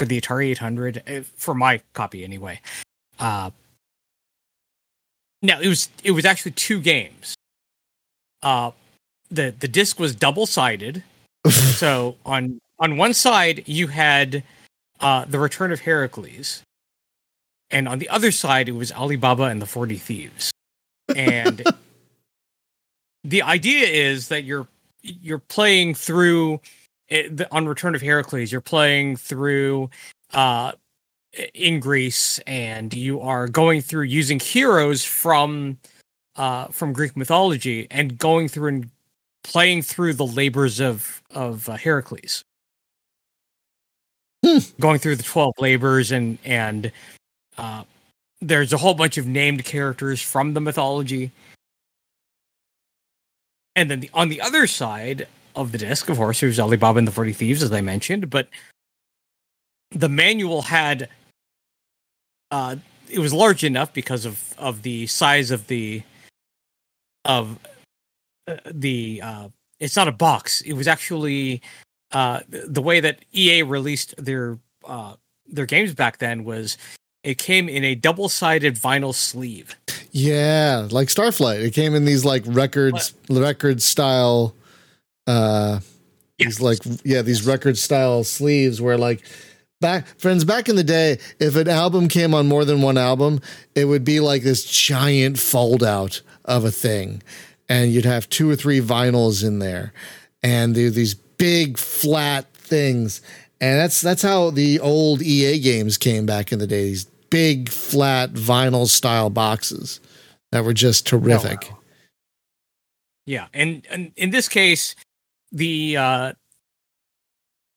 for 0.00 0.06
the 0.06 0.18
Atari 0.18 0.46
800, 0.52 1.02
uh, 1.06 1.20
for 1.36 1.54
my 1.54 1.78
copy 1.92 2.24
anyway. 2.24 2.58
Uh, 3.18 3.50
now 5.42 5.60
it 5.60 5.68
was 5.68 5.90
it 6.02 6.12
was 6.12 6.24
actually 6.24 6.52
two 6.52 6.80
games. 6.80 7.34
Uh, 8.42 8.70
the 9.30 9.54
the 9.60 9.68
disc 9.68 10.00
was 10.00 10.14
double 10.14 10.46
sided, 10.46 11.04
so 11.50 12.16
on 12.24 12.58
on 12.78 12.96
one 12.96 13.12
side 13.12 13.62
you 13.66 13.88
had 13.88 14.42
uh, 15.00 15.26
the 15.26 15.38
Return 15.38 15.70
of 15.70 15.80
Heracles, 15.80 16.62
and 17.70 17.86
on 17.86 17.98
the 17.98 18.08
other 18.08 18.30
side 18.30 18.70
it 18.70 18.72
was 18.72 18.90
Alibaba 18.92 19.44
and 19.44 19.60
the 19.60 19.66
Forty 19.66 19.98
Thieves. 19.98 20.50
And 21.14 21.62
the 23.24 23.42
idea 23.42 23.86
is 23.86 24.28
that 24.28 24.44
you're 24.44 24.66
you're 25.02 25.40
playing 25.40 25.94
through 25.94 26.62
it, 27.10 27.36
the, 27.36 27.52
on 27.54 27.66
Return 27.66 27.94
of 27.94 28.00
Heracles. 28.00 28.50
You're 28.50 28.60
playing 28.60 29.16
through 29.16 29.90
uh, 30.32 30.72
in 31.54 31.80
Greece, 31.80 32.38
and 32.46 32.92
you 32.94 33.20
are 33.20 33.48
going 33.48 33.82
through 33.82 34.04
using 34.04 34.40
heroes 34.40 35.04
from 35.04 35.78
uh, 36.36 36.66
from 36.66 36.92
Greek 36.92 37.16
mythology 37.16 37.86
and 37.90 38.16
going 38.16 38.48
through 38.48 38.68
and 38.68 38.90
playing 39.42 39.82
through 39.82 40.14
the 40.14 40.26
labors 40.26 40.80
of 40.80 41.22
of 41.30 41.68
uh, 41.68 41.76
Heracles 41.76 42.44
going 44.80 44.98
through 44.98 45.16
the 45.16 45.22
12 45.22 45.52
labors 45.58 46.12
and 46.12 46.38
and 46.44 46.90
uh 47.58 47.84
there's 48.40 48.72
a 48.72 48.78
whole 48.78 48.94
bunch 48.94 49.18
of 49.18 49.26
named 49.26 49.64
characters 49.64 50.22
from 50.22 50.54
the 50.54 50.60
mythology 50.60 51.30
and 53.76 53.90
then 53.90 54.00
the, 54.00 54.10
on 54.14 54.28
the 54.28 54.40
other 54.40 54.66
side 54.66 55.28
of 55.56 55.72
the 55.72 55.78
disc 55.78 56.08
of 56.08 56.16
course 56.16 56.40
there's 56.40 56.60
alibaba 56.60 56.98
and 56.98 57.08
the 57.08 57.12
40 57.12 57.32
thieves 57.32 57.62
as 57.62 57.72
i 57.72 57.80
mentioned 57.80 58.30
but 58.30 58.48
the 59.90 60.08
manual 60.08 60.62
had 60.62 61.08
uh 62.50 62.76
it 63.08 63.18
was 63.18 63.32
large 63.32 63.64
enough 63.64 63.92
because 63.92 64.24
of 64.24 64.54
of 64.58 64.82
the 64.82 65.06
size 65.06 65.50
of 65.50 65.66
the 65.66 66.02
of 67.24 67.58
uh, 68.48 68.56
the 68.70 69.20
uh 69.22 69.48
it's 69.78 69.96
not 69.96 70.08
a 70.08 70.12
box 70.12 70.60
it 70.62 70.74
was 70.74 70.86
actually 70.86 71.60
uh, 72.12 72.40
the 72.48 72.82
way 72.82 73.00
that 73.00 73.24
EA 73.32 73.62
released 73.62 74.14
their 74.16 74.58
uh, 74.86 75.14
their 75.46 75.66
games 75.66 75.94
back 75.94 76.18
then 76.18 76.44
was 76.44 76.76
it 77.22 77.38
came 77.38 77.68
in 77.68 77.84
a 77.84 77.94
double 77.94 78.28
sided 78.28 78.74
vinyl 78.74 79.14
sleeve. 79.14 79.76
yeah, 80.10 80.88
like 80.90 81.08
Starflight. 81.08 81.62
It 81.62 81.72
came 81.72 81.94
in 81.94 82.04
these 82.04 82.24
like 82.24 82.42
records, 82.46 83.14
record 83.28 83.82
style. 83.82 84.54
Uh, 85.26 85.80
these 86.38 86.60
like 86.60 86.78
yeah, 87.04 87.22
these 87.22 87.46
record 87.46 87.76
style 87.76 88.24
sleeves 88.24 88.80
where 88.80 88.98
like 88.98 89.22
back 89.80 90.06
friends 90.18 90.44
back 90.44 90.68
in 90.68 90.76
the 90.76 90.84
day, 90.84 91.18
if 91.38 91.56
an 91.56 91.68
album 91.68 92.08
came 92.08 92.34
on 92.34 92.48
more 92.48 92.64
than 92.64 92.82
one 92.82 92.98
album, 92.98 93.40
it 93.74 93.84
would 93.84 94.04
be 94.04 94.20
like 94.20 94.42
this 94.42 94.64
giant 94.64 95.38
fold 95.38 95.82
out 95.82 96.22
of 96.44 96.64
a 96.64 96.70
thing, 96.70 97.22
and 97.68 97.92
you'd 97.92 98.04
have 98.04 98.28
two 98.28 98.50
or 98.50 98.56
three 98.56 98.80
vinyls 98.80 99.44
in 99.44 99.58
there, 99.58 99.92
and 100.42 100.74
they're 100.74 100.90
these 100.90 101.14
big 101.14 101.78
flat 101.78 102.52
things, 102.54 103.20
and 103.60 103.78
that's 103.78 104.00
that's 104.00 104.22
how 104.22 104.50
the 104.50 104.80
old 104.80 105.22
EA 105.22 105.58
games 105.58 105.98
came 105.98 106.26
back 106.26 106.52
in 106.52 106.58
the 106.58 106.66
day. 106.66 106.84
These 106.84 107.04
big 107.30 107.68
flat 107.68 108.32
vinyl 108.32 108.86
style 108.86 109.30
boxes 109.30 110.00
that 110.52 110.64
were 110.64 110.74
just 110.74 111.06
terrific. 111.06 111.70
Yeah, 113.26 113.46
and, 113.54 113.86
and 113.90 114.12
in 114.16 114.30
this 114.30 114.48
case, 114.48 114.96
the 115.52 115.96
uh, 115.96 116.32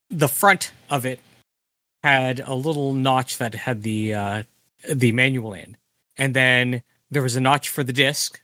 the 0.10 0.28
front 0.28 0.72
of 0.90 1.06
it 1.06 1.20
had 2.04 2.42
a 2.42 2.54
little 2.54 2.94
notch 2.94 3.38
that 3.38 3.54
had 3.56 3.84
the 3.84 4.14
uh, 4.14 4.44
the 4.92 5.12
manual 5.12 5.54
in, 5.54 5.78
and 6.18 6.34
then 6.34 6.84
there 7.12 7.24
was 7.24 7.36
a 7.36 7.42
notch 7.42 7.70
for 7.70 7.84
the 7.84 7.94
disc, 7.94 8.42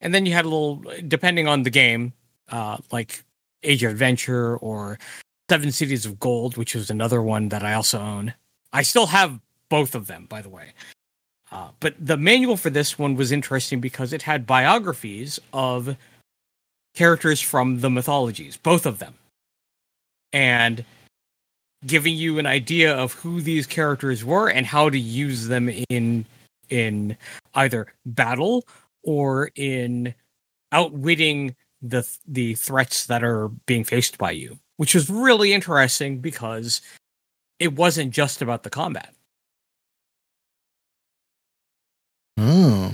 and 0.00 0.14
then 0.14 0.26
you 0.26 0.32
had 0.32 0.44
a 0.44 0.48
little, 0.48 0.82
depending 1.06 1.48
on 1.48 1.62
the 1.62 1.70
game, 1.70 2.12
uh, 2.50 2.78
like 2.90 3.22
Age 3.62 3.82
of 3.82 3.92
Adventure 3.92 4.56
or 4.58 4.98
Seven 5.50 5.72
Cities 5.72 6.06
of 6.06 6.18
Gold, 6.20 6.56
which 6.56 6.74
was 6.74 6.90
another 6.90 7.22
one 7.22 7.48
that 7.50 7.64
I 7.64 7.74
also 7.74 8.00
own. 8.00 8.34
I 8.72 8.82
still 8.82 9.06
have 9.06 9.40
both 9.68 9.94
of 9.94 10.06
them, 10.06 10.26
by 10.28 10.42
the 10.42 10.48
way. 10.48 10.72
Uh, 11.50 11.68
but 11.80 11.94
the 11.98 12.16
manual 12.16 12.56
for 12.56 12.70
this 12.70 12.98
one 12.98 13.16
was 13.16 13.32
interesting 13.32 13.80
because 13.80 14.12
it 14.12 14.22
had 14.22 14.46
biographies 14.46 15.40
of 15.52 15.96
characters 16.98 17.40
from 17.40 17.80
the 17.80 17.88
mythologies, 17.88 18.56
both 18.56 18.84
of 18.84 18.98
them, 18.98 19.14
and 20.32 20.84
giving 21.86 22.16
you 22.16 22.40
an 22.40 22.46
idea 22.46 22.92
of 22.92 23.12
who 23.12 23.40
these 23.40 23.68
characters 23.68 24.24
were 24.24 24.50
and 24.50 24.66
how 24.66 24.90
to 24.90 24.98
use 24.98 25.46
them 25.46 25.70
in 25.88 26.26
in 26.70 27.16
either 27.54 27.86
battle 28.04 28.66
or 29.04 29.50
in 29.54 30.12
outwitting 30.72 31.54
the 31.80 32.02
the 32.26 32.54
threats 32.56 33.06
that 33.06 33.22
are 33.22 33.46
being 33.66 33.84
faced 33.84 34.18
by 34.18 34.32
you, 34.32 34.58
which 34.76 34.92
was 34.92 35.08
really 35.08 35.52
interesting 35.52 36.18
because 36.18 36.82
it 37.60 37.74
wasn't 37.74 38.10
just 38.10 38.42
about 38.42 38.64
the 38.64 38.70
combat. 38.70 39.14
Oh. 42.36 42.92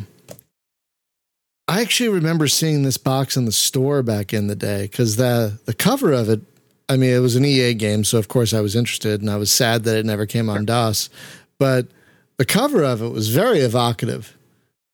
I 1.75 1.81
actually 1.81 2.11
remember 2.11 2.47
seeing 2.47 2.85
this 2.85 2.99
box 2.99 3.37
in 3.37 3.47
the 3.47 3.53
store 3.53 4.05
back 4.05 4.33
in 4.33 4.47
the 4.47 4.55
day 4.55 4.83
because 4.83 5.17
the 5.17 5.59
the 5.65 5.75
cover 5.75 6.13
of 6.13 6.29
it. 6.29 6.41
I 6.89 6.97
mean, 6.97 7.11
it 7.11 7.19
was 7.19 7.35
an 7.35 7.45
EA 7.45 7.75
game, 7.75 8.05
so 8.05 8.17
of 8.17 8.29
course 8.29 8.55
I 8.55 8.61
was 8.61 8.77
interested, 8.77 9.21
and 9.21 9.29
I 9.29 9.37
was 9.37 9.51
sad 9.51 9.83
that 9.83 9.97
it 9.97 10.07
never 10.07 10.25
came 10.25 10.49
on 10.49 10.67
DOS. 10.67 11.11
But 11.59 11.89
the 12.37 12.45
cover 12.45 12.85
of 12.85 13.03
it 13.03 13.09
was 13.09 13.29
very 13.29 13.59
evocative. 13.59 14.37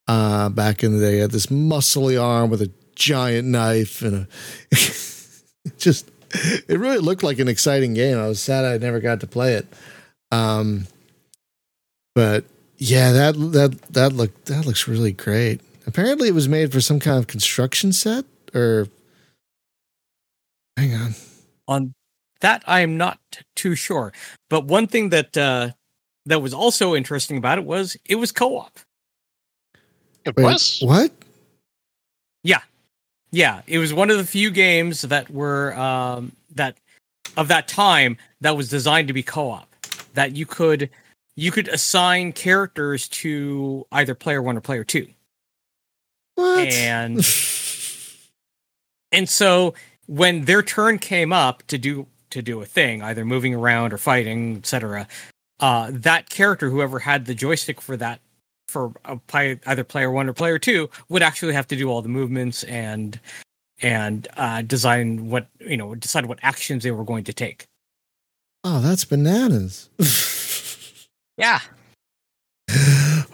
Uh, 0.09 0.49
back 0.49 0.83
in 0.83 0.95
the 0.95 1.01
day, 1.01 1.18
it 1.18 1.20
had 1.20 1.31
this 1.33 1.49
muscly 1.49 2.18
arm 2.18 2.49
with 2.49 2.62
a 2.62 2.70
giant 2.95 3.47
knife 3.47 4.01
and 4.01 4.26
a 4.26 4.28
just. 5.76 6.11
It 6.33 6.78
really 6.78 6.99
looked 6.99 7.22
like 7.22 7.41
an 7.41 7.49
exciting 7.49 7.93
game. 7.93 8.16
I 8.16 8.26
was 8.26 8.41
sad 8.41 8.64
I 8.64 8.78
never 8.78 9.01
got 9.01 9.20
to 9.20 9.26
play 9.26 9.53
it. 9.53 9.66
Um, 10.33 10.87
but 12.14 12.45
yeah, 12.78 13.12
that 13.12 13.35
that 13.53 13.83
that 13.93 14.12
look 14.14 14.45
that 14.47 14.64
looks 14.64 14.89
really 14.89 15.12
great. 15.12 15.61
Apparently, 15.91 16.28
it 16.28 16.34
was 16.34 16.49
made 16.49 16.70
for 16.70 16.80
some 16.80 17.01
kind 17.01 17.18
of 17.18 17.26
construction 17.26 17.93
set 17.93 18.24
or. 18.55 18.86
Hang 20.76 20.95
on. 20.95 21.14
On 21.66 21.95
that, 22.43 22.62
I 22.68 22.82
am 22.82 22.97
not 22.97 23.18
too 23.57 23.74
sure. 23.74 24.12
But 24.49 24.66
one 24.66 24.86
thing 24.86 25.09
that 25.09 25.36
uh, 25.36 25.70
that 26.26 26.41
was 26.43 26.55
also 26.55 26.95
interesting 26.95 27.38
about 27.38 27.59
it 27.59 27.64
was 27.64 27.97
it 28.05 28.14
was 28.14 28.30
co-op. 28.30 28.78
It 30.24 30.36
Wait, 30.36 30.45
was. 30.45 30.78
what? 30.80 31.11
Yeah, 32.45 32.61
yeah. 33.32 33.62
It 33.66 33.78
was 33.78 33.93
one 33.93 34.11
of 34.11 34.16
the 34.16 34.24
few 34.24 34.53
games 34.53 35.03
that 35.03 35.28
were 35.28 35.74
um, 35.76 36.30
that 36.55 36.76
of 37.36 37.49
that 37.49 37.66
time 37.66 38.16
that 38.43 38.57
was 38.57 38.68
designed 38.68 39.09
to 39.09 39.14
be 39.14 39.24
co-op. 39.24 39.66
That 40.14 40.36
you 40.36 40.47
could 40.47 40.88
you 41.34 41.51
could 41.51 41.66
assign 41.66 42.32
characters 42.32 43.09
to 43.09 43.84
either 43.91 44.14
player 44.14 44.41
one 44.41 44.57
or 44.57 44.61
player 44.61 44.84
two. 44.84 45.09
What? 46.41 46.68
And 46.72 47.18
and 49.12 49.28
so 49.28 49.74
when 50.07 50.45
their 50.47 50.62
turn 50.62 50.99
came 50.99 51.32
up 51.32 51.62
to 51.68 51.78
do 51.78 52.07
to 52.30 52.43
do 52.43 52.62
a 52.62 52.66
thing, 52.66 53.03
either 53.03 53.24
moving 53.24 53.55
around 53.55 53.93
or 53.93 53.99
fighting, 53.99 54.57
etc., 54.57 55.07
uh, 55.61 55.91
that 55.93 56.30
character, 56.30 56.70
whoever 56.70 56.99
had 56.99 57.26
the 57.26 57.34
joystick 57.34 57.80
for 57.80 57.97
that 57.97 58.20
for 58.68 58.91
play, 59.26 59.59
either 59.66 59.84
player 59.84 60.11
one 60.11 60.28
or 60.28 60.32
player 60.32 60.59
two, 60.59 60.88
would 61.09 61.22
actually 61.22 61.53
have 61.53 61.66
to 61.68 61.76
do 61.76 61.91
all 61.91 62.03
the 62.03 62.09
movements 62.09 62.62
and 62.64 63.20
and 63.82 64.28
uh, 64.36 64.62
design 64.62 65.28
what 65.28 65.47
you 65.59 65.76
know 65.76 65.95
decide 65.95 66.26
what 66.26 66.38
actions 66.43 66.82
they 66.82 66.91
were 66.91 67.05
going 67.05 67.24
to 67.24 67.32
take. 67.32 67.66
oh, 68.64 68.80
that's 68.80 69.05
bananas. 69.05 69.88
Yeah, 71.38 71.61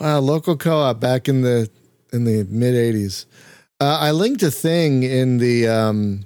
wow, 0.01 0.21
local 0.21 0.57
co-op 0.57 1.01
back 1.01 1.29
in 1.29 1.43
the 1.43 1.69
in 2.13 2.25
the 2.25 2.45
mid 2.45 2.75
'80s. 2.75 3.25
Uh, 3.81 3.99
I 4.01 4.11
linked 4.11 4.43
a 4.43 4.51
thing 4.51 5.03
in 5.03 5.39
the 5.39 5.69
um, 5.69 6.25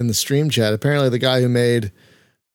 in 0.00 0.06
the 0.06 0.14
stream 0.14 0.48
chat. 0.50 0.72
Apparently, 0.72 1.08
the 1.08 1.18
guy 1.18 1.40
who 1.40 1.48
made 1.48 1.90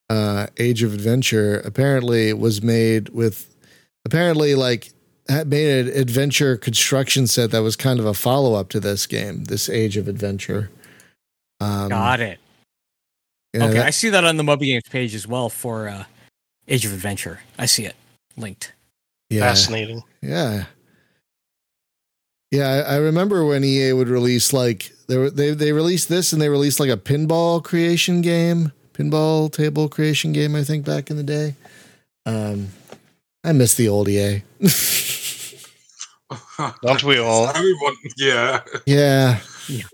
uh, 0.10 0.48
Age 0.58 0.84
of 0.84 0.94
Adventure 0.94 1.60
apparently 1.66 2.32
was 2.34 2.62
made 2.62 3.10
with 3.10 3.54
apparently 4.06 4.56
like 4.56 4.92
made 5.46 5.88
an 5.88 6.00
adventure 6.00 6.58
construction 6.58 7.28
set 7.28 7.52
that 7.52 7.62
was 7.64 7.76
kind 7.76 8.00
of 8.00 8.06
a 8.06 8.14
follow 8.14 8.54
up 8.56 8.70
to 8.70 8.80
this 8.80 9.08
game, 9.08 9.46
this 9.46 9.70
Age 9.70 9.98
of 9.98 10.08
Adventure. 10.08 10.70
Um, 11.62 11.90
got 11.90 12.20
it. 12.20 12.40
yeah, 13.54 13.64
okay, 13.66 13.74
that- 13.76 13.86
I 13.88 13.90
see 13.92 14.10
that 14.10 14.24
on 14.26 14.36
the 14.38 14.44
Moby 14.44 14.68
Games 14.68 14.84
page 14.90 15.16
as 15.16 15.26
well 15.28 15.50
for 15.50 15.88
uh, 15.88 16.04
Age 16.68 16.86
of 16.86 16.94
Adventure. 16.94 17.40
I 17.58 17.66
see 17.66 17.86
it 17.86 17.96
linked. 18.36 18.74
yeah. 19.30 19.42
Fascinating. 19.42 20.04
Yeah. 20.22 20.66
Yeah, 22.54 22.70
I, 22.70 22.94
I 22.94 22.96
remember 22.98 23.44
when 23.46 23.64
EA 23.64 23.94
would 23.94 24.10
release 24.10 24.54
like 24.54 24.92
they 25.08 25.18
were, 25.18 25.32
they 25.32 25.56
they 25.56 25.72
released 25.72 26.08
this 26.08 26.34
and 26.34 26.40
they 26.40 26.50
released 26.50 26.80
like 26.80 26.92
a 26.92 26.98
pinball 26.98 27.64
creation 27.64 28.22
game, 28.22 28.72
pinball 28.94 29.52
table 29.52 29.90
creation 29.90 30.34
game. 30.34 30.56
I 30.56 30.64
think 30.64 30.86
back 30.86 31.10
in 31.10 31.18
the 31.18 31.24
day. 31.24 31.56
Um, 32.28 32.68
I 33.44 33.54
miss 33.54 33.74
the 33.74 33.90
old 33.90 34.08
EA. 34.08 34.44
Don't 36.84 37.04
we 37.04 37.18
all? 37.18 37.48
Everyone, 37.48 37.96
yeah, 38.18 38.62
yeah, 38.86 39.40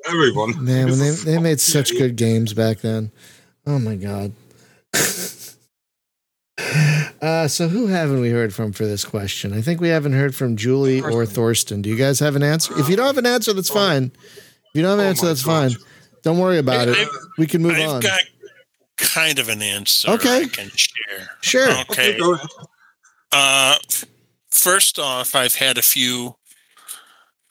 everyone. 0.10 0.62
man, 0.62 0.90
when 0.90 1.00
they 1.00 1.12
they 1.12 1.40
made 1.40 1.62
such 1.62 1.92
good 1.92 2.18
games 2.18 2.54
back 2.54 2.80
then. 2.80 3.10
Oh 3.66 3.80
my 3.80 3.96
god. 3.96 4.34
Uh, 7.22 7.48
so 7.48 7.68
who 7.68 7.88
haven't 7.88 8.22
we 8.22 8.30
heard 8.30 8.54
from 8.54 8.72
for 8.72 8.86
this 8.86 9.04
question? 9.04 9.54
I 9.54 9.62
think 9.62 9.82
we 9.82 9.90
haven't 9.90 10.14
heard 10.14 10.34
from 10.36 10.56
Julie 10.56 11.02
or 11.02 11.26
Thorsten. 11.26 11.82
Do 11.82 11.90
you 11.90 11.96
guys 11.98 12.20
have 12.20 12.36
an 12.36 12.44
answer? 12.44 12.78
If 12.80 12.90
you 12.90 12.96
don't 12.96 13.08
have 13.08 13.18
an 13.18 13.26
answer, 13.26 13.52
that's 13.54 13.70
fine. 13.70 14.12
If 14.26 14.70
you 14.74 14.82
don't 14.82 14.92
have 14.92 15.00
an 15.00 15.06
Oh 15.06 15.10
answer, 15.10 15.26
that's 15.26 15.42
fine. 15.42 15.72
Don't 16.24 16.38
worry 16.38 16.58
about 16.60 16.88
it. 16.88 17.08
We 17.38 17.46
can 17.48 17.62
move 17.62 17.74
I've 17.74 17.90
on. 17.90 18.02
got 18.02 18.22
kind 18.98 19.40
of 19.40 19.50
an 19.50 19.62
answer 19.62 20.12
Okay. 20.12 20.44
I 20.44 20.48
can 20.48 20.70
share. 20.70 21.30
Sure. 21.42 21.70
Okay. 21.82 22.22
Okay. 22.22 22.44
Uh, 23.32 23.76
first 24.50 24.98
off, 25.00 25.36
I've 25.36 25.56
had 25.56 25.78
a 25.78 25.82
few. 25.82 26.36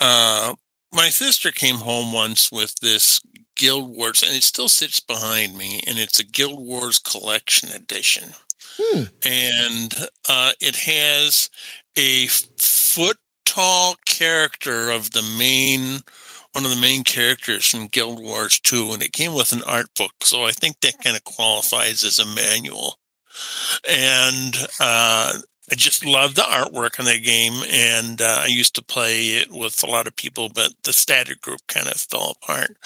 Uh, 0.01 0.55
my 0.93 1.09
sister 1.09 1.51
came 1.51 1.77
home 1.77 2.13
once 2.13 2.51
with 2.51 2.75
this 2.81 3.21
Guild 3.57 3.95
Wars, 3.95 4.23
and 4.23 4.35
it 4.37 4.43
still 4.43 4.69
sits 4.69 5.01
behind 5.01 5.57
me, 5.57 5.81
and 5.87 5.99
it's 5.99 6.21
a 6.21 6.25
Guild 6.25 6.59
Wars 6.65 6.99
Collection 6.99 7.71
Edition. 7.71 8.31
Hmm. 8.79 9.03
And 9.25 9.95
uh, 10.29 10.53
it 10.61 10.77
has 10.77 11.51
a 11.97 12.27
foot 12.29 13.17
tall 13.45 13.97
character 14.07 14.91
of 14.91 15.11
the 15.13 15.23
main 15.39 16.01
one 16.53 16.65
of 16.65 16.71
the 16.71 16.81
main 16.81 17.05
characters 17.05 17.67
from 17.67 17.87
Guild 17.87 18.21
Wars 18.21 18.59
2 18.61 18.93
and 18.93 19.03
it 19.03 19.13
came 19.13 19.35
with 19.35 19.53
an 19.53 19.63
art 19.65 19.87
book 19.97 20.13
so 20.23 20.45
I 20.45 20.51
think 20.51 20.81
that 20.81 21.03
kind 21.03 21.17
of 21.17 21.25
qualifies 21.25 22.05
as 22.05 22.19
a 22.19 22.27
manual 22.27 22.99
and 23.89 24.55
uh, 24.81 25.39
I 25.71 25.75
just 25.75 26.05
love 26.05 26.35
the 26.35 26.43
artwork 26.43 26.99
on 26.99 27.07
the 27.07 27.21
game 27.21 27.63
and 27.71 28.21
uh, 28.23 28.43
I 28.45 28.47
used 28.47 28.75
to 28.77 28.83
play 28.83 29.37
it 29.37 29.51
with 29.51 29.83
a 29.83 29.87
lot 29.91 30.07
of 30.07 30.17
people 30.17 30.49
but 30.49 30.73
the 30.85 30.93
static 30.93 31.41
group 31.41 31.61
kind 31.69 31.87
of 31.87 31.95
fell 31.95 32.37
apart 32.43 32.77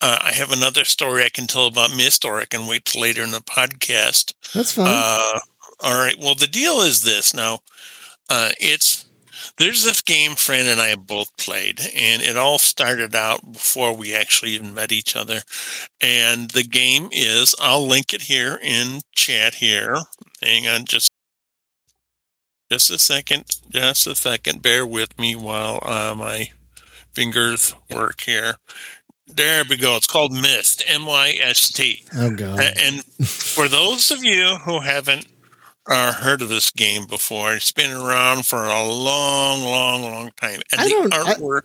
uh, 0.00 0.18
I 0.22 0.32
have 0.32 0.52
another 0.52 0.84
story 0.84 1.24
I 1.24 1.28
can 1.28 1.46
tell 1.46 1.66
about 1.66 1.96
Myst 1.96 2.24
or 2.24 2.40
I 2.40 2.44
can 2.44 2.66
wait 2.66 2.84
till 2.84 3.02
later 3.02 3.22
in 3.22 3.30
the 3.30 3.38
podcast 3.40 4.34
That's 4.54 4.72
fine. 4.72 4.86
uh, 4.88 5.38
all 5.82 5.94
right. 5.94 6.16
Well, 6.18 6.34
the 6.34 6.46
deal 6.46 6.80
is 6.80 7.02
this 7.02 7.32
now. 7.34 7.60
Uh, 8.28 8.50
it's 8.60 9.06
there's 9.56 9.82
this 9.82 10.02
game 10.02 10.34
Fran 10.34 10.66
and 10.66 10.80
I 10.80 10.88
have 10.88 11.06
both 11.06 11.34
played, 11.36 11.80
and 11.80 12.22
it 12.22 12.36
all 12.36 12.58
started 12.58 13.14
out 13.14 13.52
before 13.52 13.94
we 13.96 14.14
actually 14.14 14.52
even 14.52 14.74
met 14.74 14.92
each 14.92 15.16
other. 15.16 15.40
And 16.00 16.50
the 16.50 16.62
game 16.62 17.08
is 17.12 17.54
I'll 17.60 17.86
link 17.86 18.12
it 18.12 18.22
here 18.22 18.58
in 18.62 19.00
chat 19.14 19.54
here. 19.54 19.96
Hang 20.42 20.68
on, 20.68 20.84
just 20.84 21.09
just 22.70 22.90
a 22.90 22.98
second, 22.98 23.44
just 23.70 24.06
a 24.06 24.14
second. 24.14 24.62
Bear 24.62 24.86
with 24.86 25.18
me 25.18 25.34
while 25.34 25.80
uh, 25.82 26.14
my 26.16 26.50
fingers 27.12 27.74
work 27.90 28.20
here. 28.22 28.56
There 29.26 29.62
we 29.68 29.76
go. 29.76 29.96
It's 29.96 30.06
called 30.06 30.32
Myst, 30.32 30.82
M 30.88 31.06
Y 31.06 31.38
S 31.40 31.70
T. 31.70 32.04
oh 32.16 32.30
god. 32.34 32.60
And 32.78 33.04
for 33.24 33.68
those 33.68 34.10
of 34.10 34.24
you 34.24 34.56
who 34.64 34.80
haven't 34.80 35.26
uh, 35.88 36.12
heard 36.12 36.42
of 36.42 36.48
this 36.48 36.70
game 36.70 37.06
before, 37.06 37.54
it's 37.54 37.72
been 37.72 37.92
around 37.92 38.46
for 38.46 38.64
a 38.64 38.84
long, 38.84 39.62
long, 39.62 40.02
long 40.02 40.30
time. 40.40 40.60
And 40.72 40.80
I 40.80 40.84
the 40.84 40.90
don't- 40.90 41.14
I- 41.14 41.34
artwork, 41.34 41.62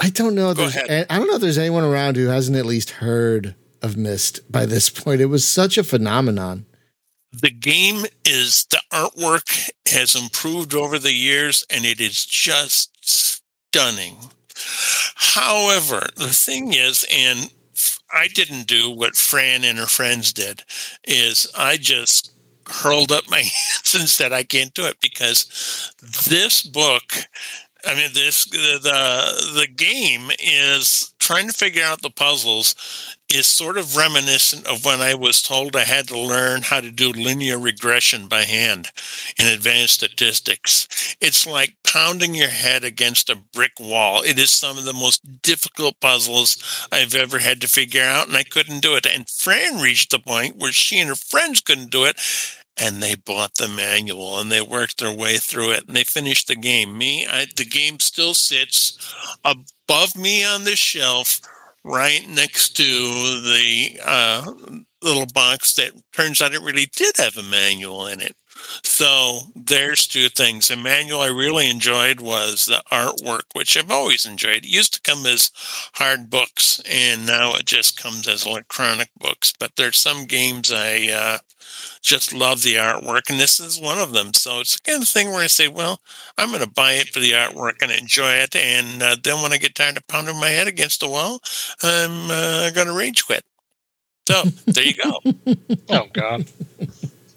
I 0.00 0.10
don't 0.10 0.34
know. 0.36 0.50
If 0.52 0.56
Go 0.56 0.62
there's, 0.68 0.76
ahead. 0.76 1.06
I 1.10 1.18
don't 1.18 1.26
know 1.26 1.34
if 1.34 1.40
there's 1.40 1.58
anyone 1.58 1.82
around 1.84 2.16
who 2.16 2.26
hasn't 2.28 2.56
at 2.56 2.66
least 2.66 2.90
heard 2.90 3.56
of 3.82 3.96
Myst 3.96 4.40
by 4.50 4.64
this 4.64 4.88
point. 4.90 5.20
It 5.20 5.26
was 5.26 5.46
such 5.46 5.76
a 5.76 5.82
phenomenon. 5.84 6.66
The 7.32 7.50
game 7.50 8.04
is 8.24 8.66
the 8.70 8.80
artwork 8.92 9.70
has 9.88 10.14
improved 10.14 10.74
over 10.74 10.98
the 10.98 11.12
years, 11.12 11.64
and 11.70 11.84
it 11.84 12.00
is 12.00 12.24
just 12.24 12.90
stunning. 13.02 14.16
However, 15.14 16.06
the 16.16 16.28
thing 16.28 16.72
is, 16.72 17.06
and 17.14 17.52
I 18.12 18.28
didn't 18.28 18.66
do 18.66 18.90
what 18.90 19.16
Fran 19.16 19.64
and 19.64 19.78
her 19.78 19.86
friends 19.86 20.32
did, 20.32 20.64
is 21.06 21.50
I 21.56 21.76
just 21.76 22.32
hurled 22.66 23.12
up 23.12 23.28
my 23.30 23.38
hands 23.38 23.94
and 23.98 24.08
said 24.08 24.32
I 24.32 24.42
can't 24.42 24.74
do 24.74 24.86
it 24.86 25.00
because 25.00 25.92
this 26.28 26.62
book 26.62 27.14
I 27.84 27.94
mean 27.94 28.10
this 28.12 28.44
the 28.46 28.78
the, 28.82 29.60
the 29.60 29.66
game 29.66 30.30
is 30.38 31.14
trying 31.18 31.46
to 31.48 31.54
figure 31.54 31.84
out 31.84 32.02
the 32.02 32.10
puzzles 32.10 32.74
is 33.32 33.46
sort 33.46 33.76
of 33.76 33.96
reminiscent 33.96 34.66
of 34.66 34.84
when 34.86 35.00
I 35.00 35.14
was 35.14 35.42
told 35.42 35.76
I 35.76 35.84
had 35.84 36.08
to 36.08 36.18
learn 36.18 36.62
how 36.62 36.80
to 36.80 36.90
do 36.90 37.12
linear 37.12 37.58
regression 37.58 38.26
by 38.26 38.44
hand 38.44 38.88
in 39.38 39.46
advanced 39.46 39.94
statistics. 39.94 41.16
It's 41.20 41.46
like 41.46 41.76
pounding 41.86 42.34
your 42.34 42.48
head 42.48 42.84
against 42.84 43.28
a 43.28 43.36
brick 43.36 43.72
wall. 43.78 44.22
It 44.22 44.38
is 44.38 44.50
some 44.50 44.78
of 44.78 44.84
the 44.84 44.94
most 44.94 45.42
difficult 45.42 46.00
puzzles 46.00 46.56
I've 46.90 47.14
ever 47.14 47.38
had 47.38 47.60
to 47.60 47.68
figure 47.68 48.02
out, 48.02 48.28
and 48.28 48.36
I 48.36 48.44
couldn't 48.44 48.80
do 48.80 48.96
it. 48.96 49.06
And 49.06 49.28
Fran 49.28 49.80
reached 49.80 50.10
the 50.10 50.18
point 50.18 50.56
where 50.56 50.72
she 50.72 50.98
and 50.98 51.10
her 51.10 51.14
friends 51.14 51.60
couldn't 51.60 51.90
do 51.90 52.04
it. 52.04 52.18
and 52.80 53.02
they 53.02 53.14
bought 53.16 53.54
the 53.56 53.68
manual 53.68 54.38
and 54.38 54.52
they 54.52 54.62
worked 54.62 54.98
their 54.98 55.12
way 55.12 55.36
through 55.36 55.72
it 55.72 55.86
and 55.86 55.96
they 55.96 56.04
finished 56.04 56.46
the 56.46 56.54
game. 56.56 56.96
Me, 56.96 57.26
I, 57.26 57.46
the 57.56 57.64
game 57.64 57.98
still 57.98 58.34
sits 58.34 58.96
above 59.44 60.14
me 60.16 60.44
on 60.44 60.64
the 60.64 60.76
shelf, 60.76 61.40
right 61.84 62.28
next 62.28 62.76
to 62.76 62.82
the 62.84 64.00
uh, 64.04 64.52
little 65.02 65.26
box 65.26 65.74
that 65.74 65.92
turns 66.12 66.40
out 66.42 66.54
it 66.54 66.62
really 66.62 66.88
did 66.94 67.16
have 67.16 67.36
a 67.36 67.42
manual 67.42 68.06
in 68.06 68.20
it. 68.20 68.34
So 68.82 69.40
there's 69.54 70.06
two 70.06 70.28
things. 70.28 70.68
The 70.68 70.76
manual 70.76 71.20
I 71.20 71.28
really 71.28 71.70
enjoyed 71.70 72.20
was 72.20 72.64
the 72.66 72.82
artwork, 72.90 73.42
which 73.54 73.76
I've 73.76 73.90
always 73.90 74.26
enjoyed. 74.26 74.64
It 74.64 74.66
used 74.66 74.94
to 74.94 75.00
come 75.00 75.24
as 75.26 75.52
hard 75.94 76.28
books, 76.28 76.80
and 76.88 77.24
now 77.24 77.54
it 77.54 77.66
just 77.66 78.00
comes 78.00 78.26
as 78.26 78.46
electronic 78.46 79.10
books. 79.18 79.52
But 79.58 79.76
there's 79.76 79.98
some 79.98 80.24
games 80.24 80.72
I 80.72 81.08
uh, 81.08 81.38
just 82.02 82.32
love 82.32 82.62
the 82.62 82.74
artwork, 82.76 83.30
and 83.30 83.38
this 83.38 83.60
is 83.60 83.80
one 83.80 83.98
of 83.98 84.12
them. 84.12 84.34
So 84.34 84.60
it's 84.60 84.76
the 84.78 84.90
kind 84.90 85.02
of 85.02 85.08
thing 85.08 85.28
where 85.28 85.42
I 85.42 85.46
say, 85.46 85.68
well, 85.68 86.00
I'm 86.36 86.50
going 86.50 86.62
to 86.62 86.70
buy 86.70 86.92
it 86.92 87.08
for 87.08 87.20
the 87.20 87.32
artwork 87.32 87.82
and 87.82 87.90
enjoy 87.90 88.32
it, 88.32 88.56
and 88.56 89.02
uh, 89.02 89.16
then 89.22 89.42
when 89.42 89.52
I 89.52 89.58
get 89.58 89.74
tired 89.74 89.96
of 89.96 90.06
pounding 90.06 90.40
my 90.40 90.48
head 90.48 90.68
against 90.68 91.00
the 91.00 91.08
wall, 91.08 91.40
I'm 91.82 92.30
uh, 92.30 92.70
going 92.70 92.86
to 92.86 92.92
rage 92.92 93.26
quit. 93.26 93.44
So 94.28 94.42
there 94.66 94.84
you 94.84 94.94
go. 94.94 95.20
oh 95.88 96.06
God. 96.12 96.46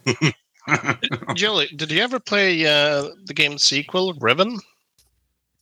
Joey, 1.36 1.68
did 1.68 1.92
you 1.92 2.02
ever 2.02 2.20
play 2.20 2.66
uh, 2.66 3.10
the 3.26 3.34
game 3.34 3.58
sequel, 3.58 4.14
Riven? 4.16 4.60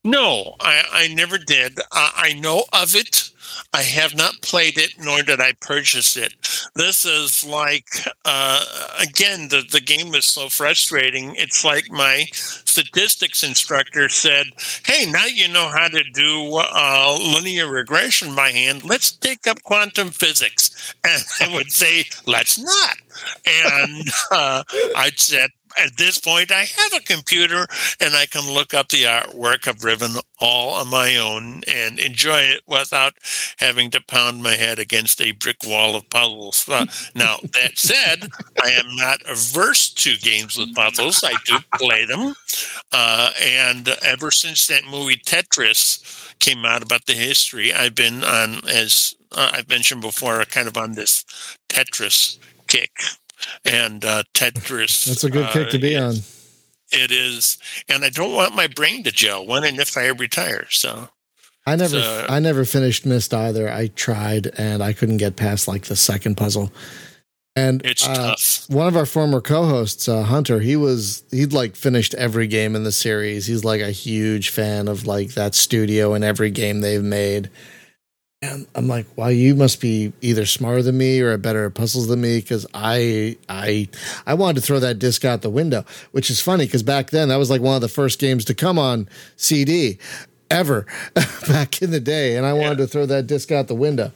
No, 0.03 0.55
I, 0.59 0.83
I 0.91 1.13
never 1.13 1.37
did. 1.37 1.79
I, 1.91 2.11
I 2.15 2.33
know 2.39 2.63
of 2.73 2.95
it. 2.95 3.29
I 3.73 3.81
have 3.81 4.15
not 4.15 4.41
played 4.41 4.77
it, 4.77 4.93
nor 4.99 5.21
did 5.21 5.41
I 5.41 5.53
purchase 5.59 6.15
it. 6.17 6.33
This 6.75 7.05
is 7.05 7.43
like, 7.43 7.89
uh, 8.25 8.63
again, 8.99 9.49
the, 9.49 9.63
the 9.69 9.81
game 9.81 10.13
is 10.13 10.25
so 10.25 10.49
frustrating. 10.49 11.35
It's 11.35 11.65
like 11.65 11.91
my 11.91 12.25
statistics 12.31 13.43
instructor 13.43 14.09
said, 14.09 14.47
Hey, 14.85 15.09
now 15.09 15.25
you 15.25 15.47
know 15.47 15.67
how 15.69 15.87
to 15.87 16.03
do 16.13 16.55
uh, 16.55 17.17
linear 17.35 17.67
regression 17.67 18.35
by 18.35 18.49
hand. 18.49 18.83
Let's 18.85 19.11
take 19.11 19.47
up 19.47 19.63
quantum 19.63 20.09
physics. 20.09 20.95
And 21.03 21.23
I 21.41 21.55
would 21.55 21.71
say, 21.71 22.05
Let's 22.25 22.57
not. 22.59 22.97
And 23.45 24.07
uh, 24.31 24.63
I 24.95 25.11
said, 25.15 25.49
at 25.83 25.97
this 25.97 26.19
point, 26.19 26.51
I 26.51 26.65
have 26.65 26.93
a 26.93 26.99
computer 27.01 27.67
and 27.99 28.15
I 28.15 28.25
can 28.25 28.51
look 28.51 28.73
up 28.73 28.89
the 28.89 29.03
artwork 29.03 29.67
of 29.67 29.83
Riven 29.83 30.11
all 30.39 30.73
on 30.75 30.89
my 30.89 31.17
own 31.17 31.61
and 31.67 31.99
enjoy 31.99 32.39
it 32.39 32.61
without 32.67 33.13
having 33.57 33.89
to 33.91 34.01
pound 34.01 34.43
my 34.43 34.53
head 34.53 34.79
against 34.79 35.21
a 35.21 35.31
brick 35.31 35.57
wall 35.65 35.95
of 35.95 36.09
puzzles. 36.09 36.67
Uh, 36.67 36.85
now, 37.15 37.37
that 37.53 37.77
said, 37.77 38.29
I 38.61 38.69
am 38.69 38.95
not 38.95 39.21
averse 39.27 39.89
to 39.93 40.17
games 40.17 40.57
with 40.57 40.75
puzzles. 40.75 41.23
I 41.23 41.33
do 41.45 41.57
play 41.75 42.05
them. 42.05 42.33
Uh, 42.91 43.31
and 43.41 43.89
ever 44.03 44.31
since 44.31 44.67
that 44.67 44.85
movie 44.85 45.17
Tetris 45.17 46.35
came 46.39 46.65
out 46.65 46.83
about 46.83 47.05
the 47.05 47.13
history, 47.13 47.73
I've 47.73 47.95
been 47.95 48.23
on, 48.23 48.67
as 48.67 49.15
uh, 49.31 49.51
I've 49.53 49.69
mentioned 49.69 50.01
before, 50.01 50.43
kind 50.45 50.67
of 50.67 50.77
on 50.77 50.93
this 50.93 51.25
Tetris 51.69 52.39
kick 52.67 52.91
and 53.65 54.03
uh, 54.03 54.23
Tetris. 54.33 55.05
That's 55.05 55.23
a 55.23 55.29
good 55.29 55.45
uh, 55.45 55.51
kick 55.51 55.69
to 55.69 55.79
be 55.79 55.97
on. 55.97 56.15
It 56.91 57.11
is, 57.11 57.57
and 57.87 58.03
I 58.03 58.09
don't 58.09 58.33
want 58.33 58.55
my 58.55 58.67
brain 58.67 59.03
to 59.03 59.11
gel 59.11 59.45
when 59.45 59.63
and 59.63 59.79
if 59.79 59.95
I 59.95 60.07
retire. 60.07 60.65
So 60.69 61.09
I 61.65 61.75
never, 61.75 62.01
so, 62.01 62.25
I 62.27 62.39
never 62.39 62.65
finished 62.65 63.05
Myst 63.05 63.33
either. 63.33 63.69
I 63.69 63.87
tried, 63.87 64.47
and 64.57 64.81
I 64.81 64.93
couldn't 64.93 65.17
get 65.17 65.35
past 65.35 65.67
like 65.67 65.83
the 65.83 65.95
second 65.95 66.35
puzzle. 66.35 66.71
And 67.55 67.85
it's 67.85 68.07
uh, 68.07 68.15
tough. 68.15 68.65
One 68.69 68.87
of 68.87 68.95
our 68.95 69.05
former 69.05 69.41
co-hosts, 69.41 70.07
uh, 70.07 70.23
Hunter, 70.23 70.59
he 70.59 70.75
was 70.75 71.23
he'd 71.29 71.53
like 71.53 71.75
finished 71.75 72.13
every 72.13 72.47
game 72.47 72.75
in 72.75 72.83
the 72.83 72.91
series. 72.91 73.45
He's 73.45 73.63
like 73.63 73.81
a 73.81 73.91
huge 73.91 74.49
fan 74.49 74.87
of 74.87 75.05
like 75.05 75.33
that 75.33 75.55
studio 75.55 76.13
and 76.13 76.23
every 76.23 76.51
game 76.51 76.81
they've 76.81 77.03
made. 77.03 77.49
And 78.41 78.67
I'm 78.73 78.87
like, 78.87 79.05
wow, 79.17 79.27
you 79.27 79.53
must 79.53 79.81
be 79.81 80.13
either 80.21 80.45
smarter 80.45 80.81
than 80.81 80.97
me 80.97 81.19
or 81.19 81.33
a 81.33 81.37
better 81.37 81.65
at 81.65 81.73
puzzles 81.73 82.07
than 82.07 82.21
me. 82.21 82.37
Because 82.37 82.65
I 82.73 83.37
I 83.49 83.89
I 84.25 84.35
wanted 84.35 84.61
to 84.61 84.65
throw 84.65 84.79
that 84.79 84.97
disc 84.97 85.25
out 85.25 85.41
the 85.41 85.49
window, 85.49 85.83
which 86.11 86.29
is 86.29 86.39
funny 86.39 86.65
because 86.65 86.81
back 86.81 87.09
then 87.09 87.27
that 87.29 87.35
was 87.35 87.49
like 87.49 87.59
one 87.59 87.75
of 87.75 87.81
the 87.81 87.89
first 87.89 88.17
games 88.17 88.45
to 88.45 88.53
come 88.53 88.79
on 88.79 89.09
CD 89.35 89.99
ever 90.49 90.85
back 91.49 91.81
in 91.81 91.91
the 91.91 91.99
day, 91.99 92.37
and 92.37 92.45
I 92.45 92.53
wanted 92.53 92.79
yeah. 92.79 92.85
to 92.85 92.87
throw 92.87 93.05
that 93.07 93.27
disc 93.27 93.51
out 93.51 93.67
the 93.67 93.75
window 93.75 94.13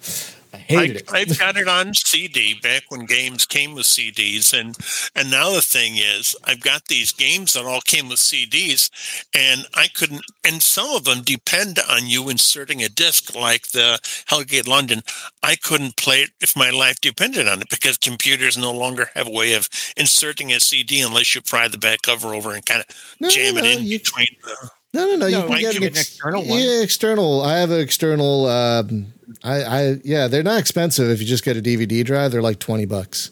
hated 0.57 1.09
I, 1.09 1.19
it. 1.21 1.29
I've 1.31 1.39
got 1.39 1.57
it 1.57 1.67
on 1.67 1.93
CD 1.93 2.59
back 2.61 2.83
when 2.89 3.05
games 3.05 3.45
came 3.45 3.73
with 3.73 3.85
CDs, 3.85 4.57
and 4.57 4.77
and 5.15 5.31
now 5.31 5.51
the 5.51 5.61
thing 5.61 5.97
is, 5.97 6.35
I've 6.43 6.61
got 6.61 6.85
these 6.85 7.11
games 7.11 7.53
that 7.53 7.65
all 7.65 7.81
came 7.81 8.09
with 8.09 8.19
CDs, 8.19 8.89
and 9.35 9.65
I 9.73 9.87
couldn't. 9.87 10.23
And 10.43 10.61
some 10.61 10.89
of 10.91 11.03
them 11.03 11.21
depend 11.21 11.79
on 11.89 12.07
you 12.07 12.29
inserting 12.29 12.81
a 12.83 12.89
disc, 12.89 13.35
like 13.35 13.69
the 13.69 13.99
Hellgate 14.29 14.67
London. 14.67 15.01
I 15.41 15.55
couldn't 15.55 15.97
play 15.97 16.21
it 16.21 16.31
if 16.41 16.55
my 16.55 16.69
life 16.69 17.01
depended 17.01 17.47
on 17.47 17.61
it 17.61 17.69
because 17.69 17.97
computers 17.97 18.57
no 18.57 18.71
longer 18.71 19.09
have 19.15 19.27
a 19.27 19.31
way 19.31 19.53
of 19.53 19.69
inserting 19.97 20.51
a 20.51 20.59
CD 20.59 21.01
unless 21.01 21.35
you 21.35 21.41
pry 21.41 21.67
the 21.67 21.77
back 21.77 22.01
cover 22.03 22.33
over 22.33 22.53
and 22.53 22.65
kind 22.65 22.81
of 22.87 23.15
no, 23.19 23.29
jam 23.29 23.55
no, 23.55 23.61
it 23.61 23.65
in 23.65 23.85
you, 23.85 23.99
between. 23.99 24.27
The, 24.43 24.69
no, 24.93 25.07
no, 25.07 25.15
no. 25.15 25.27
You 25.27 25.47
can 25.47 25.59
get 25.59 25.75
an, 25.75 25.83
ex- 25.83 26.01
external 26.01 26.45
one. 26.45 26.59
Yeah, 26.59 26.81
external. 26.81 27.41
I 27.41 27.57
have 27.57 27.71
an 27.71 27.79
external. 27.79 28.45
Um, 28.45 29.13
I, 29.43 29.63
I, 29.63 30.01
yeah, 30.03 30.27
they're 30.27 30.43
not 30.43 30.59
expensive. 30.59 31.09
If 31.09 31.19
you 31.19 31.25
just 31.25 31.43
get 31.43 31.57
a 31.57 31.61
DVD 31.61 32.05
drive, 32.05 32.31
they're 32.31 32.41
like 32.41 32.59
twenty 32.59 32.85
bucks, 32.85 33.31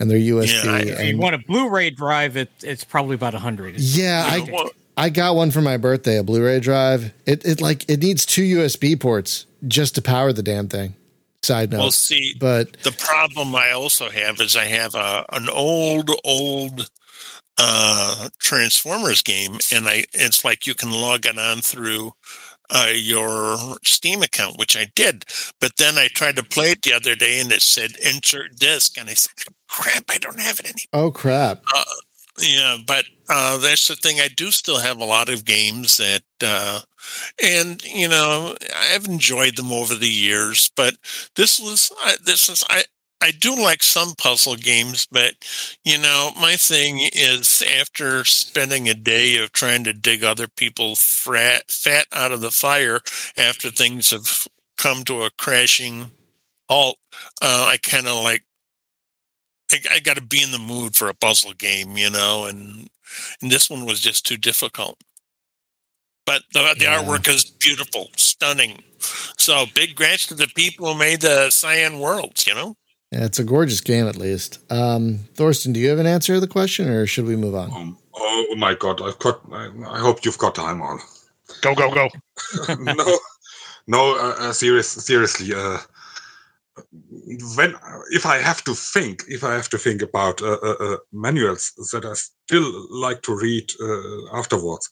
and 0.00 0.10
they're 0.10 0.18
USB. 0.18 0.64
Yeah, 0.64 0.94
if 0.94 1.08
you 1.08 1.18
want 1.18 1.36
a 1.36 1.38
Blu-ray 1.38 1.90
drive, 1.90 2.36
it, 2.36 2.50
it's 2.62 2.84
probably 2.84 3.14
about 3.14 3.34
a 3.34 3.38
hundred. 3.38 3.78
Yeah, 3.78 4.24
I, 4.26 4.70
I 4.96 5.10
got 5.10 5.36
one 5.36 5.52
for 5.52 5.60
my 5.60 5.76
birthday, 5.76 6.18
a 6.18 6.24
Blu-ray 6.24 6.60
drive. 6.60 7.12
It, 7.24 7.46
it 7.46 7.60
like 7.60 7.88
it 7.88 8.00
needs 8.00 8.26
two 8.26 8.42
USB 8.58 8.98
ports 8.98 9.46
just 9.68 9.94
to 9.94 10.02
power 10.02 10.32
the 10.32 10.42
damn 10.42 10.68
thing. 10.68 10.94
Side 11.42 11.70
note. 11.70 11.78
Well, 11.78 11.90
see, 11.92 12.34
but 12.38 12.72
the 12.82 12.90
problem 12.90 13.54
I 13.54 13.70
also 13.70 14.10
have 14.10 14.40
is 14.40 14.56
I 14.56 14.64
have 14.64 14.96
a 14.96 15.24
an 15.32 15.48
old, 15.48 16.10
old 16.24 16.90
uh, 17.58 18.28
Transformers 18.38 19.22
game, 19.22 19.58
and 19.72 19.88
I 19.88 20.04
it's 20.12 20.44
like 20.44 20.66
you 20.66 20.74
can 20.74 20.90
log 20.90 21.26
it 21.26 21.38
on 21.38 21.58
through 21.58 22.12
uh, 22.70 22.92
your 22.94 23.76
Steam 23.84 24.22
account, 24.22 24.58
which 24.58 24.76
I 24.76 24.86
did. 24.94 25.24
But 25.60 25.76
then 25.76 25.98
I 25.98 26.08
tried 26.08 26.36
to 26.36 26.44
play 26.44 26.72
it 26.72 26.82
the 26.82 26.92
other 26.92 27.14
day, 27.14 27.40
and 27.40 27.50
it 27.50 27.62
said 27.62 27.92
insert 28.04 28.56
disk, 28.56 28.98
and 28.98 29.08
I 29.08 29.14
said, 29.14 29.32
"Crap, 29.68 30.04
I 30.08 30.18
don't 30.18 30.40
have 30.40 30.60
it 30.60 30.66
anymore." 30.66 31.08
Oh 31.08 31.10
crap! 31.10 31.62
Uh, 31.74 31.84
yeah, 32.40 32.76
but 32.86 33.04
uh, 33.28 33.58
that's 33.58 33.88
the 33.88 33.96
thing. 33.96 34.20
I 34.20 34.28
do 34.28 34.50
still 34.50 34.78
have 34.78 34.98
a 34.98 35.04
lot 35.04 35.28
of 35.28 35.44
games 35.44 35.96
that, 35.96 36.22
uh, 36.42 36.80
and 37.42 37.82
you 37.84 38.08
know, 38.08 38.54
I've 38.92 39.06
enjoyed 39.06 39.56
them 39.56 39.72
over 39.72 39.94
the 39.94 40.08
years. 40.08 40.70
But 40.76 40.96
this 41.36 41.58
was, 41.58 41.90
I, 42.00 42.16
this 42.24 42.48
is, 42.48 42.64
I, 42.68 42.84
I 43.20 43.32
do 43.32 43.56
like 43.56 43.82
some 43.82 44.14
puzzle 44.14 44.56
games, 44.56 45.06
but 45.10 45.34
you 45.84 45.98
know, 45.98 46.30
my 46.40 46.56
thing 46.56 47.00
is 47.12 47.62
after 47.80 48.24
spending 48.24 48.88
a 48.88 48.94
day 48.94 49.36
of 49.38 49.52
trying 49.52 49.84
to 49.84 49.92
dig 49.92 50.22
other 50.22 50.46
people's 50.46 51.00
fat, 51.02 51.70
fat 51.70 52.06
out 52.12 52.32
of 52.32 52.40
the 52.40 52.52
fire 52.52 53.00
after 53.36 53.70
things 53.70 54.10
have 54.10 54.46
come 54.76 55.02
to 55.04 55.24
a 55.24 55.30
crashing 55.36 56.12
halt, 56.68 56.98
uh, 57.42 57.66
I 57.68 57.78
kind 57.78 58.06
of 58.06 58.22
like 58.22 58.44
I, 59.72 59.78
I 59.92 60.00
got 60.00 60.16
to 60.16 60.22
be 60.22 60.42
in 60.42 60.52
the 60.52 60.58
mood 60.58 60.96
for 60.96 61.08
a 61.08 61.14
puzzle 61.14 61.52
game, 61.52 61.96
you 61.96 62.10
know, 62.10 62.46
and 62.46 62.88
and 63.42 63.50
this 63.50 63.68
one 63.70 63.84
was 63.84 64.00
just 64.00 64.26
too 64.26 64.36
difficult. 64.36 64.98
But 66.26 66.42
the, 66.52 66.74
the 66.78 66.84
yeah. 66.84 67.02
artwork 67.02 67.28
is 67.28 67.44
beautiful, 67.44 68.10
stunning. 68.16 68.82
So 69.38 69.64
big 69.74 69.96
grants 69.96 70.26
to 70.26 70.34
the 70.34 70.48
people 70.54 70.92
who 70.92 70.98
made 70.98 71.22
the 71.22 71.50
Cyan 71.50 71.98
Worlds, 71.98 72.46
you 72.46 72.54
know. 72.54 72.76
Yeah, 73.10 73.24
it's 73.24 73.38
a 73.38 73.44
gorgeous 73.44 73.80
game, 73.80 74.06
at 74.06 74.16
least. 74.16 74.58
Um, 74.70 75.20
Thorsten, 75.34 75.72
do 75.72 75.80
you 75.80 75.88
have 75.88 75.98
an 75.98 76.06
answer 76.06 76.34
to 76.34 76.40
the 76.40 76.46
question, 76.46 76.88
or 76.88 77.06
should 77.06 77.24
we 77.24 77.36
move 77.36 77.54
on? 77.54 77.72
Um, 77.72 77.98
oh 78.14 78.54
my 78.56 78.74
God, 78.74 79.00
I've 79.00 79.18
got. 79.18 79.40
I, 79.50 79.70
I, 79.86 79.98
hope 79.98 80.24
you've 80.24 80.36
got 80.36 80.54
time 80.54 80.82
on. 80.82 80.98
Go 81.62 81.74
go 81.74 81.90
go. 81.92 82.08
no, 82.78 83.18
no. 83.86 84.14
Uh, 84.14 84.34
uh, 84.38 84.52
serious, 84.52 84.88
seriously. 84.88 85.54
Uh, 85.54 85.78
when 87.56 87.74
if 88.10 88.26
I 88.26 88.38
have 88.38 88.62
to 88.64 88.74
think, 88.74 89.24
if 89.26 89.42
I 89.42 89.54
have 89.54 89.70
to 89.70 89.78
think 89.78 90.02
about 90.02 90.42
uh, 90.42 90.58
uh, 90.62 90.74
uh 90.78 90.96
manuals 91.10 91.72
that 91.92 92.04
I 92.04 92.12
still 92.12 92.86
like 92.90 93.22
to 93.22 93.34
read 93.34 93.72
afterwards. 94.34 94.90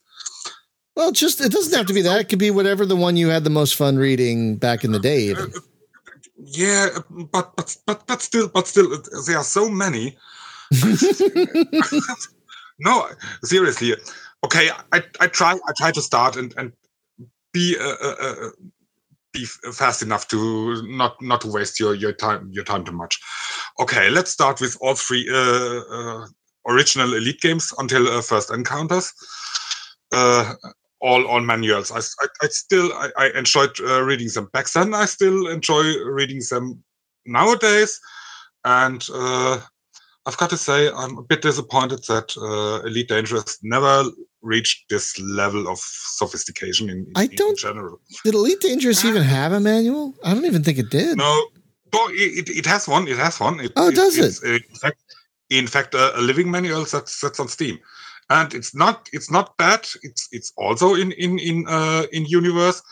Well, 0.97 1.13
just 1.13 1.43
it 1.43 1.53
doesn't 1.53 1.77
have 1.77 1.87
to 1.87 1.93
be 1.93 2.01
that. 2.01 2.21
It 2.21 2.29
could 2.31 2.39
be 2.39 2.51
whatever 2.51 2.87
the 2.87 2.97
one 2.97 3.19
you 3.19 3.29
had 3.29 3.45
the 3.45 3.51
most 3.51 3.75
fun 3.75 3.99
reading 3.99 4.57
back 4.57 4.85
in 4.85 4.93
the 4.93 4.99
day. 4.99 5.25
Even 5.25 5.53
yeah, 6.47 6.89
but 7.33 7.55
but 7.57 7.77
but 7.87 8.07
but 8.07 8.23
still, 8.23 8.49
but 8.49 8.67
still, 8.67 9.03
there 9.27 9.39
are 9.39 9.45
so 9.45 9.69
many. 9.69 10.17
no, 12.79 13.09
seriously. 13.43 13.95
Okay, 14.45 14.71
I, 14.93 15.03
I 15.21 15.27
try 15.27 15.53
I 15.53 15.73
try 15.77 15.91
to 15.91 16.03
start 16.03 16.37
and 16.37 16.55
and 16.57 16.73
be 17.53 17.77
uh, 17.79 17.97
uh, 18.03 18.15
uh, 18.21 18.51
be 19.33 19.45
fast 19.45 20.03
enough 20.03 20.29
to 20.29 20.83
not 20.87 21.21
not 21.21 21.41
to 21.41 21.49
waste 21.49 21.81
your 21.81 21.95
your 21.95 22.13
time 22.13 22.49
your 22.53 22.65
time 22.65 22.85
too 22.85 22.93
much. 22.93 23.19
Okay, 23.81 24.09
let's 24.11 24.31
start 24.31 24.61
with 24.61 24.77
all 24.81 24.95
three 24.95 25.29
uh, 25.31 25.81
uh 25.91 26.27
original 26.69 27.15
Elite 27.15 27.41
games 27.41 27.73
until 27.79 28.09
uh, 28.09 28.23
First 28.23 28.51
Encounters. 28.51 29.13
All 31.01 31.27
all 31.27 31.41
manuals. 31.41 31.91
I, 31.93 31.99
I, 31.99 32.27
I 32.43 32.47
still 32.49 32.91
I, 32.95 33.11
I 33.19 33.31
enjoyed 33.39 33.79
uh, 33.81 34.03
reading 34.03 34.29
them 34.35 34.49
back 34.53 34.71
then. 34.71 34.95
I 34.95 35.05
still 35.05 35.47
enjoy 35.49 35.85
reading 36.05 36.41
them 36.51 36.83
nowadays, 37.27 38.01
and 38.65 39.07
uh, 39.13 39.61
I've 40.25 40.37
got 40.39 40.51
to 40.51 40.57
say 40.57 40.91
I'm 40.91 41.19
a 41.19 41.23
bit 41.23 41.43
disappointed 41.43 42.03
that 42.09 42.35
uh, 42.39 42.87
Elite 42.87 43.09
Dangerous 43.09 43.59
never 43.63 44.05
reached 44.43 44.89
this 44.89 45.19
level 45.21 45.69
of 45.69 45.79
sophistication 45.79 46.89
in, 46.89 47.07
I 47.15 47.27
don't- 47.27 47.51
in 47.51 47.57
general. 47.57 48.01
Did 48.25 48.35
Elite 48.35 48.61
Dangerous 48.61 49.05
even 49.05 49.23
have 49.23 49.53
a 49.53 49.61
manual? 49.61 50.15
I 50.25 50.33
don't 50.35 50.45
even 50.47 50.63
think 50.65 50.79
it 50.79 50.89
did. 50.91 51.19
No, 51.19 51.47
no, 51.93 52.09
it, 52.11 52.49
it, 52.49 52.57
it 52.61 52.67
has 52.67 52.89
one. 52.89 53.07
It 53.07 53.19
has 53.19 53.39
one. 53.39 53.61
It, 53.61 53.73
Oh, 53.77 53.91
does 53.91 54.17
it's, 54.17 54.43
uh, 54.43 54.49
in 54.49 54.77
fact, 54.81 54.99
in 55.51 55.67
fact, 55.67 55.95
a, 55.95 56.19
a 56.19 56.23
living 56.23 56.51
manual 56.51 56.85
that's 56.85 57.21
that's 57.21 57.39
on 57.39 57.49
Steam, 57.49 57.79
and 58.31 58.55
it's 58.55 58.75
not 58.75 59.09
it's 59.13 59.31
not 59.31 59.57
bad. 59.57 59.87
It's 60.03 60.29
it's 60.33 60.53
also 60.57 60.95
in 60.95 61.13
in 61.13 61.39
in 61.39 61.67
uh, 61.69 62.07
in 62.13 62.27
universe, 62.27 62.83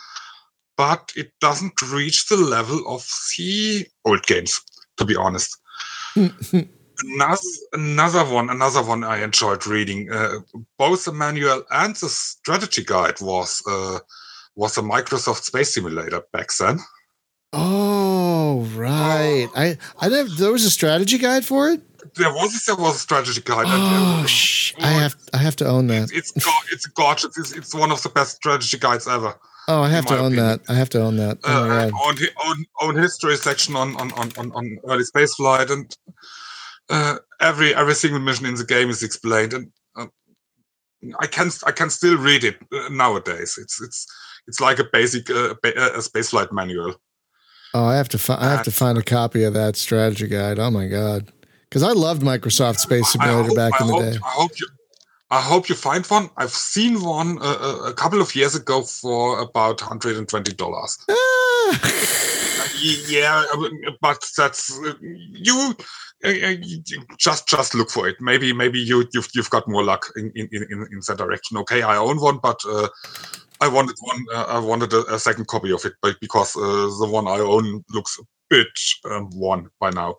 but 0.77 1.11
it 1.15 1.31
doesn't 1.41 1.81
reach 1.81 2.27
the 2.27 2.37
level 2.37 2.83
of 2.87 3.07
the 3.37 3.85
old 4.05 4.25
games. 4.25 4.61
To 4.97 5.05
be 5.05 5.15
honest, 5.15 5.57
another 6.15 7.41
another 7.73 8.23
one 8.23 8.49
another 8.49 8.83
one 8.83 9.03
I 9.03 9.23
enjoyed 9.23 9.67
reading. 9.67 10.11
Uh, 10.11 10.39
both 10.77 11.05
the 11.05 11.11
manual 11.11 11.63
and 11.71 11.95
the 11.95 12.09
strategy 12.09 12.83
guide 12.83 13.19
was 13.21 13.61
uh, 13.69 13.99
was 14.55 14.77
a 14.77 14.81
Microsoft 14.81 15.43
Space 15.43 15.73
Simulator 15.73 16.23
back 16.31 16.49
then. 16.57 16.79
oh, 17.53 18.04
right. 18.75 19.47
I 19.55 19.77
I 19.99 20.09
never. 20.09 20.29
There 20.29 20.51
was 20.51 20.63
a 20.65 20.71
strategy 20.71 21.17
guide 21.17 21.45
for 21.45 21.69
it. 21.69 21.81
there 22.15 22.31
was 22.33 22.51
there 22.65 22.75
was 22.75 22.95
a 22.95 22.99
strategy 22.99 23.41
guide. 23.43 23.65
Oh, 23.67 24.21
uh, 24.23 24.25
sh- 24.27 24.73
I 24.79 24.91
have 25.01 25.15
I 25.33 25.37
have 25.37 25.55
to 25.57 25.65
own 25.67 25.87
that. 25.87 26.11
it's 26.13 26.31
it's 26.73 26.85
gorgeous. 26.87 27.37
It's, 27.37 27.51
it's 27.59 27.73
one 27.73 27.91
of 27.91 28.01
the 28.03 28.09
best 28.09 28.35
strategy 28.37 28.77
guides 28.77 29.07
ever. 29.07 29.33
Oh, 29.67 29.81
I 29.81 29.89
have 29.89 30.05
to 30.05 30.13
own 30.17 30.33
opinion. 30.33 30.45
that. 30.45 30.59
I 30.69 30.75
have 30.75 30.89
to 30.89 31.01
own 31.01 31.15
that. 31.17 31.37
Oh 31.43 31.63
Uh, 31.63 31.67
my 31.67 31.83
and 31.83 31.91
god. 31.91 32.01
own, 32.07 32.15
own 32.47 32.65
own 32.81 32.95
history 33.05 33.35
section 33.37 33.75
on 33.75 33.95
on 34.01 34.11
on 34.39 34.51
on, 34.57 34.77
early 34.89 35.03
space 35.03 35.33
flight 35.35 35.69
and 35.71 35.87
uh, 36.89 37.15
every 37.39 37.73
every 37.75 37.95
single 37.95 38.19
mission 38.19 38.45
in 38.45 38.55
the 38.55 38.65
game 38.65 38.89
is 38.89 39.01
explained 39.03 39.53
and. 39.53 39.71
Uh, 39.97 40.07
I 41.19 41.27
can 41.27 41.49
I 41.69 41.71
can 41.71 41.89
still 41.89 42.17
read 42.17 42.43
it 42.43 42.57
uh, 42.73 42.89
nowadays. 42.89 43.57
It's 43.61 43.79
it's 43.81 44.07
it's 44.47 44.59
like 44.59 44.79
a 44.79 44.85
basic 44.91 45.29
uh, 45.29 45.53
ba- 45.61 45.95
a 45.99 46.01
spaceflight 46.09 46.51
manual. 46.51 46.95
Oh, 47.75 47.83
I 47.83 47.95
have 47.97 48.07
to 48.09 48.17
fi- 48.17 48.37
I 48.39 48.49
have 48.49 48.63
to 48.63 48.71
find 48.71 48.97
a 48.97 49.03
copy 49.03 49.43
of 49.43 49.53
that 49.53 49.75
strategy 49.75 50.27
guide. 50.27 50.59
Oh 50.59 50.71
my 50.71 50.87
god. 50.87 51.29
Because 51.69 51.83
I 51.83 51.91
loved 51.91 52.21
Microsoft 52.21 52.77
Space 52.77 53.11
Simulator 53.11 53.49
hope- 53.49 53.55
back 53.57 53.81
in 53.81 53.87
the 53.87 53.99
day. 53.99 54.17
I 54.23 54.29
hope 54.29 54.51
you, 54.57 54.67
I 55.29 55.41
hope 55.41 55.67
you 55.67 55.75
find 55.75 56.05
one. 56.05 56.29
I've 56.37 56.51
seen 56.51 57.03
one 57.03 57.37
uh, 57.41 57.57
a, 57.69 57.89
a 57.89 57.93
couple 57.93 58.21
of 58.21 58.33
years 58.33 58.55
ago 58.55 58.81
for 58.83 59.39
about 59.39 59.81
hundred 59.81 60.15
and 60.15 60.27
twenty 60.27 60.53
dollars. 60.53 60.97
Ah. 61.67 62.71
Yeah, 63.09 63.43
but 64.01 64.23
that's 64.37 64.77
uh, 64.79 64.93
you. 65.01 65.75
uh, 66.23 66.27
uh, 66.29 66.31
you 66.61 66.83
Just, 67.17 67.47
just 67.47 67.73
look 67.73 67.89
for 67.89 68.07
it. 68.07 68.17
Maybe, 68.19 68.53
maybe 68.53 68.79
you, 68.79 69.07
you've, 69.13 69.29
you've 69.33 69.49
got 69.49 69.67
more 69.67 69.83
luck 69.83 70.05
in, 70.15 70.31
in, 70.35 70.47
in, 70.51 70.87
in 70.91 70.99
that 71.07 71.17
direction. 71.17 71.57
Okay, 71.57 71.81
I 71.81 71.97
own 71.97 72.19
one, 72.21 72.37
but 72.41 72.59
uh, 72.69 72.87
I 73.61 73.67
wanted 73.67 73.95
one. 73.99 74.25
Uh, 74.33 74.45
I 74.49 74.59
wanted 74.59 74.93
a, 74.93 75.15
a 75.15 75.19
second 75.19 75.47
copy 75.47 75.71
of 75.71 75.83
it, 75.85 75.93
but 76.01 76.19
because 76.19 76.55
uh, 76.55 76.59
the 76.99 77.07
one 77.09 77.27
I 77.27 77.39
own 77.39 77.83
looks 77.91 78.19
a 78.19 78.23
bit 78.49 78.67
um, 79.09 79.29
worn 79.33 79.69
by 79.79 79.89
now. 79.91 80.15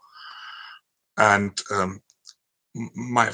And 1.19 1.59
um, 1.73 2.01
my, 2.95 3.31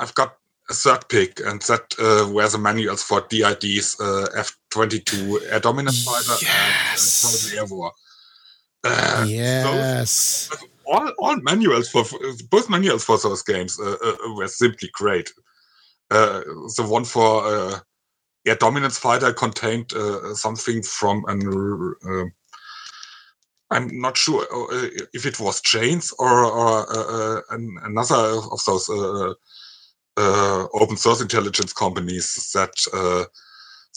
I've 0.00 0.14
got 0.14 0.36
a 0.70 0.74
third 0.74 1.08
pick, 1.08 1.40
and 1.40 1.60
that 1.62 1.92
uh, 1.98 2.30
were 2.32 2.48
the 2.48 2.58
manuals 2.58 3.02
for 3.02 3.20
DID's 3.28 4.00
uh, 4.00 4.26
F-22 4.36 5.50
Air 5.52 5.60
Dominance 5.60 6.04
Fighter 6.04 6.34
Yes. 6.44 7.50
and 7.52 7.58
uh, 7.58 7.60
Air 7.62 7.66
War. 7.66 7.92
Uh, 8.84 9.20
those- 9.20 9.30
yes. 9.30 10.50
all, 10.86 11.12
all 11.18 11.36
manuals 11.42 11.88
for 11.88 12.04
both 12.50 12.68
manuals 12.68 13.04
for 13.04 13.18
those 13.18 13.42
games 13.42 13.78
uh, 13.80 13.96
were 14.36 14.48
simply 14.48 14.88
great. 14.92 15.32
Uh, 16.10 16.40
the 16.76 16.84
one 16.86 17.04
for 17.04 17.82
uh, 18.46 18.50
Air 18.50 18.56
Dominance 18.56 18.98
Fighter 18.98 19.32
contained 19.32 19.92
uh, 19.94 20.34
something 20.34 20.82
from 20.82 21.24
an. 21.26 21.94
Uh, 22.04 22.24
I'm 23.70 24.00
not 24.00 24.18
sure 24.18 24.42
uh, 24.42 24.88
if 25.14 25.24
it 25.24 25.40
was 25.40 25.62
Jane's 25.62 26.12
or, 26.18 26.44
or 26.44 26.86
uh, 26.90 27.38
uh, 27.38 27.40
another 27.84 28.40
of 28.50 28.60
those 28.66 28.88
uh, 28.90 29.32
uh, 30.18 30.66
open 30.74 30.96
source 30.96 31.22
intelligence 31.22 31.72
companies 31.72 32.50
that 32.54 32.74
uh, 32.92 33.24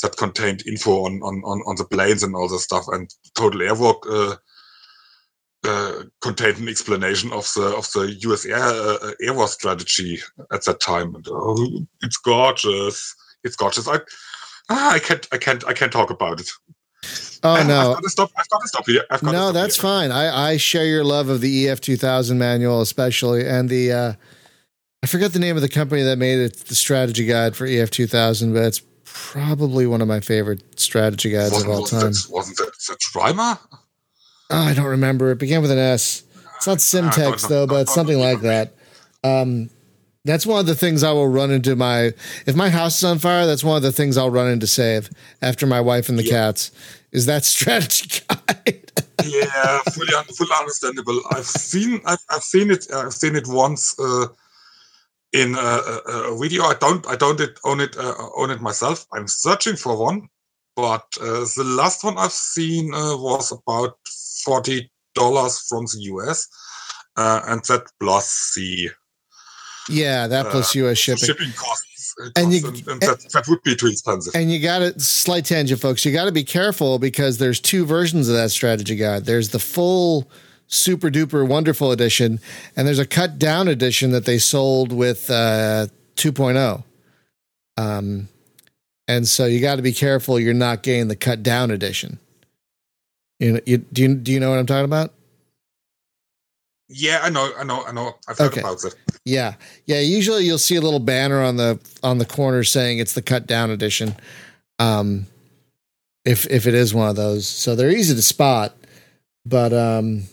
that 0.01 0.17
contained 0.17 0.65
info 0.67 1.05
on, 1.05 1.21
on, 1.23 1.61
on, 1.65 1.75
the 1.77 1.85
planes 1.85 2.23
and 2.23 2.35
all 2.35 2.49
this 2.49 2.63
stuff. 2.63 2.85
And 2.89 3.09
Total 3.33 3.61
uh, 4.09 4.35
uh, 5.65 6.03
contained 6.21 6.57
an 6.57 6.69
explanation 6.69 7.31
of 7.31 7.51
the 7.55 7.75
of 7.77 7.89
the 7.93 8.15
US 8.21 8.45
air 8.45 8.57
uh, 8.57 9.11
air 9.21 9.33
war 9.33 9.47
strategy 9.47 10.19
at 10.51 10.63
that 10.65 10.79
time. 10.79 11.15
And, 11.15 11.25
oh, 11.29 11.85
it's 12.01 12.17
gorgeous. 12.17 13.15
It's 13.43 13.55
gorgeous. 13.55 13.87
I 13.87 13.99
ah, 14.69 14.93
I 14.93 14.99
can't 14.99 15.27
I 15.31 15.37
can't 15.37 15.65
I 15.67 15.73
can't 15.73 15.91
talk 15.91 16.09
about 16.09 16.39
it. 16.39 16.49
Oh 17.43 17.51
I've 17.51 17.67
no. 17.67 17.93
got 17.93 18.03
to 18.03 18.09
stop. 18.09 18.31
I've 18.35 18.49
got 18.49 18.61
to 18.61 18.67
stop 18.67 18.85
here. 18.87 19.03
I've 19.11 19.21
got 19.21 19.31
to 19.31 19.37
No, 19.37 19.51
that's 19.51 19.75
here. 19.75 19.83
fine. 19.83 20.11
I, 20.11 20.51
I 20.53 20.57
share 20.57 20.85
your 20.85 21.03
love 21.03 21.29
of 21.29 21.41
the 21.41 21.67
EF 21.67 21.79
2000 21.81 22.37
manual, 22.39 22.81
especially, 22.81 23.47
and 23.47 23.69
the 23.69 23.91
uh, 23.91 24.13
I 25.03 25.07
forget 25.07 25.33
the 25.33 25.39
name 25.39 25.55
of 25.55 25.61
the 25.61 25.69
company 25.69 26.01
that 26.01 26.17
made 26.17 26.39
it, 26.39 26.57
the 26.65 26.73
strategy 26.73 27.25
guide 27.27 27.55
for 27.55 27.67
EF 27.67 27.91
2000, 27.91 28.53
but 28.53 28.63
it's 28.63 28.81
probably 29.03 29.85
one 29.85 30.01
of 30.01 30.07
my 30.07 30.19
favorite 30.19 30.79
strategy 30.79 31.29
guides 31.29 31.51
Wasn't, 31.53 31.71
of 31.71 31.77
all 31.77 31.85
time. 31.85 31.99
that, 32.11 32.25
wasn't 32.31 32.57
that, 32.57 32.71
that 32.87 32.97
Schreimer? 32.99 33.59
Oh, 34.49 34.57
I 34.57 34.73
don't 34.73 34.85
remember. 34.85 35.29
It 35.31 35.37
began 35.37 35.61
with 35.61 35.69
an 35.71 35.77
S. 35.77 36.23
It's 36.55 36.65
not 36.67 36.79
don't 36.79 37.11
Simtex 37.11 37.43
know. 37.43 37.49
though, 37.49 37.67
but 37.67 37.81
it's 37.81 37.93
something 37.93 38.19
like 38.19 38.41
that. 38.41 38.73
Um, 39.23 39.69
that's 40.25 40.45
one 40.45 40.59
of 40.59 40.65
the 40.65 40.75
things 40.75 41.03
I 41.03 41.11
will 41.13 41.27
run 41.27 41.51
into 41.51 41.75
my 41.75 42.11
if 42.45 42.55
my 42.55 42.69
house 42.69 42.97
is 42.97 43.03
on 43.03 43.19
fire. 43.19 43.45
That's 43.45 43.63
one 43.63 43.77
of 43.77 43.83
the 43.83 43.91
things 43.91 44.17
I'll 44.17 44.31
run 44.31 44.49
into 44.49 44.67
save 44.67 45.09
after 45.41 45.65
my 45.65 45.79
wife 45.79 46.09
and 46.09 46.17
the 46.19 46.23
Yeah. 46.23 46.31
cats 46.31 46.71
is 47.11 47.25
that 47.27 47.45
strategy 47.55 48.21
guide. 48.27 48.91
yeah, 49.23 49.79
fully, 49.93 50.13
un- 50.13 50.25
fully 50.25 50.51
understandable. 50.59 51.21
I've 51.31 51.45
seen, 51.45 52.01
I've, 52.05 52.19
I've 52.29 52.43
seen 52.43 52.69
it, 52.71 52.87
I've 52.93 53.13
seen 53.13 53.35
it 53.35 53.47
once 53.47 53.97
uh, 53.99 54.27
in 55.33 55.55
a, 55.55 55.57
a, 55.57 56.33
a 56.33 56.37
video. 56.39 56.63
I 56.63 56.73
don't, 56.75 57.07
I 57.07 57.15
don't 57.15 57.39
it, 57.39 57.59
own 57.63 57.79
it, 57.79 57.95
uh, 57.97 58.15
own 58.35 58.51
it 58.51 58.61
myself. 58.61 59.05
I'm 59.13 59.27
searching 59.27 59.75
for 59.77 59.97
one, 59.97 60.27
but 60.75 61.05
uh, 61.21 61.45
the 61.55 61.63
last 61.65 62.03
one 62.03 62.17
I've 62.17 62.31
seen 62.33 62.93
uh, 62.93 63.15
was 63.17 63.51
about 63.51 63.97
forty 64.43 64.91
dollars 65.13 65.59
from 65.69 65.85
the 65.85 65.99
US, 66.13 66.47
uh, 67.15 67.41
and 67.47 67.63
that 67.65 67.83
plus 67.99 68.53
the 68.55 68.89
yeah, 69.89 70.27
that 70.27 70.47
plus 70.47 70.73
US 70.75 70.97
shipping. 70.97 71.23
shipping 71.25 71.51
costs. 71.51 72.15
uh, 72.21 72.29
And 72.35 72.53
you- 72.53 72.67
and, 72.67 72.87
and 72.87 73.01
that, 73.01 73.25
that 73.33 73.47
would 73.47 73.61
be 73.63 73.75
too 73.75 73.87
expensive. 73.87 74.33
And 74.35 74.51
you 74.51 74.59
got 74.59 74.79
to 74.79 74.99
slight 74.99 75.45
tangent, 75.45 75.81
folks. 75.81 76.05
You 76.05 76.11
got 76.13 76.25
to 76.25 76.31
be 76.31 76.43
careful 76.43 76.97
because 76.99 77.37
there's 77.37 77.59
two 77.59 77.85
versions 77.85 78.29
of 78.29 78.35
that 78.35 78.51
strategy 78.51 78.95
guide. 78.95 79.25
There's 79.25 79.49
the 79.49 79.59
full 79.59 80.29
super 80.67 81.09
duper 81.09 81.47
wonderful 81.47 81.91
edition, 81.91 82.39
and 82.75 82.87
there's 82.87 82.99
a 82.99 83.05
cut 83.05 83.37
down 83.37 83.67
edition 83.67 84.11
that 84.11 84.25
they 84.25 84.37
sold 84.39 84.91
with 84.91 85.29
uh, 85.29 85.87
2.0. 86.15 86.83
Um, 87.77 88.29
and 89.07 89.27
so 89.27 89.45
you 89.45 89.59
got 89.61 89.75
to 89.75 89.81
be 89.83 89.93
careful 89.93 90.39
you're 90.39 90.53
not 90.53 90.81
getting 90.81 91.07
the 91.09 91.15
cut 91.15 91.43
down 91.43 91.69
edition. 91.69 92.17
You 93.39 93.51
know, 93.53 93.59
you, 93.65 93.77
do 93.79 94.01
you 94.01 94.15
do 94.15 94.31
you 94.31 94.39
know 94.39 94.49
what 94.49 94.57
I'm 94.59 94.65
talking 94.65 94.85
about? 94.85 95.13
Yeah, 96.87 97.19
I 97.23 97.29
know, 97.29 97.51
I 97.57 97.63
know, 97.63 97.83
I 97.85 97.91
know. 97.91 98.15
I've 98.27 98.37
heard 98.37 98.51
Okay. 98.51 98.61
about 98.61 98.83
it. 98.83 98.95
Yeah, 99.25 99.55
yeah. 99.85 99.99
Usually 99.99 100.45
you'll 100.45 100.57
see 100.57 100.75
a 100.75 100.81
little 100.81 100.99
banner 100.99 101.41
on 101.41 101.57
the 101.57 101.79
on 102.03 102.19
the 102.19 102.25
corner 102.25 102.63
saying 102.63 102.99
it's 102.99 103.13
the 103.13 103.21
cut 103.21 103.47
down 103.47 103.71
edition. 103.71 104.15
Um, 104.77 105.25
if 106.25 106.45
if 106.49 106.67
it 106.67 106.73
is 106.75 106.93
one 106.93 107.09
of 107.09 107.15
those, 107.15 107.47
so 107.47 107.75
they're 107.75 107.89
easy 107.89 108.13
to 108.15 108.21
spot, 108.21 108.75
but 109.45 109.73
um, 109.73 110.23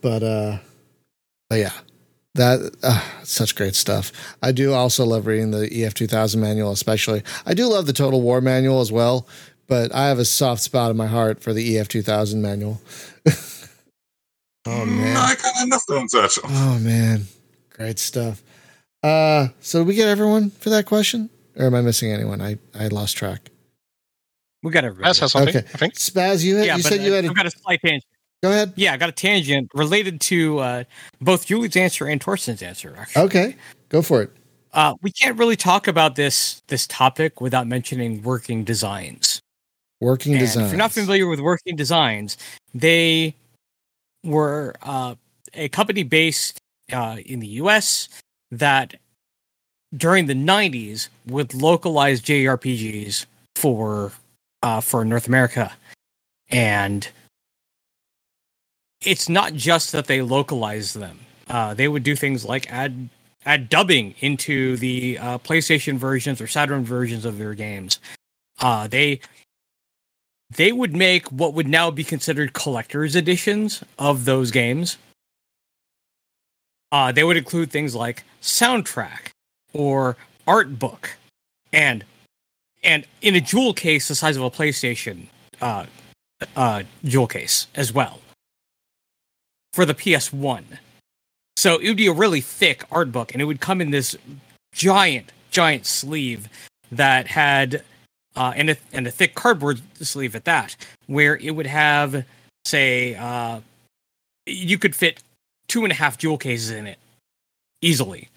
but 0.00 0.22
uh, 0.22 0.58
but 1.50 1.58
yeah, 1.58 1.72
that 2.34 2.74
uh, 2.82 3.02
such 3.24 3.54
great 3.56 3.74
stuff. 3.74 4.10
I 4.42 4.52
do 4.52 4.72
also 4.72 5.04
love 5.04 5.26
reading 5.26 5.50
the 5.50 5.68
EF 5.84 5.94
two 5.94 6.06
thousand 6.06 6.40
manual, 6.40 6.72
especially. 6.72 7.22
I 7.44 7.54
do 7.54 7.68
love 7.68 7.86
the 7.86 7.92
Total 7.92 8.20
War 8.20 8.40
manual 8.40 8.80
as 8.80 8.90
well, 8.90 9.26
but 9.66 9.94
I 9.94 10.08
have 10.08 10.18
a 10.18 10.24
soft 10.24 10.62
spot 10.62 10.90
in 10.90 10.96
my 10.96 11.06
heart 11.08 11.42
for 11.42 11.52
the 11.52 11.76
EF 11.78 11.88
two 11.88 12.02
thousand 12.02 12.40
manual. 12.42 12.80
oh 14.66 14.84
man. 14.84 15.16
I 15.16 15.34
can 15.34 15.52
understand 15.62 16.08
that. 16.12 16.38
Oh 16.44 16.78
man, 16.80 17.22
great 17.70 17.98
stuff. 17.98 18.42
Uh, 19.02 19.48
so 19.60 19.80
did 19.80 19.88
we 19.88 19.94
get 19.94 20.08
everyone 20.08 20.50
for 20.50 20.70
that 20.70 20.86
question, 20.86 21.28
or 21.56 21.66
am 21.66 21.74
I 21.74 21.80
missing 21.80 22.12
anyone? 22.12 22.40
I 22.40 22.58
I 22.74 22.88
lost 22.88 23.16
track. 23.16 23.50
We 24.62 24.70
got 24.70 24.84
everybody. 24.84 25.10
As 25.10 25.18
has 25.18 25.32
something, 25.32 25.56
Okay. 25.56 25.66
I 25.74 25.78
think. 25.78 25.94
Spaz, 25.94 26.44
you 26.44 26.56
had, 26.56 26.66
yeah, 26.66 26.76
you 26.76 26.82
but 26.84 26.88
said 26.92 27.02
you 27.02 27.12
I- 27.12 27.16
had 27.16 27.24
I've 27.26 27.34
got 27.34 27.46
a 27.46 27.50
slight 27.50 27.80
tangent. 27.82 28.04
Go 28.44 28.50
ahead. 28.50 28.72
Yeah, 28.76 28.92
I 28.92 28.96
got 28.96 29.08
a 29.08 29.12
tangent 29.12 29.70
related 29.72 30.20
to 30.22 30.58
uh, 30.58 30.84
both 31.20 31.46
Julie's 31.46 31.76
answer 31.76 32.06
and 32.06 32.20
Thorsten's 32.22 32.60
answer. 32.62 32.94
Actually. 32.98 33.22
Okay, 33.24 33.56
go 33.88 34.02
for 34.02 34.22
it. 34.22 34.30
Uh, 34.72 34.94
we 35.02 35.10
can't 35.12 35.38
really 35.38 35.56
talk 35.56 35.86
about 35.88 36.14
this 36.16 36.62
this 36.68 36.86
topic 36.86 37.40
without 37.40 37.66
mentioning 37.66 38.22
working 38.22 38.64
designs. 38.64 39.40
Working 40.00 40.32
And 40.32 40.40
design. 40.40 40.64
If 40.64 40.70
you're 40.70 40.78
not 40.78 40.90
familiar 40.92 41.28
with 41.28 41.38
working 41.40 41.76
designs, 41.76 42.36
they 42.74 43.36
were 44.24 44.74
uh, 44.82 45.14
a 45.54 45.68
company 45.68 46.02
based 46.02 46.58
uh, 46.92 47.16
in 47.24 47.40
the 47.40 47.46
U.S. 47.48 48.08
that 48.50 48.94
during 49.96 50.26
the 50.26 50.34
'90s 50.34 51.08
would 51.26 51.54
localize 51.54 52.20
JRPGs 52.22 53.26
for 53.56 54.12
uh, 54.62 54.80
for 54.80 55.04
North 55.04 55.26
America, 55.26 55.72
and 56.50 57.08
it's 59.00 59.28
not 59.28 59.54
just 59.54 59.92
that 59.92 60.06
they 60.06 60.22
localize 60.22 60.94
them. 60.94 61.20
Uh, 61.48 61.74
they 61.74 61.88
would 61.88 62.02
do 62.02 62.16
things 62.16 62.44
like 62.44 62.70
add 62.72 63.08
add 63.44 63.68
dubbing 63.68 64.14
into 64.20 64.76
the 64.76 65.18
uh, 65.18 65.38
PlayStation 65.38 65.96
versions 65.96 66.40
or 66.40 66.46
Saturn 66.46 66.84
versions 66.84 67.24
of 67.24 67.38
their 67.38 67.54
games. 67.54 67.98
Uh, 68.60 68.86
they 68.86 69.20
they 70.56 70.72
would 70.72 70.94
make 70.94 71.28
what 71.28 71.54
would 71.54 71.68
now 71.68 71.90
be 71.90 72.04
considered 72.04 72.52
collector's 72.52 73.16
editions 73.16 73.82
of 73.98 74.24
those 74.24 74.50
games. 74.50 74.98
Uh, 76.90 77.12
they 77.12 77.24
would 77.24 77.36
include 77.36 77.70
things 77.70 77.94
like 77.94 78.24
soundtrack 78.42 79.30
or 79.72 80.16
art 80.46 80.78
book, 80.78 81.16
and 81.72 82.04
and 82.82 83.06
in 83.22 83.34
a 83.34 83.40
jewel 83.40 83.72
case 83.72 84.08
the 84.08 84.14
size 84.14 84.36
of 84.36 84.42
a 84.42 84.50
PlayStation 84.50 85.26
uh, 85.60 85.86
uh, 86.56 86.82
jewel 87.04 87.26
case 87.26 87.66
as 87.74 87.92
well 87.92 88.20
for 89.72 89.86
the 89.86 89.94
PS1. 89.94 90.64
So 91.56 91.78
it 91.78 91.88
would 91.88 91.96
be 91.96 92.08
a 92.08 92.12
really 92.12 92.40
thick 92.40 92.84
art 92.90 93.12
book, 93.12 93.32
and 93.32 93.40
it 93.40 93.46
would 93.46 93.60
come 93.60 93.80
in 93.80 93.90
this 93.90 94.16
giant, 94.72 95.32
giant 95.50 95.86
sleeve 95.86 96.48
that 96.90 97.28
had 97.28 97.84
uh, 98.36 98.52
and 98.56 98.70
a 98.70 98.76
and 98.92 99.06
a 99.06 99.10
thick 99.10 99.34
cardboard 99.34 99.80
sleeve 100.00 100.34
at 100.34 100.44
that, 100.44 100.76
where 101.06 101.36
it 101.36 101.50
would 101.52 101.66
have, 101.66 102.24
say, 102.64 103.14
uh, 103.14 103.60
you 104.46 104.78
could 104.78 104.94
fit 104.94 105.22
two 105.68 105.84
and 105.84 105.92
a 105.92 105.96
half 105.96 106.18
jewel 106.18 106.38
cases 106.38 106.70
in 106.70 106.86
it 106.86 106.98
easily, 107.80 108.28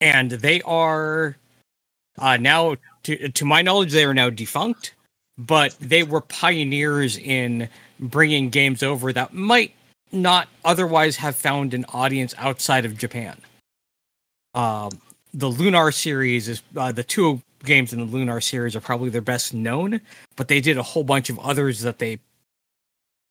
and 0.00 0.30
they 0.30 0.62
are 0.62 1.36
uh, 2.18 2.36
now, 2.36 2.76
to 3.04 3.28
to 3.28 3.44
my 3.44 3.62
knowledge, 3.62 3.92
they 3.92 4.04
are 4.04 4.14
now 4.14 4.30
defunct, 4.30 4.94
but 5.36 5.76
they 5.80 6.02
were 6.02 6.20
pioneers 6.20 7.18
in 7.18 7.68
bringing 8.00 8.50
games 8.50 8.82
over 8.82 9.12
that 9.12 9.32
might 9.34 9.72
not 10.12 10.48
otherwise 10.64 11.16
have 11.16 11.36
found 11.36 11.74
an 11.74 11.84
audience 11.92 12.34
outside 12.38 12.84
of 12.84 12.96
Japan. 12.96 13.36
Um, 14.54 14.90
the 15.36 15.48
Lunar 15.50 15.92
series 15.92 16.48
is 16.48 16.62
uh, 16.76 16.90
the 16.90 17.04
two 17.04 17.40
games 17.62 17.92
in 17.92 17.98
the 17.98 18.04
Lunar 18.06 18.40
series 18.40 18.74
are 18.74 18.80
probably 18.80 19.10
their 19.10 19.20
best 19.20 19.52
known, 19.52 20.00
but 20.34 20.48
they 20.48 20.60
did 20.60 20.78
a 20.78 20.82
whole 20.82 21.04
bunch 21.04 21.28
of 21.28 21.38
others 21.38 21.80
that 21.80 21.98
they 21.98 22.18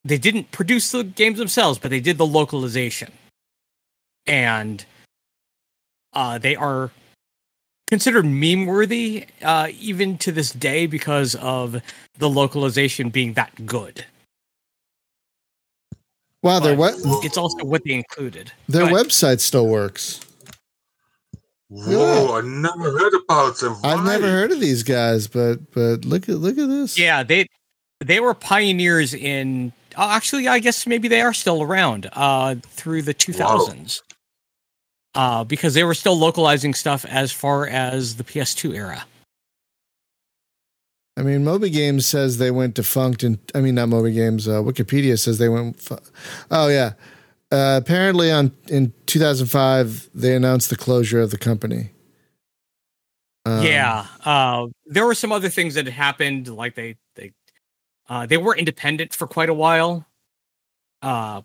they 0.04 0.20
didn't 0.20 0.52
produce 0.52 0.92
the 0.92 1.04
games 1.04 1.40
themselves, 1.40 1.80
but 1.80 1.90
they 1.90 2.00
did 2.00 2.20
the 2.20 2.26
localization, 2.28 3.12
and 4.28 4.86
uh, 6.14 6.38
they 6.38 6.56
are 6.56 6.92
considered 7.88 8.26
meme 8.26 8.68
worthy 8.68 9.26
uh, 9.42 9.70
even 9.80 10.18
to 10.20 10.32
this 10.32 10.52
day 10.52 10.86
because 10.86 11.34
of 11.36 11.82
the 12.20 12.30
localization 12.30 13.10
being 13.10 13.34
that 13.34 13.66
good. 13.66 14.06
Wow, 16.44 16.60
their 16.60 16.76
we- 16.76 16.94
it's 17.24 17.38
also 17.38 17.66
what 17.66 17.84
they 17.84 17.94
included. 17.94 18.52
their 18.70 18.86
website 18.86 19.40
still 19.40 19.68
works. 19.68 20.20
Whoa, 21.76 22.38
I 22.38 22.42
never 22.42 22.98
heard 22.98 23.14
about 23.14 23.58
them. 23.58 23.76
I've 23.84 24.06
never 24.06 24.28
heard 24.28 24.52
of 24.52 24.62
these 24.62 24.82
guys, 24.82 25.28
but 25.28 25.72
but 25.72 26.06
look 26.06 26.30
at 26.30 26.36
look 26.36 26.58
at 26.58 26.70
this. 26.70 26.98
Yeah, 26.98 27.22
they 27.22 27.48
they 28.00 28.22
were 28.22 28.34
pioneers 28.34 29.14
in. 29.14 29.74
Uh, 29.98 30.10
actually, 30.12 30.48
I 30.48 30.60
guess 30.60 30.88
maybe 30.88 31.10
they 31.10 31.22
are 31.22 31.34
still 31.34 31.62
around 31.62 32.10
uh, 32.14 32.56
through 32.64 33.02
the 33.02 33.14
2000s. 33.14 34.02
Uh, 35.16 35.44
because 35.46 35.74
they 35.74 35.86
were 35.86 35.94
still 35.94 36.18
localizing 36.18 36.74
stuff 36.74 37.06
as 37.06 37.32
far 37.32 37.68
as 37.68 38.18
the 38.18 38.24
PS2 38.24 38.76
era. 38.76 39.06
I 41.16 41.22
mean, 41.22 41.46
Moby 41.46 41.70
Games 41.70 42.06
says 42.06 42.38
they 42.38 42.52
went 42.52 42.74
defunct, 42.74 43.24
and 43.24 43.38
I 43.54 43.62
mean 43.62 43.76
not 43.76 43.90
Moby 43.90 44.12
Games. 44.12 44.48
Uh, 44.48 44.62
Wikipedia 44.62 45.20
says 45.20 45.38
they 45.38 45.50
went. 45.50 45.80
Fu- 45.80 45.98
oh 46.52 46.68
yeah, 46.68 46.94
uh, 47.52 47.80
apparently 47.82 48.32
on 48.32 48.52
in 48.68 48.94
2005 49.06 50.10
they 50.14 50.36
announced 50.36 50.70
the 50.70 50.76
closure 50.76 51.22
of 51.22 51.32
the 51.32 51.38
company. 51.38 51.92
Um, 53.46 53.64
yeah, 53.64 54.08
uh, 54.24 54.68
there 54.88 55.06
were 55.06 55.14
some 55.14 55.32
other 55.32 55.50
things 55.50 55.76
that 55.76 55.86
had 55.86 55.94
happened, 55.94 56.48
like 56.48 56.74
they 56.76 56.96
they 57.16 57.32
uh, 58.10 58.26
they 58.26 58.38
were 58.38 58.56
independent 58.56 59.14
for 59.14 59.28
quite 59.28 59.50
a 59.50 59.54
while. 59.54 60.06
Uh, 61.02 61.42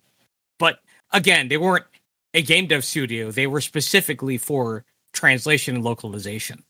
but 0.58 0.80
again, 1.12 1.48
they 1.48 1.58
weren't 1.58 1.84
a 2.32 2.42
game 2.42 2.66
dev 2.66 2.84
studio. 2.84 3.30
They 3.30 3.46
were 3.46 3.60
specifically 3.60 4.38
for 4.38 4.84
translation 5.12 5.74
and 5.74 5.84
localization. 5.84 6.64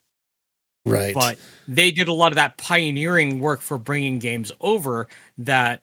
right. 0.84 1.14
but 1.14 1.38
they 1.68 1.90
did 1.90 2.08
a 2.08 2.12
lot 2.12 2.32
of 2.32 2.36
that 2.36 2.56
pioneering 2.56 3.38
work 3.38 3.60
for 3.60 3.78
bringing 3.78 4.18
games 4.18 4.50
over 4.60 5.06
that 5.38 5.82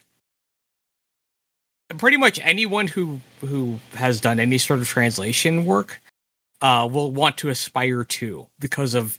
pretty 1.97 2.17
much 2.17 2.39
anyone 2.43 2.87
who 2.87 3.21
who 3.41 3.79
has 3.93 4.19
done 4.19 4.39
any 4.39 4.57
sort 4.57 4.79
of 4.79 4.87
translation 4.87 5.65
work 5.65 6.01
uh, 6.61 6.87
will 6.91 7.11
want 7.11 7.37
to 7.37 7.49
aspire 7.49 8.03
to 8.03 8.47
because 8.59 8.93
of 8.93 9.17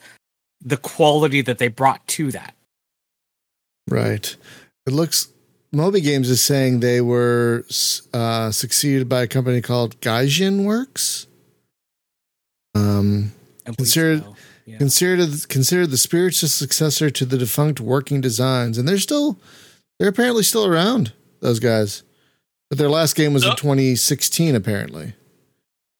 the 0.60 0.76
quality 0.76 1.40
that 1.40 1.58
they 1.58 1.68
brought 1.68 2.06
to 2.08 2.30
that. 2.32 2.54
Right. 3.88 4.36
It 4.86 4.92
looks 4.92 5.28
Moby 5.72 6.00
Games 6.00 6.28
is 6.30 6.42
saying 6.42 6.80
they 6.80 7.00
were 7.00 7.64
uh, 8.12 8.50
succeeded 8.50 9.08
by 9.08 9.22
a 9.22 9.26
company 9.26 9.60
called 9.60 10.00
Gaijin 10.00 10.64
Works. 10.64 11.26
Um, 12.74 13.32
Considered- 13.64 14.24
so, 14.24 14.36
yeah. 14.66 14.78
considered 14.78 15.48
considered 15.48 15.90
the 15.90 15.98
spiritual 15.98 16.48
successor 16.48 17.10
to 17.10 17.24
the 17.24 17.38
defunct 17.38 17.80
Working 17.80 18.20
Designs, 18.20 18.78
and 18.78 18.86
they're 18.86 18.98
still 18.98 19.38
they're 19.98 20.08
apparently 20.08 20.42
still 20.42 20.66
around. 20.66 21.12
Those 21.40 21.60
guys, 21.60 22.02
but 22.68 22.78
their 22.78 22.90
last 22.90 23.14
game 23.16 23.32
was 23.34 23.44
in 23.44 23.52
Oh. 23.52 23.54
2016, 23.54 24.54
apparently. 24.54 25.14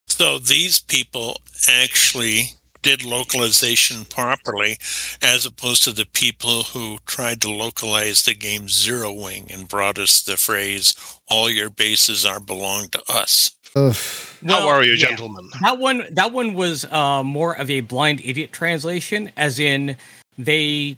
So 0.07 0.39
these 0.39 0.81
people 0.81 1.41
actually 1.69 2.51
did 2.83 3.05
localization 3.05 4.05
properly, 4.05 4.79
as 5.21 5.45
opposed 5.45 5.83
to 5.85 5.93
the 5.93 6.07
people 6.07 6.63
who 6.63 6.99
tried 7.07 7.41
to 7.43 7.51
localize 7.51 8.23
the 8.23 8.35
game 8.35 8.69
Zero 8.69 9.13
Wing 9.13 9.49
and 9.51 9.69
brought 9.69 9.99
us 9.99 10.23
the 10.23 10.37
phrase 10.37 10.95
"All 11.27 11.51
your 11.51 11.71
bases 11.71 12.25
are 12.25 12.41
belong 12.41 12.89
to 12.91 13.03
us." 13.13 13.51
Ugh. 13.77 13.95
How 14.47 14.61
Well, 14.61 14.69
are 14.69 14.85
you, 14.85 14.93
yeah. 14.93 15.09
gentlemen? 15.09 15.51
That 15.61 15.79
one 15.79 16.07
that 16.13 16.33
one 16.33 16.55
was 16.55 16.85
uh, 16.87 17.23
more 17.23 17.55
of 17.59 17.69
a 17.69 17.81
blind 17.81 18.21
idiot 18.25 18.53
translation, 18.53 19.31
as 19.37 19.59
in 19.59 19.97
they 20.39 20.97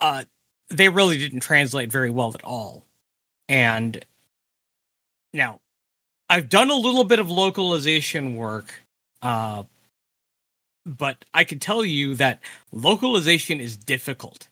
uh, 0.00 0.24
they 0.68 0.88
really 0.88 1.18
didn't 1.18 1.40
translate 1.40 1.90
very 1.90 2.10
well 2.10 2.32
at 2.34 2.44
all. 2.44 2.84
And 3.48 4.04
now 5.34 5.60
I've 6.30 6.48
done 6.48 6.70
a 6.70 6.74
little 6.74 7.04
bit 7.04 7.18
of 7.18 7.30
localization 7.30 8.36
work, 8.36 8.72
uh, 9.20 9.64
but 10.86 11.24
I 11.34 11.44
can 11.44 11.58
tell 11.58 11.84
you 11.84 12.14
that 12.14 12.40
localization 12.72 13.60
is 13.60 13.76
difficult. 13.76 14.48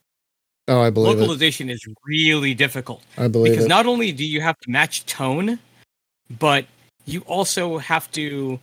Oh, 0.67 0.81
I 0.81 0.91
believe 0.91 1.17
localization 1.17 1.69
is 1.69 1.85
really 2.05 2.53
difficult 2.53 3.03
I 3.17 3.27
believe 3.27 3.51
because 3.51 3.65
it. 3.65 3.69
not 3.69 3.85
only 3.85 4.13
do 4.13 4.25
you 4.25 4.39
have 4.39 4.57
to 4.59 4.71
match 4.71 5.05
tone, 5.05 5.59
but 6.39 6.65
you 7.05 7.21
also 7.21 7.79
have 7.79 8.09
to 8.11 8.59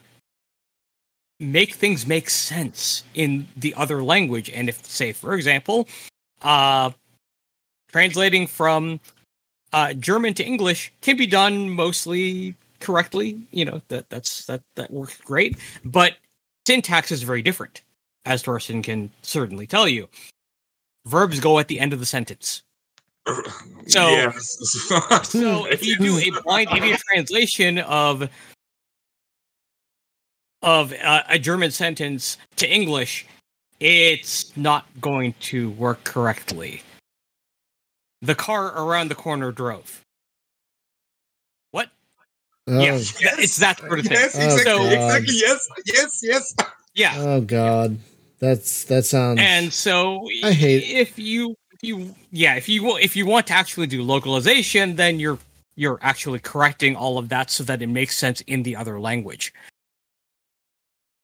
make 1.39 1.75
things 1.75 2.07
make 2.07 2.31
sense 2.31 3.05
in 3.15 3.49
the 3.57 3.75
other 3.75 4.03
language. 4.03 4.51
And 4.51 4.69
if, 4.69 4.85
say, 4.87 5.13
for 5.13 5.35
example, 5.35 5.89
uh, 6.43 6.91
translating 7.91 8.47
from 8.47 9.01
uh, 9.73 9.93
German 9.95 10.35
to 10.35 10.45
English 10.45 10.93
can 11.01 11.17
be 11.17 11.27
done 11.27 11.71
mostly 11.71 12.55
correctly. 12.81 13.41
You 13.51 13.65
know 13.65 13.83
that 13.89 14.09
that's 14.11 14.47
that 14.47 14.63
that 14.77 14.91
works 14.91 15.17
great, 15.19 15.59
but 15.85 16.15
syntax 16.67 17.11
is 17.13 17.23
very 17.23 17.43
different, 17.43 17.83
as 18.25 18.43
Thorsten 18.43 18.83
can 18.83 19.11
certainly 19.23 19.67
tell 19.67 19.89
you. 19.89 20.09
Verbs 21.07 21.41
go 21.41 21.59
at 21.59 21.69
the 21.69 21.81
end 21.81 21.93
of 21.93 22.01
the 22.01 22.07
sentence. 22.07 22.63
So- 23.87 24.09
yes. 24.09 24.57
So 25.25 25.65
if 25.65 25.85
you 25.85 25.97
do 25.99 26.19
a 26.19 26.31
blind 26.43 26.69
idiot 26.77 27.01
translation 27.13 27.79
of 27.79 28.29
of 30.63 30.93
uh, 31.03 31.23
a 31.29 31.39
German 31.39 31.71
sentence 31.71 32.37
to 32.57 32.69
English, 32.73 33.27
it's 33.81 34.55
not 34.57 34.87
going 35.01 35.35
to 35.41 35.71
work 35.71 36.05
correctly. 36.05 36.83
The 38.23 38.35
car 38.35 38.67
around 38.77 39.09
the 39.09 39.15
corner 39.15 39.53
drove. 39.53 40.03
What? 41.71 41.91
Oh, 42.67 42.81
Yeah, 42.81 42.99
yeah, 43.21 43.35
it's 43.39 43.57
that 43.59 43.79
sort 43.81 44.01
of 44.01 44.07
thing. 44.07 44.13
Yes, 44.17 44.35
Oh, 44.37 44.45
exactly, 44.57 44.65
God. 44.75 44.93
exactly. 44.93 45.35
Yes, 45.37 45.69
yes, 45.87 46.21
yes. 46.23 46.55
Yeah. 46.95 47.15
oh 47.19 47.41
God, 47.41 47.99
that's 48.41 48.85
that 48.85 49.05
sounds. 49.07 49.41
and 49.41 49.73
so 49.73 50.27
I 50.43 50.53
hate- 50.53 50.83
if 50.85 51.19
you 51.19 51.55
if 51.73 51.83
you 51.83 52.15
yeah 52.33 52.57
if 52.57 52.69
you 52.69 52.83
wa- 52.85 52.97
if 52.97 53.15
you 53.17 53.25
want 53.27 53.47
to 53.47 53.53
actually 53.55 53.87
do 53.87 54.03
localization 54.03 54.97
then 54.97 55.19
you're 55.21 55.39
you're 55.77 55.99
actually 56.03 56.41
correcting 56.41 56.97
all 56.97 57.17
of 57.17 57.29
that 57.31 57.49
so 57.51 57.63
that 57.65 57.81
it 57.81 57.87
makes 57.87 58.19
sense 58.19 58.41
in 58.43 58.65
the 58.65 58.75
other 58.77 59.01
language 59.01 59.55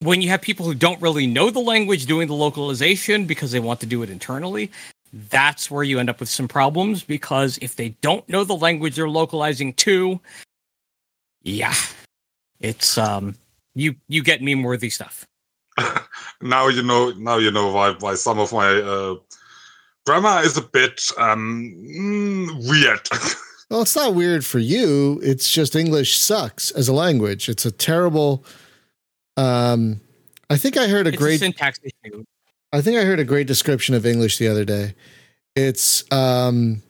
when 0.01 0.23
you 0.23 0.29
have 0.29 0.41
people 0.41 0.65
who 0.65 0.75
don't 0.75 1.01
really 1.03 1.27
know 1.27 1.51
the 1.51 1.59
language 1.61 2.07
doing 2.07 2.29
the 2.29 2.35
localization 2.35 3.27
because 3.27 3.51
they 3.51 3.61
want 3.61 3.81
to 3.81 3.87
do 3.87 4.03
it 4.03 4.09
internally 4.09 4.71
that's 5.13 5.71
where 5.71 5.85
you 5.85 5.99
end 5.99 6.11
up 6.11 6.21
with 6.21 6.29
some 6.29 6.49
problems 6.49 7.03
because 7.03 7.59
if 7.63 7.77
they 7.77 7.91
don't 8.01 8.29
know 8.29 8.45
the 8.45 8.57
language 8.57 8.97
they're 8.97 9.09
localizing 9.09 9.73
to 9.75 10.21
yeah 11.43 11.75
it's 12.61 12.99
um 12.99 13.35
you 13.75 13.95
you 14.09 14.23
get 14.23 14.43
meme 14.43 14.63
worthy 14.63 14.91
stuff 14.91 15.27
now 16.43 16.69
you 16.69 16.83
know. 16.83 17.13
Now 17.13 17.39
you 17.39 17.51
know 17.51 17.73
why 17.73 17.95
why 18.01 18.15
some 18.15 18.39
of 18.39 18.53
my 18.53 18.69
uh, 18.69 19.17
grammar 20.05 20.43
is 20.43 20.57
a 20.57 20.63
bit 20.63 21.03
um 21.19 21.75
mm, 21.77 22.69
weird. 22.69 23.09
Well, 23.69 23.83
it's 23.83 23.97
not 23.97 24.15
weird 24.15 24.47
for 24.47 24.61
you. 24.61 25.21
It's 25.25 25.51
just 25.51 25.75
English 25.75 26.21
sucks 26.21 26.71
as 26.71 26.87
a 26.87 26.93
language. 26.93 27.49
It's 27.49 27.67
a 27.67 27.73
terrible. 27.73 28.45
Um, 29.37 30.01
I 30.49 30.57
think 30.57 30.77
I 30.77 30.87
heard 30.87 31.09
a 31.09 31.09
it's 31.09 31.19
great. 31.19 31.35
a 31.35 31.39
syntax 31.39 31.81
issue 31.83 32.23
I 32.73 32.81
think 32.83 32.99
I 32.99 33.05
heard 33.05 33.21
a 33.21 33.25
great 33.25 33.47
description 33.47 33.95
of 33.95 34.05
English 34.05 34.39
the 34.39 34.49
other 34.49 34.65
day. 34.65 34.95
It's 35.55 36.05
um 36.13 36.83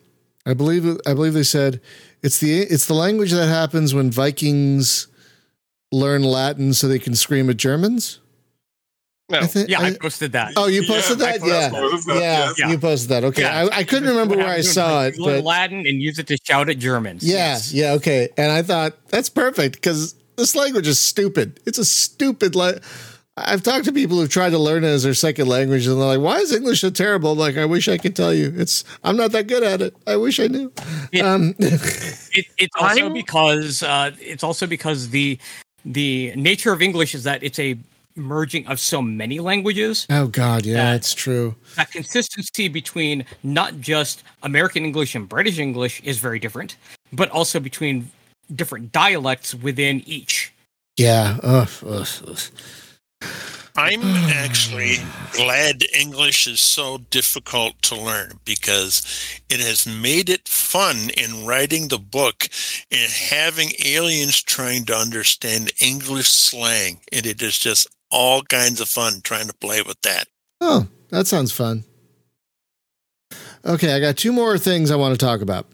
I 0.45 0.55
believe 0.55 0.85
I 1.07 1.15
believe 1.15 1.35
they 1.35 1.43
said 1.43 1.81
it's 2.23 2.39
the 2.41 2.61
it's 2.63 2.87
the 2.87 2.95
language 2.95 3.33
that 3.33 3.47
happens 3.49 3.95
when 3.95 4.11
Vikings 4.11 5.09
learn 5.93 6.23
Latin 6.23 6.75
so 6.75 6.89
they 6.89 6.99
can 6.99 7.15
scream 7.15 7.49
at 7.51 7.57
Germans. 7.57 8.21
No. 9.29 9.41
I 9.41 9.47
think, 9.47 9.69
yeah 9.69 9.81
i 9.81 9.87
I- 9.89 9.97
posted 10.01 10.33
that 10.33 10.53
oh, 10.57 10.69
you 10.69 10.87
posted 10.87 11.21
I 11.21 11.39
that, 11.39 11.73
posted 11.73 12.15
yeah, 12.15 12.17
that, 12.17 12.21
yeah, 12.21 12.53
yes. 12.59 12.71
you 12.71 12.79
posted 12.79 13.09
that. 13.11 13.25
Okay, 13.25 13.43
Yeah. 13.43 13.67
I, 13.73 13.79
I 13.79 13.85
couldn't 13.85 14.09
remember 14.09 14.37
where 14.37 14.47
I 14.47 14.61
saw 14.61 15.03
it, 15.05 15.19
learn 15.19 15.39
but 15.39 15.45
Latin 15.45 15.79
and 15.81 16.01
use 16.01 16.21
it 16.21 16.29
to 16.29 16.39
shout 16.45 16.69
at 16.69 16.79
Germans. 16.79 17.25
yeah, 17.25 17.35
Yes. 17.55 17.73
yeah, 17.73 17.93
okay. 17.95 18.29
And 18.37 18.53
I 18.53 18.63
thought 18.63 18.95
that's 19.09 19.29
perfect 19.29 19.75
because 19.77 20.15
this 20.37 20.55
language 20.55 20.87
is 20.87 21.01
stupid. 21.01 21.59
It's 21.67 21.79
a 21.79 21.85
stupid 21.85 22.55
like. 22.55 22.83
I've 23.39 23.63
talked 23.63 23.85
to 23.85 23.93
people 23.93 24.19
who've 24.19 24.31
tried 24.31 24.51
to 24.51 24.59
learn 24.59 24.83
it 24.83 24.87
as 24.89 25.03
their 25.03 25.13
second 25.13 25.47
language, 25.49 25.87
and 25.87 26.01
they're 26.01 26.07
like, 26.09 26.21
"Why 26.21 26.39
is 26.39 26.53
English 26.55 26.81
so 26.81 26.89
terrible?" 26.91 27.33
I'm 27.33 27.39
like, 27.39 27.59
I 27.59 27.67
wish 27.67 27.87
I 27.87 27.99
could 27.99 28.17
tell 28.17 28.33
you. 28.33 28.53
It's 28.57 28.83
I'm 29.05 29.17
not 29.17 29.33
that 29.33 29.47
good 29.47 29.63
at 29.63 29.83
it. 29.83 29.95
I 30.07 30.17
wish 30.17 30.41
I 30.41 30.47
knew. 30.47 30.73
It- 31.13 31.23
Um, 31.23 31.55
It, 31.59 32.47
it's 32.59 32.75
also 32.79 33.03
I'm- 33.05 33.13
because 33.13 33.83
uh, 33.83 34.13
it's 34.21 34.43
also 34.43 34.67
because 34.67 35.11
the 35.11 35.39
the 35.85 36.33
nature 36.35 36.73
of 36.73 36.81
English 36.81 37.15
is 37.15 37.25
that 37.25 37.43
it's 37.43 37.59
a 37.59 37.77
merging 38.19 38.67
of 38.69 38.81
so 38.81 39.03
many 39.03 39.39
languages. 39.41 40.07
oh 40.09 40.29
God, 40.29 40.65
yeah, 40.65 40.77
That- 40.77 40.97
it's 40.97 41.13
true. 41.13 41.55
That 41.77 41.93
consistency 41.93 42.69
between 42.69 43.27
not 43.43 43.81
just 43.81 44.23
American 44.43 44.85
English 44.87 45.15
and 45.15 45.29
British 45.29 45.59
English 45.59 46.01
is 46.05 46.19
very 46.19 46.39
different, 46.39 46.77
but 47.13 47.29
also 47.31 47.61
between 47.61 48.11
different 48.55 48.93
dialects 48.93 49.55
within 49.55 50.03
each. 50.07 50.53
Yeah. 50.97 51.37
Ugh, 51.43 51.69
ugh, 51.87 52.09
ugh. 52.27 52.39
I'm 53.79 54.03
actually 54.03 54.97
glad 55.33 55.85
English 55.95 56.47
is 56.47 56.61
so 56.61 56.99
difficult 57.11 57.81
to 57.83 57.95
learn 57.95 58.41
because 58.47 59.03
it 59.51 59.61
has 59.61 59.87
made 59.87 60.31
it 60.31 60.49
fun 60.49 61.11
in 61.17 61.45
writing 61.45 61.89
the 61.89 61.99
book 61.99 62.49
and 62.91 63.13
having 63.13 63.73
aliens 63.85 64.43
trying 64.43 64.87
to 64.87 64.97
understand 64.97 65.73
English 65.81 66.29
slang. 66.29 67.01
And 67.13 67.27
it 67.27 67.43
is 67.43 67.59
just 67.59 67.87
all 68.11 68.43
kinds 68.43 68.81
of 68.81 68.89
fun 68.89 69.21
trying 69.23 69.49
to 69.49 69.55
play 69.55 69.83
with 69.83 70.01
that. 70.03 70.29
Oh, 70.63 70.89
that 71.11 71.27
sounds 71.27 71.53
fun. 71.53 71.85
Okay, 73.63 73.93
I 73.93 74.01
got 74.01 74.17
two 74.17 74.33
more 74.33 74.57
things 74.57 74.91
I 74.91 74.97
want 74.97 75.19
to 75.19 75.25
talk 75.25 75.43
about. 75.43 75.67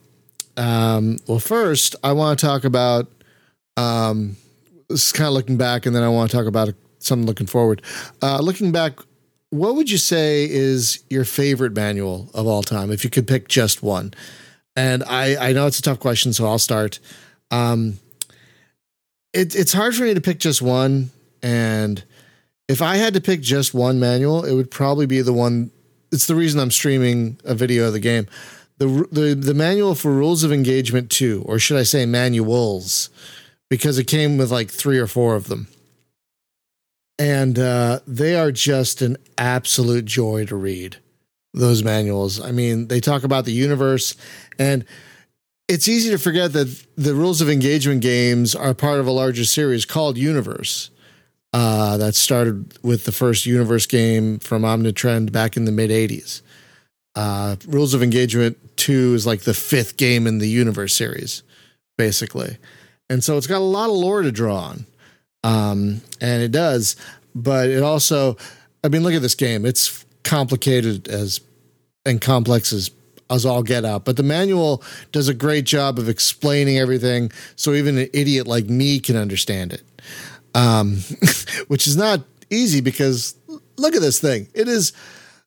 Um, 0.57 1.19
well, 1.29 1.39
first, 1.39 1.95
I 2.03 2.13
want 2.13 2.41
to 2.41 2.47
talk 2.47 2.65
about 2.65 3.09
um, 3.77 4.37
this 4.89 5.07
is 5.07 5.13
kind 5.13 5.29
of 5.29 5.35
looking 5.35 5.57
back, 5.57 5.87
and 5.87 5.95
then 5.95 6.03
I 6.03 6.09
want 6.09 6.31
to 6.31 6.37
talk 6.37 6.47
about 6.47 6.69
something 7.05 7.27
looking 7.27 7.47
forward. 7.47 7.83
Uh, 8.23 8.39
looking 8.41 8.73
back, 8.73 8.99
what 9.51 9.75
would 9.75 9.91
you 9.91 9.99
say 9.99 10.49
is 10.49 11.03
your 11.11 11.25
favorite 11.25 11.75
manual 11.75 12.31
of 12.35 12.47
all 12.47 12.63
time, 12.63 12.91
if 12.91 13.05
you 13.05 13.11
could 13.11 13.27
pick 13.27 13.49
just 13.49 13.83
one? 13.83 14.15
And 14.75 15.05
I, 15.05 15.51
I 15.51 15.53
know 15.53 15.67
it's 15.67 15.79
a 15.79 15.83
tough 15.83 16.01
question, 16.01 16.33
so 16.33 16.47
I'll 16.47 16.59
start. 16.59 16.99
Um, 17.51 17.99
it, 19.33 19.55
it's 19.55 19.73
hard 19.73 19.95
for 19.95 20.05
me 20.05 20.15
to 20.15 20.21
pick 20.21 20.39
just 20.39 20.63
one, 20.63 21.11
and 21.43 22.03
if 22.69 22.81
I 22.81 22.97
had 22.97 23.15
to 23.15 23.21
pick 23.21 23.43
just 23.43 23.75
one 23.75 24.01
manual, 24.01 24.45
it 24.45 24.55
would 24.55 24.71
probably 24.71 25.07
be 25.07 25.21
the 25.21 25.33
one. 25.33 25.71
It's 26.11 26.27
the 26.27 26.35
reason 26.35 26.61
I'm 26.61 26.71
streaming 26.71 27.39
a 27.45 27.55
video 27.55 27.87
of 27.87 27.93
the 27.93 28.01
game. 28.01 28.27
The, 28.79 29.07
the 29.13 29.35
the 29.35 29.55
manual 29.55 29.95
for 29.95 30.11
rules 30.11 30.43
of 30.43 30.53
engagement 30.53 31.11
2 31.11 31.45
or 31.47 31.59
should 31.59 31.77
I 31.77 31.85
say 31.85 32.05
manuals 32.05 33.11
because 33.69 33.99
it 33.99 34.05
came 34.05 34.39
with 34.39 34.51
like 34.51 34.71
3 34.71 34.99
or 34.99 35.07
4 35.07 35.37
of 35.37 35.49
them. 35.49 35.69
And 37.19 37.59
uh, 37.59 38.01
they 38.07 38.37
are 38.37 38.51
just 38.51 39.03
an 39.03 39.17
absolute 39.39 40.05
joy 40.05 40.47
to 40.47 40.57
read. 40.57 40.97
Those 41.55 41.85
manuals. 41.85 42.41
I 42.41 42.51
mean, 42.51 42.89
they 42.89 42.99
talk 42.99 43.25
about 43.25 43.45
the 43.45 43.53
universe 43.53 44.17
and 44.59 44.87
it's 45.69 45.89
easy 45.89 46.11
to 46.11 46.19
forget 46.19 46.53
that 46.53 46.87
the 46.97 47.15
rules 47.15 47.41
of 47.41 47.49
engagement 47.49 48.01
games 48.01 48.55
are 48.55 48.75
part 48.75 49.01
of 49.01 49.07
a 49.07 49.11
larger 49.11 49.45
series 49.45 49.85
called 49.85 50.19
Universe 50.19 50.91
uh, 51.53 51.97
that 51.99 52.15
started 52.15 52.79
with 52.83 53.05
the 53.05 53.13
first 53.13 53.47
universe 53.47 53.87
game 53.87 54.39
from 54.39 54.63
Omnitrend 54.63 55.33
back 55.33 55.57
in 55.57 55.65
the 55.65 55.73
mid 55.73 55.91
80s. 55.91 56.43
Uh, 57.15 57.57
Rules 57.67 57.95
of 57.95 58.03
Engagement 58.03 58.59
2 58.77 59.15
is 59.15 59.27
like 59.27 59.43
the 59.43 59.55
fifth 59.55 59.97
game 59.97 60.27
in 60.27 60.39
the 60.39 60.49
universe 60.49 60.95
series, 60.95 61.43
basically. 61.99 62.57
And 63.11 63.23
so 63.23 63.37
it's 63.37 63.47
got 63.47 63.59
a 63.59 63.61
lot 63.61 63.91
of 63.91 63.97
lore 63.97 64.23
to 64.23 64.33
draw 64.33 64.57
on. 64.57 64.87
Um, 65.45 66.03
and 66.21 66.43
it 66.43 66.53
does, 66.53 66.97
but 67.35 67.69
it 67.69 67.83
also, 67.83 68.37
I 68.85 68.89
mean, 68.89 69.03
look 69.03 69.15
at 69.15 69.23
this 69.23 69.35
game. 69.35 69.67
It's 69.67 70.05
complicated 70.23 71.09
as 71.09 71.41
and 72.07 72.21
complex 72.21 72.73
as 72.73 72.91
as 73.31 73.47
all 73.47 73.63
get 73.63 73.85
out. 73.85 74.05
But 74.05 74.17
the 74.17 74.23
manual 74.23 74.83
does 75.11 75.29
a 75.29 75.35
great 75.35 75.65
job 75.65 75.99
of 75.99 76.09
explaining 76.09 76.79
everything 76.79 77.33
so 77.57 77.73
even 77.73 77.97
an 77.97 78.09
idiot 78.13 78.47
like 78.47 78.67
me 78.67 79.01
can 79.01 79.17
understand 79.17 79.73
it 79.73 79.83
um, 80.55 80.99
which 81.69 81.87
is 81.87 81.97
not 81.97 82.21
easy 82.51 82.81
because 82.81 83.35
look 83.77 83.95
at 83.95 84.03
this 84.03 84.21
thing. 84.21 84.49
It 84.55 84.69
is 84.69 84.93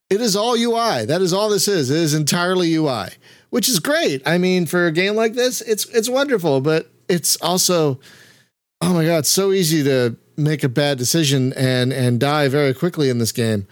it 0.10 0.22
is 0.22 0.36
all 0.36 0.56
UI. 0.56 1.06
That 1.06 1.22
is 1.22 1.34
all 1.34 1.50
this 1.50 1.68
is. 1.68 1.90
It 1.90 1.98
is 1.98 2.14
entirely 2.14 2.74
UI, 2.74 3.08
which 3.50 3.68
is 3.68 3.80
great. 3.80 4.22
I 4.26 4.38
mean, 4.38 4.66
for 4.66 4.88
a 4.88 4.92
game 4.92 5.16
like 5.16 5.34
this, 5.34 5.62
it's 5.62 5.86
it's 5.90 6.10
wonderful, 6.10 6.62
but 6.62 6.90
it's 7.08 7.38
also 7.42 8.00
oh 8.86 8.94
my 8.94 9.06
god, 9.06 9.26
so 9.26 9.52
easy 9.52 9.84
to 9.84 10.16
make 10.38 10.64
a 10.64 10.70
bad 10.70 10.98
decision 10.98 11.54
and 11.54 11.92
and 11.92 12.20
die 12.20 12.48
very 12.48 12.74
quickly 12.74 13.10
in 13.10 13.18
this 13.18 13.32
game. 13.32 13.68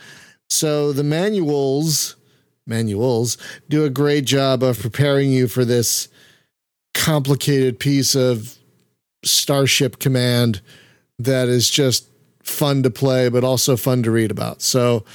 So 0.50 0.92
the 0.92 1.04
manuals 1.04 2.16
manuals 2.66 3.38
do 3.70 3.86
a 3.86 3.90
great 3.90 4.26
job 4.26 4.64
of 4.64 4.80
preparing 4.80 5.32
you 5.32 5.48
for 5.48 5.66
this 5.66 6.08
complicated 6.94 7.80
piece 7.80 8.16
of 8.16 8.58
starship 9.24 10.00
command 10.00 10.62
that 11.20 11.48
is 11.48 11.70
just 11.70 12.08
fun 12.42 12.84
to 12.84 12.90
play, 12.90 13.30
but 13.30 13.44
also 13.44 13.78
fun 13.78 14.04
to 14.04 14.12
read 14.12 14.32
about. 14.32 14.62
So, 14.62 15.06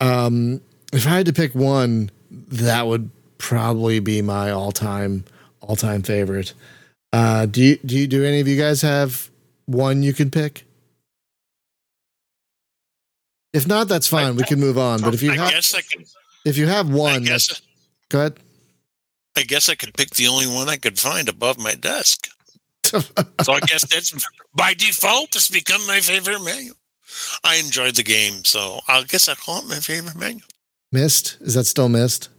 um, 0.00 0.60
if 0.92 1.06
I 1.06 1.10
had 1.10 1.26
to 1.26 1.32
pick 1.32 1.54
one, 1.54 2.10
that 2.30 2.86
would 2.86 3.10
probably 3.38 4.00
be 4.00 4.22
my 4.22 4.50
all-time 4.50 5.24
all-time 5.60 6.02
favorite. 6.02 6.54
Uh, 7.12 7.46
do 7.46 7.62
you 7.62 7.76
do 7.84 7.96
you 7.98 8.06
do 8.06 8.24
any 8.24 8.40
of 8.40 8.48
you 8.48 8.56
guys 8.58 8.82
have 8.82 9.30
one 9.66 10.02
you 10.02 10.12
can 10.12 10.30
pick? 10.30 10.64
If 13.52 13.66
not, 13.66 13.88
that's 13.88 14.06
fine. 14.06 14.36
We 14.36 14.44
can 14.44 14.60
move 14.60 14.76
on. 14.78 15.00
But 15.00 15.14
if 15.14 15.22
you 15.22 15.32
I 15.32 15.36
have 15.36 15.50
guess 15.50 15.74
I 15.74 15.80
could. 15.80 16.06
if 16.44 16.58
you 16.58 16.66
have 16.66 16.90
I 16.90 16.94
one, 16.94 17.24
guess. 17.24 17.60
go 18.10 18.20
ahead. 18.20 18.38
I 19.36 19.42
guess 19.42 19.68
I 19.68 19.74
could 19.74 19.94
pick 19.94 20.10
the 20.10 20.26
only 20.26 20.46
one 20.46 20.68
I 20.68 20.76
could 20.76 20.98
find 20.98 21.28
above 21.28 21.58
my 21.58 21.74
desk. 21.74 22.28
So 23.44 23.52
I 23.52 23.60
guess 23.60 23.84
that's 23.86 24.14
by 24.54 24.72
default. 24.74 25.36
It's 25.36 25.50
become 25.50 25.86
my 25.86 26.00
favorite 26.00 26.42
manual. 26.42 26.74
I 27.44 27.56
enjoyed 27.56 27.96
the 27.96 28.02
game, 28.02 28.44
so 28.44 28.80
I 28.88 29.02
guess 29.02 29.28
I 29.28 29.34
call 29.34 29.58
it 29.60 29.68
my 29.68 29.76
favorite 29.76 30.16
manual. 30.16 30.46
Myst? 30.90 31.36
Is 31.40 31.52
that 31.54 31.64
still 31.64 31.88
Myst? 31.90 32.30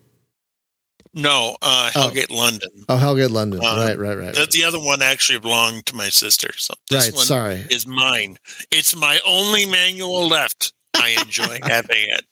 No, 1.13 1.57
uh, 1.61 1.89
Oh. 1.95 2.09
Hellgate 2.11 2.29
London. 2.29 2.69
Oh, 2.87 2.95
Hellgate 2.97 3.31
London. 3.31 3.61
Uh, 3.63 3.75
right, 3.77 3.97
right, 3.97 4.17
right. 4.17 4.35
The, 4.35 4.47
the 4.51 4.63
other 4.63 4.79
one 4.79 5.01
actually 5.01 5.39
belonged 5.39 5.85
to 5.87 5.95
my 5.95 6.09
sister. 6.09 6.49
So 6.57 6.75
this 6.89 7.05
Right. 7.07 7.15
one 7.15 7.25
Sorry. 7.25 7.65
is 7.71 7.87
mine. 7.87 8.37
It's 8.71 8.95
my 8.95 9.19
only 9.25 9.65
manual 9.65 10.27
left. 10.27 10.71
I 10.95 11.17
enjoy 11.21 11.59
having 11.63 11.97
it. 12.09 12.25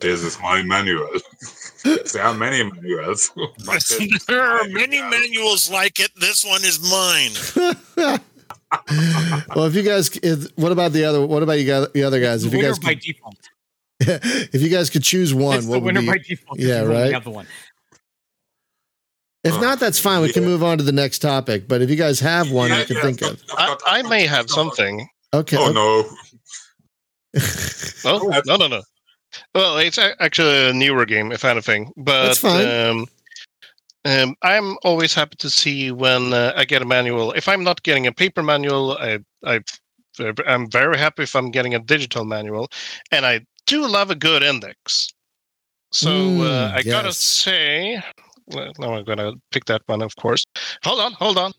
This 0.00 0.22
is 0.22 0.38
my 0.40 0.62
manual. 0.62 1.08
there 2.12 2.22
are 2.22 2.34
many 2.34 2.62
manuals. 2.62 3.32
there 4.28 4.42
are 4.42 4.64
many 4.68 5.00
manuals 5.00 5.70
like 5.70 5.98
it. 6.00 6.10
This 6.20 6.44
one 6.44 6.62
is 6.64 6.78
mine. 6.88 8.18
well, 9.56 9.64
if 9.66 9.74
you 9.74 9.82
guys, 9.82 10.10
if, 10.22 10.56
what 10.56 10.70
about 10.72 10.92
the 10.92 11.04
other? 11.04 11.26
What 11.26 11.42
about 11.42 11.58
you 11.58 11.66
guys, 11.66 11.88
the 11.92 12.04
other 12.04 12.20
guys? 12.20 12.44
If 12.44 12.52
you 12.54 12.62
guys, 12.62 12.78
by 12.78 12.90
could, 12.94 13.00
default. 13.00 13.36
if 14.00 14.62
you 14.62 14.68
guys 14.68 14.88
could 14.90 15.02
choose 15.02 15.34
one, 15.34 15.56
it's 15.58 15.66
the 15.66 15.72
what 15.72 15.82
would 15.82 15.96
winner 15.96 16.00
be? 16.00 16.06
by 16.06 16.18
default. 16.18 16.58
'cause 16.58 16.66
Yeah, 16.66 16.82
right? 16.82 17.12
Have 17.12 17.24
the 17.24 17.30
one. 17.30 17.46
If 19.42 19.58
not, 19.60 19.80
that's 19.80 19.98
fine. 19.98 20.20
We 20.22 20.32
can 20.32 20.44
move 20.44 20.62
on 20.62 20.76
to 20.78 20.84
the 20.84 20.92
next 20.92 21.20
topic. 21.20 21.66
But 21.66 21.80
if 21.80 21.88
you 21.88 21.96
guys 21.96 22.20
have 22.20 22.50
one, 22.50 22.68
Yeah, 22.70 22.80
you 22.80 22.84
can 22.86 22.96
yeah, 22.96 23.02
think 23.02 23.22
I've 23.22 23.30
of. 23.32 23.42
I've 23.52 23.58
I, 23.58 23.66
got- 23.68 23.82
I 23.86 23.98
I've 24.00 24.08
may 24.08 24.26
have 24.26 24.50
something. 24.50 25.08
Okay. 25.32 25.56
Oh 25.58 25.72
no. 25.72 26.04
Oh 28.04 28.40
no 28.46 28.56
no 28.56 28.66
no. 28.66 28.82
Well, 29.54 29.78
it's 29.78 29.98
actually 29.98 30.70
a 30.70 30.72
newer 30.72 31.06
game, 31.06 31.30
if 31.32 31.44
anything. 31.44 31.92
But 31.96 32.26
That's 32.26 32.38
fine. 32.40 32.66
Um, 32.66 33.06
um, 34.04 34.34
I'm 34.42 34.76
always 34.82 35.14
happy 35.14 35.36
to 35.36 35.50
see 35.50 35.90
when 35.92 36.32
uh, 36.32 36.52
I 36.56 36.64
get 36.64 36.82
a 36.82 36.84
manual. 36.86 37.32
If 37.32 37.46
I'm 37.48 37.62
not 37.62 37.82
getting 37.82 38.06
a 38.06 38.12
paper 38.12 38.42
manual, 38.42 38.96
I 38.98 39.20
I 39.44 39.60
I'm 40.46 40.68
very 40.70 40.98
happy 40.98 41.22
if 41.22 41.36
I'm 41.36 41.50
getting 41.50 41.74
a 41.74 41.78
digital 41.78 42.24
manual, 42.24 42.68
and 43.12 43.24
I 43.24 43.46
do 43.66 43.86
love 43.86 44.10
a 44.10 44.14
good 44.16 44.42
index. 44.42 45.08
So 45.92 46.10
uh, 46.10 46.72
Mm, 46.72 46.74
I 46.74 46.82
gotta 46.82 47.12
say, 47.12 47.94
well, 47.94 48.02
now 48.50 48.94
I'm 48.94 49.04
gonna 49.04 49.32
pick 49.50 49.66
that 49.66 49.82
one, 49.86 50.02
of 50.02 50.14
course. 50.16 50.44
Hold 50.84 51.00
on, 51.00 51.12
hold 51.12 51.38
on. 51.38 51.52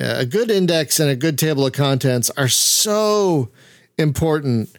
Yeah, 0.00 0.20
a 0.20 0.26
good 0.26 0.50
index 0.50 0.98
and 0.98 1.08
a 1.08 1.16
good 1.16 1.38
table 1.38 1.66
of 1.66 1.72
contents 1.72 2.30
are 2.36 2.48
so 2.48 3.50
important 3.96 4.70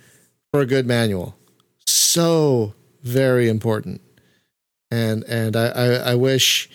for 0.52 0.62
a 0.62 0.66
good 0.66 0.86
manual. 0.86 1.36
So 1.88 2.74
very 3.04 3.48
important. 3.50 4.02
And 4.92 5.24
and 5.24 5.56
I, 5.56 5.68
I, 5.68 5.86
I 6.12 6.16
wish 6.16 6.70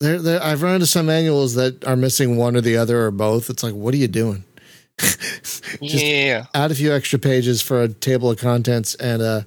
there, 0.00 0.18
there 0.18 0.42
I've 0.42 0.62
run 0.62 0.74
into 0.74 0.86
some 0.86 1.06
manuals 1.06 1.54
that 1.54 1.84
are 1.84 1.96
missing 1.96 2.36
one 2.36 2.56
or 2.56 2.60
the 2.60 2.76
other 2.76 3.04
or 3.06 3.10
both. 3.10 3.50
It's 3.50 3.62
like, 3.62 3.74
what 3.74 3.94
are 3.94 3.98
you 3.98 4.08
doing? 4.08 4.44
Just 4.98 5.82
yeah, 5.82 6.46
add 6.54 6.70
a 6.70 6.74
few 6.74 6.92
extra 6.92 7.18
pages 7.18 7.60
for 7.60 7.82
a 7.82 7.88
table 7.88 8.30
of 8.30 8.38
contents 8.38 8.94
and 8.96 9.22
a 9.22 9.46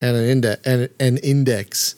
and 0.00 0.16
an 0.16 0.24
index 0.24 0.66
and 0.66 0.88
an 1.00 1.18
index. 1.18 1.94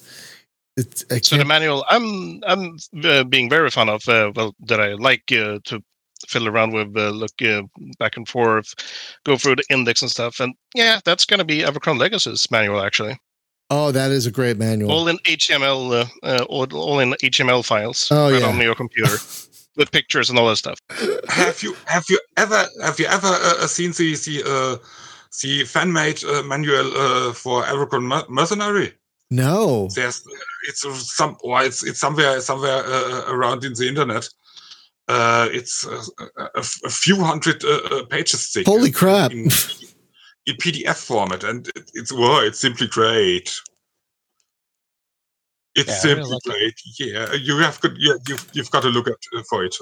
It's 0.77 1.05
I 1.11 1.19
So 1.19 1.37
the 1.37 1.45
manual, 1.45 1.85
I'm 1.89 2.41
I'm 2.47 2.77
uh, 3.05 3.25
being 3.25 3.51
very 3.51 3.71
fond 3.71 3.91
of. 3.91 4.09
Uh, 4.09 4.33
well, 4.35 4.55
that 4.67 4.81
I 4.81 4.95
like 4.95 5.25
uh, 5.33 5.59
to 5.65 5.83
fiddle 6.29 6.49
around 6.49 6.73
with, 6.73 6.97
uh, 6.97 7.11
look 7.11 7.33
uh, 7.43 7.63
back 7.99 8.17
and 8.17 8.29
forth, 8.29 8.73
go 9.25 9.37
through 9.37 9.57
the 9.57 9.65
index 9.71 10.03
and 10.03 10.11
stuff. 10.11 10.39
And 10.41 10.55
yeah, 10.75 11.01
that's 11.05 11.25
going 11.25 11.39
to 11.39 11.45
be 11.45 11.61
Evochron 11.63 11.99
Legacy's 11.99 12.51
manual 12.51 12.81
actually, 12.83 13.19
oh, 13.71 13.91
that 13.93 14.11
is 14.11 14.27
a 14.27 14.31
great 14.31 14.59
manual. 14.59 14.93
all 14.93 15.09
in 15.09 15.17
HTML, 15.19 16.03
uh, 16.03 16.27
uh, 16.27 16.45
all, 16.49 16.67
all 16.75 16.99
in 17.01 17.13
HTML 17.23 17.65
files 17.65 18.09
Oh, 18.11 18.31
right 18.31 18.41
yeah. 18.41 18.49
on 18.49 18.61
your 18.61 18.75
computer 18.75 19.17
with 19.77 19.91
pictures 19.93 20.29
and 20.31 20.39
all 20.39 20.49
that 20.49 20.57
stuff. 20.57 20.79
have 21.29 21.63
you 21.63 21.75
have 21.87 22.05
you 22.11 22.21
ever 22.37 22.67
have 22.83 22.99
you 23.01 23.07
ever 23.07 23.27
uh, 23.29 23.67
seen 23.67 23.93
the 23.93 24.15
the 24.15 24.43
uh, 24.47 24.77
the 25.43 25.65
fan 25.65 25.93
made 25.93 26.23
uh, 26.25 26.43
manual 26.43 26.93
uh, 26.97 27.33
for 27.33 27.63
Evochron 27.65 28.29
Mercenary? 28.29 28.93
No. 29.31 29.89
There's 29.95 30.23
it's 30.69 30.85
uh, 30.85 30.95
some 30.95 31.37
or 31.43 31.63
it's 31.63 31.85
it's 31.85 32.01
somewhere 32.01 32.41
somewhere 32.41 32.85
uh, 32.85 33.25
around 33.29 33.65
in 33.65 33.75
the 33.75 33.89
internet. 33.89 34.29
Uh, 35.09 35.49
it's 35.51 35.87
uh, 35.87 36.03
a, 36.39 36.43
a, 36.57 36.61
a 36.85 36.91
few 36.91 37.17
hundred 37.17 37.65
uh, 37.65 37.81
uh, 37.91 38.05
pages 38.07 38.49
thick. 38.53 38.67
Holy 38.67 38.91
uh, 38.91 38.93
crap. 38.93 39.33
In, 39.33 39.49
in 40.47 40.57
PDF 40.57 41.05
format, 41.05 41.45
and 41.45 41.67
it, 41.69 41.91
it's 41.95 42.13
wow, 42.13 42.41
it's 42.41 42.61
simply 42.61 42.87
great. 42.87 43.53
It's 45.75 45.89
Yeah, 45.89 45.95
simply 45.95 46.23
really 46.25 46.37
it. 46.37 46.43
great. 46.45 46.75
Yeah, 46.99 47.33
you 47.35 47.59
have 47.59 47.81
got 47.81 47.93
yeah, 47.97 48.15
you've, 48.29 48.47
you've 48.53 48.71
got 48.71 48.83
to 48.83 48.89
look 48.89 49.09
at 49.09 49.17
uh, 49.37 49.43
for 49.49 49.65
it. 49.65 49.77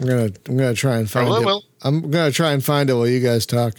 I'm 0.00 0.06
gonna 0.06 0.30
I'm 0.48 0.56
gonna 0.56 0.74
try 0.74 0.96
and 0.96 1.10
find 1.10 1.28
well, 1.28 1.42
it. 1.42 1.44
well, 1.46 1.64
I'm 1.82 2.10
gonna 2.10 2.30
try 2.30 2.52
and 2.52 2.64
find 2.64 2.88
it 2.90 2.94
while 2.94 3.06
you 3.06 3.20
guys 3.20 3.46
talk. 3.46 3.74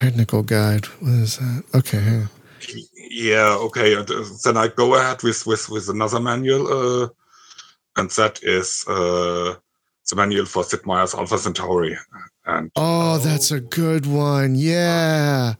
Technical 0.00 0.42
guide. 0.42 0.86
What 1.00 1.12
is 1.12 1.36
that? 1.38 1.64
Okay. 1.74 2.24
Hang 2.66 2.76
on. 2.76 2.82
Yeah, 3.10 3.54
okay. 3.66 3.94
And 3.94 4.10
uh, 4.10 4.24
then 4.44 4.56
I 4.56 4.68
go 4.68 4.94
ahead 4.94 5.22
with 5.22 5.46
with 5.46 5.68
with 5.68 5.88
another 5.88 6.20
manual, 6.20 6.66
uh, 7.04 7.08
and 7.96 8.10
that 8.12 8.40
is 8.42 8.84
uh, 8.88 9.54
the 10.08 10.16
manual 10.16 10.46
for 10.46 10.64
Sid 10.64 10.86
Meier's 10.86 11.14
Alpha 11.14 11.38
Centauri, 11.38 11.96
and 12.46 12.70
Oh, 12.76 13.18
that's 13.18 13.50
a 13.50 13.60
good 13.60 14.06
one. 14.06 14.54
Yeah. 14.54 15.54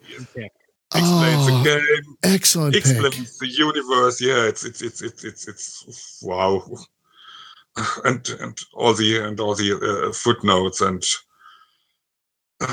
explains 0.94 1.48
Oh, 1.48 1.62
the 1.62 1.64
game, 1.64 2.16
excellent 2.22 2.74
pick. 2.74 2.84
explains 2.86 3.38
the 3.38 3.48
universe. 3.48 4.20
Yeah, 4.20 4.44
it's 4.46 4.64
it's 4.64 4.82
it's 4.82 5.02
it's 5.02 5.22
it's, 5.24 5.48
it's 5.48 6.18
wow, 6.22 6.62
and 8.04 8.28
and 8.40 8.58
all 8.74 8.94
the 8.94 9.18
and 9.18 9.38
all 9.40 9.54
the 9.54 10.08
uh, 10.08 10.12
footnotes 10.12 10.80
and. 10.80 11.04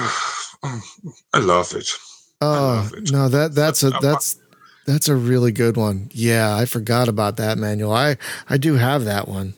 I 1.34 1.39
love 1.39 1.73
it. 1.75 1.88
Oh 2.41 2.89
no, 3.11 3.29
that 3.29 3.55
that's 3.55 3.83
a 3.83 3.95
Uh, 3.95 3.99
that's 3.99 4.38
that's 4.85 5.07
a 5.09 5.15
really 5.15 5.51
good 5.51 5.75
one. 5.77 6.09
Yeah, 6.13 6.55
I 6.55 6.65
forgot 6.65 7.07
about 7.07 7.38
that 7.38 7.57
manual. 7.57 7.91
I 7.93 8.17
I 8.49 8.57
do 8.57 8.75
have 8.75 9.05
that 9.05 9.27
one, 9.27 9.53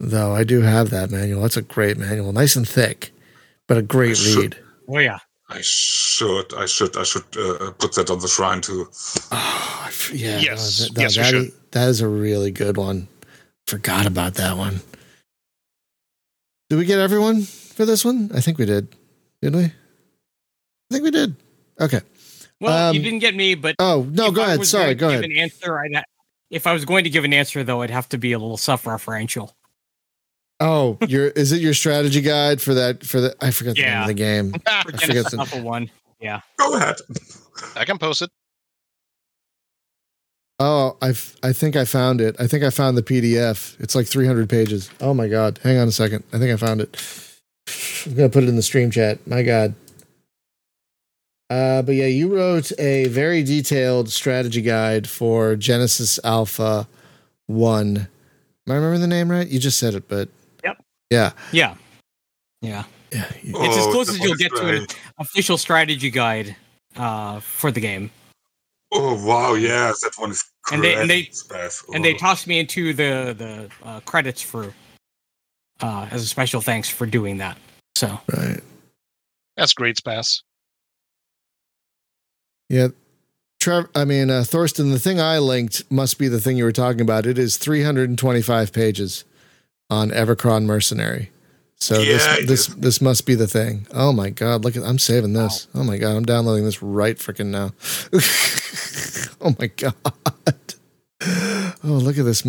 though. 0.00 0.34
I 0.34 0.44
do 0.44 0.62
have 0.62 0.90
that 0.90 1.10
manual. 1.10 1.42
That's 1.42 1.56
a 1.56 1.62
great 1.62 1.96
manual, 1.98 2.32
nice 2.32 2.56
and 2.56 2.66
thick, 2.68 3.12
but 3.66 3.76
a 3.76 3.82
great 3.82 4.12
I 4.12 4.14
should- 4.14 4.54
read. 4.54 4.56
Oh 4.88 4.98
yeah. 4.98 5.18
I 5.50 5.60
should, 5.62 6.52
I 6.52 6.66
should, 6.66 6.94
I 6.98 7.04
should 7.04 7.24
uh, 7.38 7.70
put 7.78 7.94
that 7.94 8.10
on 8.10 8.18
the 8.18 8.28
shrine 8.28 8.60
too. 8.60 8.86
Oh, 9.32 9.80
I 9.84 9.88
f- 9.88 10.12
yeah. 10.12 10.38
Yes. 10.40 10.80
no, 10.90 10.94
that, 10.94 11.00
Yes, 11.00 11.16
we 11.16 11.22
that 11.22 11.30
should. 11.30 11.44
is- 11.44 11.52
that 11.70 11.88
is 11.88 12.00
a 12.02 12.08
really 12.08 12.50
good 12.50 12.76
one. 12.76 13.08
Forgot 13.66 14.04
about 14.06 14.34
that 14.34 14.58
one. 14.58 14.80
Did 16.68 16.76
we 16.78 16.84
get 16.84 16.98
everyone 16.98 17.42
for 17.44 17.86
this 17.86 18.04
one? 18.04 18.30
I 18.34 18.40
think 18.42 18.58
we 18.58 18.66
did. 18.66 18.94
Did 19.40 19.54
we? 19.54 19.64
I 19.64 19.72
think 20.90 21.02
we 21.04 21.10
did. 21.10 21.34
Okay. 21.80 22.00
Well, 22.60 22.92
you 22.92 22.98
Um, 23.00 23.04
didn't 23.04 23.20
get 23.20 23.34
me, 23.36 23.54
but 23.54 23.76
Oh 23.78 24.06
no, 24.10 24.30
go 24.32 24.42
I 24.42 24.46
ahead. 24.54 24.66
Sorry, 24.66 24.94
go 24.94 25.08
ahead. 25.08 25.24
An 25.24 25.36
answer. 25.36 25.78
I'd 25.78 25.94
ha- 25.94 26.04
if 26.50 26.66
I 26.66 26.72
was 26.72 26.84
going 26.84 27.04
to 27.04 27.10
give 27.10 27.24
an 27.24 27.32
answer, 27.32 27.62
though, 27.62 27.82
it'd 27.82 27.92
have 27.94 28.08
to 28.10 28.18
be 28.18 28.32
a 28.32 28.38
little 28.38 28.56
self-referential. 28.56 29.52
Oh, 30.60 30.98
your 31.06 31.28
is 31.28 31.52
it 31.52 31.60
your 31.60 31.74
strategy 31.74 32.20
guide 32.20 32.60
for 32.60 32.74
that? 32.74 33.04
For 33.04 33.20
the 33.20 33.36
I 33.40 33.52
forgot 33.52 33.76
the 33.76 33.82
name 33.82 34.00
of 34.00 34.06
the 34.08 34.14
game. 34.14 34.52
For 34.82 34.92
forget 34.98 35.30
the- 35.30 35.36
Alpha 35.38 35.62
One. 35.62 35.88
Yeah. 36.20 36.40
Go 36.58 36.76
ahead. 36.76 36.96
I 37.76 37.84
can 37.84 37.96
post 37.98 38.22
it. 38.22 38.30
Oh, 40.58 40.96
I 41.00 41.10
I 41.44 41.52
think 41.52 41.76
I 41.76 41.84
found 41.84 42.20
it. 42.20 42.34
I 42.40 42.48
think 42.48 42.64
I 42.64 42.70
found 42.70 42.96
the 42.98 43.02
PDF. 43.04 43.78
It's 43.80 43.94
like 43.94 44.08
300 44.08 44.48
pages. 44.50 44.90
Oh 45.00 45.14
my 45.14 45.28
god! 45.28 45.60
Hang 45.62 45.78
on 45.78 45.86
a 45.86 45.92
second. 45.92 46.24
I 46.32 46.38
think 46.38 46.52
I 46.52 46.56
found 46.56 46.80
it. 46.80 46.96
I'm 48.06 48.14
gonna 48.14 48.28
put 48.28 48.42
it 48.42 48.48
in 48.48 48.56
the 48.56 48.62
stream 48.62 48.90
chat. 48.90 49.24
My 49.28 49.42
god. 49.44 49.74
Uh, 51.50 51.82
but 51.82 51.94
yeah, 51.94 52.06
you 52.06 52.34
wrote 52.34 52.70
a 52.78 53.08
very 53.08 53.42
detailed 53.42 54.10
strategy 54.10 54.60
guide 54.60 55.08
for 55.08 55.56
Genesis 55.56 56.18
Alpha 56.22 56.86
One. 57.46 57.96
Am 58.66 58.72
I 58.72 58.74
remembering 58.74 59.00
the 59.00 59.06
name 59.06 59.30
right? 59.30 59.48
You 59.48 59.58
just 59.58 59.78
said 59.78 59.94
it, 59.94 60.08
but 60.08 60.28
Yep. 60.62 60.84
yeah, 61.10 61.32
Yeah. 61.52 61.74
Yeah. 62.60 62.84
yeah. 63.12 63.32
you- 63.42 63.54
It's 63.62 63.76
as 63.78 63.86
Oh, 63.86 63.92
close 63.92 64.08
as 64.10 64.18
you'll 64.18 64.28
one 64.30 64.32
is 64.32 64.38
get 64.38 64.52
to 64.56 64.66
an 64.82 64.86
official 65.18 65.56
strategy 65.56 66.10
guide 66.10 66.54
uh, 66.96 67.40
for 67.40 67.70
the 67.70 67.80
game. 67.80 68.10
Oh 68.92 69.22
wow, 69.26 69.54
yeah, 69.54 69.92
that 70.02 70.12
one 70.16 70.30
is 70.32 70.44
great. 70.64 70.74
And 70.76 70.84
they- 70.84 70.94
and 70.96 71.08
they- 71.10 71.24
Spaz. 71.26 71.82
And 71.94 72.04
they 72.04 72.14
Oh. 72.14 72.18
tossed 72.18 72.46
me 72.46 72.58
into 72.58 72.92
the 72.92 73.34
the 73.38 73.70
uh, 73.88 74.00
credits 74.00 74.42
for 74.42 74.74
uh, 75.80 76.08
as 76.10 76.22
a 76.22 76.26
special 76.26 76.60
thanks 76.60 76.88
for 76.90 77.06
doing 77.06 77.38
that. 77.38 77.56
So 77.96 78.20
Right. 78.36 78.60
That's 79.56 79.72
great, 79.72 79.96
Spaz. 79.96 80.42
Yeah. 82.68 82.88
Trev, 83.60 83.88
I 83.94 84.04
mean, 84.04 84.30
uh, 84.30 84.44
Thorsten, 84.44 84.90
the 84.90 85.00
thing 85.00 85.20
I 85.20 85.38
linked 85.38 85.90
must 85.90 86.18
be 86.18 86.28
the 86.28 86.40
thing 86.40 86.56
you 86.56 86.64
were 86.64 86.72
talking 86.72 87.00
about. 87.00 87.26
It 87.26 87.38
is 87.38 87.56
325 87.56 88.72
pages 88.72 89.24
on 89.90 90.10
Evochron 90.10 90.64
Mercenary. 90.64 91.30
So 91.80 92.00
Yeah, 92.00 92.36
this 92.40 92.46
this 92.46 92.66
this 92.66 93.00
must 93.00 93.24
be 93.24 93.36
the 93.36 93.46
thing. 93.46 93.86
Oh 93.94 94.12
my 94.12 94.30
god, 94.30 94.64
look 94.64 94.76
at 94.76 94.82
I'm 94.82 94.98
saving 94.98 95.32
this. 95.32 95.68
Oh 95.74 95.84
my 95.84 95.96
god, 95.96 96.16
I'm 96.16 96.24
downloading 96.24 96.64
this 96.64 96.82
right 96.82 97.16
freaking 97.16 97.46
now. 97.46 97.70
oh 99.40 99.54
my 99.60 99.68
god. 99.68 99.94
Oh, 101.84 101.92
look 101.92 102.18
at 102.18 102.24
this 102.24 102.42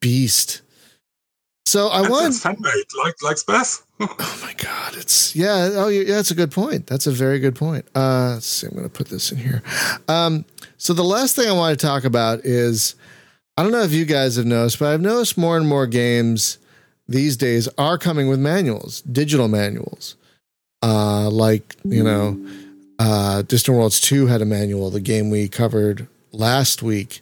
beast. 0.00 0.62
So 1.66 1.88
I 1.88 2.08
won. 2.08 2.32
like 2.42 3.22
like 3.22 3.36
Spaz. 3.36 3.82
Oh 4.00 4.40
my 4.42 4.52
god, 4.54 4.94
it's 4.96 5.34
yeah. 5.34 5.70
Oh, 5.72 5.88
yeah, 5.88 6.14
that's 6.14 6.30
a 6.30 6.34
good 6.34 6.52
point. 6.52 6.86
That's 6.86 7.06
a 7.06 7.10
very 7.10 7.40
good 7.40 7.56
point. 7.56 7.84
Uh, 7.94 8.34
let's 8.34 8.46
see, 8.46 8.66
I'm 8.66 8.72
going 8.74 8.84
to 8.84 8.90
put 8.90 9.08
this 9.08 9.32
in 9.32 9.38
here. 9.38 9.62
Um, 10.06 10.44
so 10.76 10.92
the 10.92 11.02
last 11.04 11.34
thing 11.34 11.48
I 11.48 11.52
want 11.52 11.78
to 11.78 11.84
talk 11.86 12.04
about 12.04 12.44
is 12.44 12.94
I 13.56 13.62
don't 13.62 13.72
know 13.72 13.82
if 13.82 13.92
you 13.92 14.04
guys 14.04 14.36
have 14.36 14.46
noticed, 14.46 14.78
but 14.78 14.92
I've 14.92 15.00
noticed 15.00 15.36
more 15.36 15.56
and 15.56 15.66
more 15.66 15.86
games 15.88 16.58
these 17.08 17.36
days 17.36 17.68
are 17.76 17.98
coming 17.98 18.28
with 18.28 18.38
manuals, 18.38 19.00
digital 19.02 19.48
manuals. 19.48 20.14
Uh, 20.80 21.28
like 21.28 21.74
you 21.84 22.04
know, 22.04 22.38
uh, 23.00 23.42
Distant 23.42 23.76
Worlds 23.76 24.00
Two 24.00 24.26
had 24.26 24.42
a 24.42 24.46
manual. 24.46 24.90
The 24.90 25.00
game 25.00 25.28
we 25.28 25.48
covered 25.48 26.06
last 26.30 26.84
week 26.84 27.20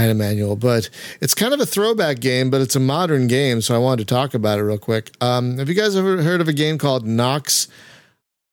had 0.00 0.10
a 0.10 0.14
manual, 0.14 0.56
but 0.56 0.90
it's 1.20 1.34
kind 1.34 1.54
of 1.54 1.60
a 1.60 1.66
throwback 1.66 2.20
game, 2.20 2.50
but 2.50 2.60
it's 2.60 2.76
a 2.76 2.80
modern 2.80 3.26
game, 3.26 3.60
so 3.60 3.74
I 3.74 3.78
wanted 3.78 4.06
to 4.06 4.14
talk 4.14 4.34
about 4.34 4.58
it 4.58 4.62
real 4.62 4.78
quick. 4.78 5.10
Um, 5.20 5.58
have 5.58 5.68
you 5.68 5.74
guys 5.74 5.96
ever 5.96 6.22
heard 6.22 6.40
of 6.40 6.48
a 6.48 6.52
game 6.52 6.78
called 6.78 7.06
Nox 7.06 7.68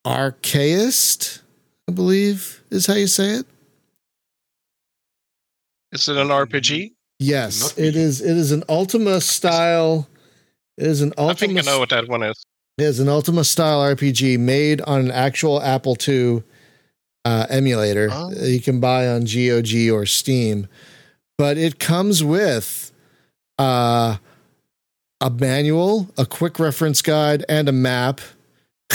Archaist? 0.06 1.42
I 1.90 1.92
believe 1.92 2.64
is 2.72 2.86
how 2.88 2.94
you 2.94 3.08
say 3.08 3.32
it. 3.32 3.46
Is 5.92 6.08
it 6.08 6.18
an 6.18 6.30
RPG? 6.30 6.94
Yes, 7.20 7.62
Not 7.78 7.78
it 7.86 7.96
me. 7.96 8.02
is. 8.02 8.22
It 8.22 8.36
is 8.38 8.52
an 8.52 8.64
Ultima 8.68 9.22
style. 9.22 10.08
It 10.78 10.88
is 10.88 11.02
an 11.02 11.14
Ultima. 11.18 11.32
I 11.32 11.34
think 11.56 11.60
I 11.60 11.62
know 11.72 11.80
what 11.80 11.90
that 11.90 12.08
one 12.08 12.24
is. 12.24 12.44
It 12.78 12.84
is 12.86 13.00
an 13.00 13.08
Ultima 13.08 13.44
style 13.44 13.82
RPG 13.96 14.40
made 14.40 14.82
on 14.82 15.02
an 15.02 15.12
actual 15.12 15.62
Apple 15.62 15.96
II 16.08 16.42
uh, 17.26 17.46
emulator 17.50 18.10
Oh. 18.12 18.34
that 18.34 18.50
you 18.50 18.60
can 18.60 18.80
buy 18.80 19.08
on 19.08 19.26
GOG 19.26 19.90
or 19.92 20.06
Steam, 20.08 20.68
but 21.38 21.58
it 21.58 21.80
comes 21.80 22.24
with 22.24 22.92
uh, 23.60 24.18
a 25.22 25.30
manual, 25.30 26.10
a 26.18 26.26
quick 26.26 26.60
reference 26.60 27.02
guide, 27.02 27.46
and 27.48 27.70
a 27.70 27.72
map. 27.72 28.22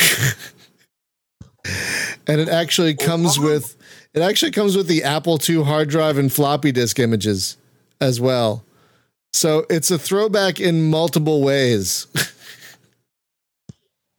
and 2.27 2.41
it 2.41 2.49
actually 2.49 2.95
comes 2.95 3.39
with 3.39 3.77
it 4.15 4.23
actually 4.23 4.53
comes 4.53 4.77
with 4.77 4.87
the 4.89 5.05
Apple 5.05 5.39
II 5.49 5.65
hard 5.65 5.89
drive 5.89 6.19
and 6.19 6.33
floppy 6.33 6.73
disk 6.73 6.99
images 6.99 7.57
as 8.01 8.21
well. 8.21 8.65
So 9.33 9.67
it's 9.69 9.91
a 9.91 9.99
throwback 9.99 10.61
in 10.61 10.91
multiple 10.91 11.43
ways. 11.43 12.07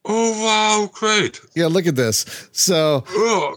Oh 0.05 0.43
wow, 0.43 0.89
great! 0.93 1.39
yeah, 1.55 1.67
look 1.67 1.85
at 1.85 1.95
this. 1.95 2.25
So 2.51 3.03
Oh, 3.09 3.55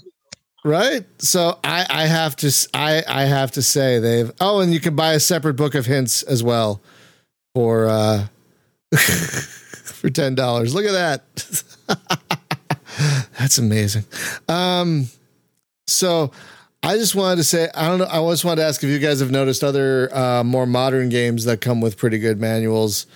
right? 0.64 1.04
So 1.18 1.58
i 1.64 1.86
i 1.90 2.06
have 2.06 2.36
to 2.36 2.68
I, 2.74 3.02
I 3.08 3.24
have 3.24 3.52
to 3.52 3.62
say 3.62 3.98
they've 3.98 4.30
oh 4.40 4.60
and 4.60 4.72
you 4.72 4.80
can 4.80 4.96
buy 4.96 5.12
a 5.14 5.20
separate 5.20 5.54
book 5.54 5.74
of 5.74 5.86
hints 5.86 6.22
as 6.22 6.42
well 6.42 6.80
for 7.54 7.88
uh 7.88 8.26
for 8.96 10.10
ten 10.10 10.34
dollars. 10.34 10.74
Look 10.74 10.84
at 10.84 10.92
that. 10.92 12.28
That's 13.38 13.58
amazing. 13.58 14.04
Um 14.48 15.06
so 15.86 16.30
i 16.82 16.96
just 16.96 17.14
wanted 17.14 17.36
to 17.36 17.44
say 17.44 17.68
i 17.74 17.86
don't 17.86 17.98
know 17.98 18.06
i 18.06 18.30
just 18.30 18.44
wanted 18.44 18.62
to 18.62 18.66
ask 18.66 18.82
if 18.82 18.88
you 18.88 18.98
guys 18.98 19.20
have 19.20 19.30
noticed 19.30 19.62
other 19.62 20.08
uh 20.16 20.42
more 20.44 20.66
modern 20.66 21.08
games 21.08 21.44
that 21.44 21.60
come 21.60 21.80
with 21.80 21.96
pretty 21.96 22.18
good 22.18 22.40
manuals 22.40 23.06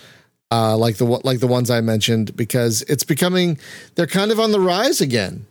uh 0.50 0.76
like 0.76 0.96
the 0.96 1.04
like 1.04 1.38
the 1.40 1.46
ones 1.46 1.70
i 1.70 1.80
mentioned 1.80 2.36
because 2.36 2.82
it's 2.82 3.04
becoming 3.04 3.56
they're 3.94 4.06
kind 4.06 4.30
of 4.30 4.38
on 4.38 4.50
the 4.52 4.60
rise 4.60 5.00
again. 5.00 5.46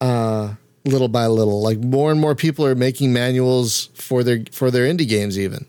Uh 0.00 0.54
little 0.84 1.08
by 1.08 1.26
little. 1.26 1.62
Like 1.62 1.78
more 1.78 2.10
and 2.10 2.20
more 2.20 2.34
people 2.34 2.64
are 2.66 2.74
making 2.74 3.12
manuals 3.12 3.86
for 3.94 4.22
their 4.24 4.44
for 4.52 4.70
their 4.70 4.86
indie 4.92 5.08
games 5.08 5.38
even. 5.38 5.66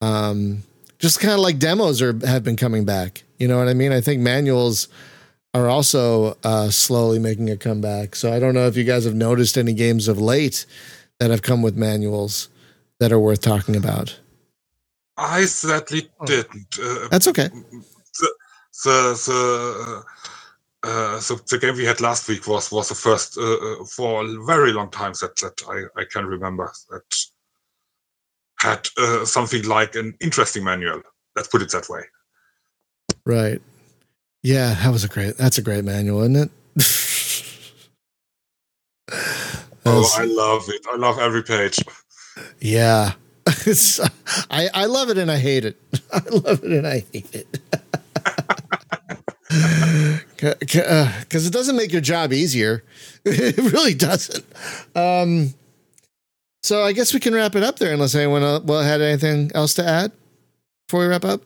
Um 0.00 0.62
just 0.98 1.20
kind 1.20 1.34
of 1.34 1.40
like 1.40 1.58
demos 1.58 2.02
are 2.02 2.18
have 2.26 2.44
been 2.44 2.56
coming 2.56 2.84
back. 2.84 3.22
You 3.38 3.46
know 3.48 3.58
what 3.58 3.68
i 3.68 3.74
mean? 3.74 3.92
I 3.92 4.00
think 4.00 4.20
manuals 4.20 4.88
are 5.54 5.68
also 5.68 6.36
uh 6.44 6.70
slowly 6.70 7.18
making 7.18 7.50
a 7.50 7.56
comeback. 7.56 8.14
So 8.16 8.32
i 8.32 8.38
don't 8.38 8.54
know 8.54 8.66
if 8.66 8.76
you 8.76 8.84
guys 8.84 9.04
have 9.04 9.14
noticed 9.14 9.56
any 9.56 9.72
games 9.72 10.08
of 10.08 10.20
late 10.20 10.66
that 11.20 11.30
have 11.30 11.42
come 11.42 11.62
with 11.62 11.76
manuals 11.76 12.48
that 13.00 13.12
are 13.12 13.18
worth 13.18 13.40
talking 13.40 13.76
about. 13.76 14.18
I 15.16 15.46
sadly 15.46 16.08
Oh. 16.20 16.26
didn't. 16.26 16.78
Uh, 16.80 17.08
that's 17.10 17.26
okay. 17.28 17.48
the 18.84 19.18
the 19.24 20.04
uh, 20.82 21.18
so 21.20 21.34
the 21.50 21.58
game 21.58 21.76
we 21.76 21.84
had 21.84 22.00
last 22.00 22.28
week 22.28 22.46
was 22.46 22.70
was 22.70 22.88
the 22.88 22.94
first 22.94 23.36
uh, 23.38 23.42
uh, 23.42 23.84
for 23.84 24.24
a 24.24 24.44
very 24.44 24.72
long 24.72 24.90
time 24.90 25.12
that 25.20 25.36
that 25.36 25.62
I, 25.68 26.00
I 26.00 26.04
can 26.04 26.24
remember 26.26 26.72
that 26.90 27.14
had 28.60 28.88
uh, 28.96 29.24
something 29.24 29.62
like 29.64 29.94
an 29.94 30.14
interesting 30.20 30.64
manual. 30.64 31.02
Let's 31.36 31.48
put 31.48 31.62
it 31.62 31.70
that 31.70 31.88
way. 31.88 32.02
right 33.24 33.60
yeah 34.42 34.74
that 34.74 34.92
was 34.92 35.04
a 35.04 35.08
great 35.08 35.36
that's 35.36 35.58
a 35.58 35.62
great 35.62 35.84
manual 35.84 36.22
isn't 36.22 36.36
it 36.36 36.50
Oh, 39.90 40.14
I 40.18 40.24
love 40.24 40.68
it! 40.68 40.84
I 40.92 40.96
love 40.96 41.18
every 41.18 41.42
page. 41.42 41.78
Yeah. 42.60 43.12
It's, 43.66 43.98
I, 44.50 44.68
I 44.74 44.84
love 44.84 45.08
it 45.08 45.16
and 45.16 45.30
I 45.30 45.38
hate 45.38 45.64
it. 45.64 45.76
I 46.12 46.20
love 46.30 46.62
it 46.62 46.70
and 46.70 46.86
I 46.86 47.02
hate 47.10 47.34
it. 47.34 47.60
Because 50.38 51.46
it 51.46 51.52
doesn't 51.52 51.76
make 51.76 51.92
your 51.92 52.00
job 52.00 52.32
easier. 52.32 52.84
It 53.24 53.58
really 53.58 53.94
doesn't. 53.94 54.44
Um, 54.94 55.52
so 56.62 56.82
I 56.82 56.92
guess 56.92 57.12
we 57.12 57.20
can 57.20 57.34
wrap 57.34 57.54
it 57.56 57.62
up 57.62 57.78
there 57.78 57.92
unless 57.92 58.14
anyone 58.14 58.64
well, 58.64 58.82
had 58.82 59.02
anything 59.02 59.50
else 59.54 59.74
to 59.74 59.86
add 59.86 60.12
before 60.86 61.00
we 61.00 61.06
wrap 61.06 61.24
up. 61.24 61.42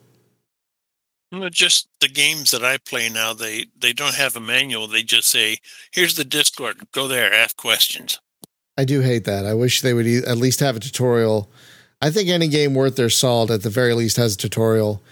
Just 1.51 1.88
the 2.01 2.09
games 2.09 2.51
that 2.51 2.62
I 2.62 2.76
play 2.76 3.09
now, 3.09 3.32
they 3.32 3.66
they 3.76 3.93
don't 3.93 4.14
have 4.14 4.36
a 4.36 4.40
manual. 4.40 4.86
They 4.86 5.03
just 5.03 5.28
say, 5.28 5.59
"Here's 5.90 6.14
the 6.14 6.24
Discord. 6.24 6.86
Go 6.93 7.09
there, 7.09 7.32
ask 7.32 7.57
questions." 7.57 8.20
I 8.76 8.84
do 8.84 9.01
hate 9.01 9.24
that. 9.24 9.47
I 9.47 9.55
wish 9.55 9.80
they 9.80 9.95
would 9.95 10.07
at 10.07 10.36
least 10.36 10.61
have 10.61 10.76
a 10.76 10.80
tutorial. 10.80 11.51
I 12.01 12.11
think 12.11 12.28
any 12.28 12.49
game 12.49 12.74
worth 12.74 12.97
their 12.97 13.11
salt 13.11 13.51
at 13.51 13.62
the 13.62 13.70
very 13.70 13.95
least 13.95 14.16
has 14.18 14.34
a 14.34 14.38
tutorial. 14.38 15.03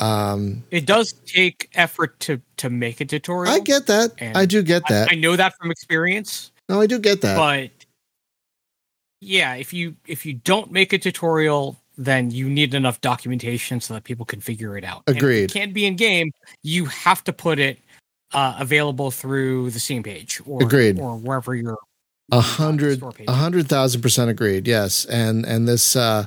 Um, 0.00 0.64
It 0.70 0.86
does 0.86 1.12
take 1.26 1.68
effort 1.74 2.18
to 2.20 2.40
to 2.56 2.70
make 2.70 3.00
a 3.00 3.04
tutorial. 3.04 3.52
I 3.52 3.58
get 3.60 3.86
that. 3.86 4.12
I 4.34 4.46
do 4.46 4.62
get 4.62 4.82
that. 4.88 5.10
I, 5.10 5.12
I 5.12 5.16
know 5.16 5.36
that 5.36 5.54
from 5.58 5.70
experience, 5.70 6.52
no, 6.68 6.80
I 6.80 6.86
do 6.86 6.98
get 6.98 7.20
that. 7.20 7.36
but 7.36 7.70
yeah, 9.20 9.54
if 9.54 9.72
you 9.72 9.94
if 10.06 10.24
you 10.24 10.34
don't 10.34 10.72
make 10.72 10.92
a 10.92 10.98
tutorial, 10.98 11.76
then 11.98 12.30
you 12.30 12.48
need 12.48 12.72
enough 12.74 13.00
documentation 13.02 13.80
so 13.80 13.92
that 13.94 14.04
people 14.04 14.24
can 14.24 14.40
figure 14.40 14.76
it 14.78 14.84
out. 14.84 15.02
Agreed. 15.06 15.44
it 15.44 15.52
can't 15.52 15.74
be 15.74 15.84
in 15.84 15.96
game. 15.96 16.32
You 16.62 16.86
have 16.86 17.22
to 17.24 17.32
put 17.32 17.58
it 17.58 17.78
uh, 18.32 18.56
available 18.58 19.10
through 19.10 19.70
the 19.70 19.80
Steam 19.80 20.02
page 20.02 20.40
or 20.46 20.62
Agreed. 20.62 20.98
or 20.98 21.16
wherever 21.16 21.54
you're 21.54 21.76
A 22.32 22.40
hundred, 22.40 23.02
page. 23.14 23.28
a 23.28 23.32
hundred 23.32 23.68
thousand 23.68 24.00
percent 24.00 24.30
agreed. 24.30 24.66
Yes, 24.66 25.04
and 25.04 25.44
and 25.44 25.68
this, 25.68 25.96
uh, 25.96 26.24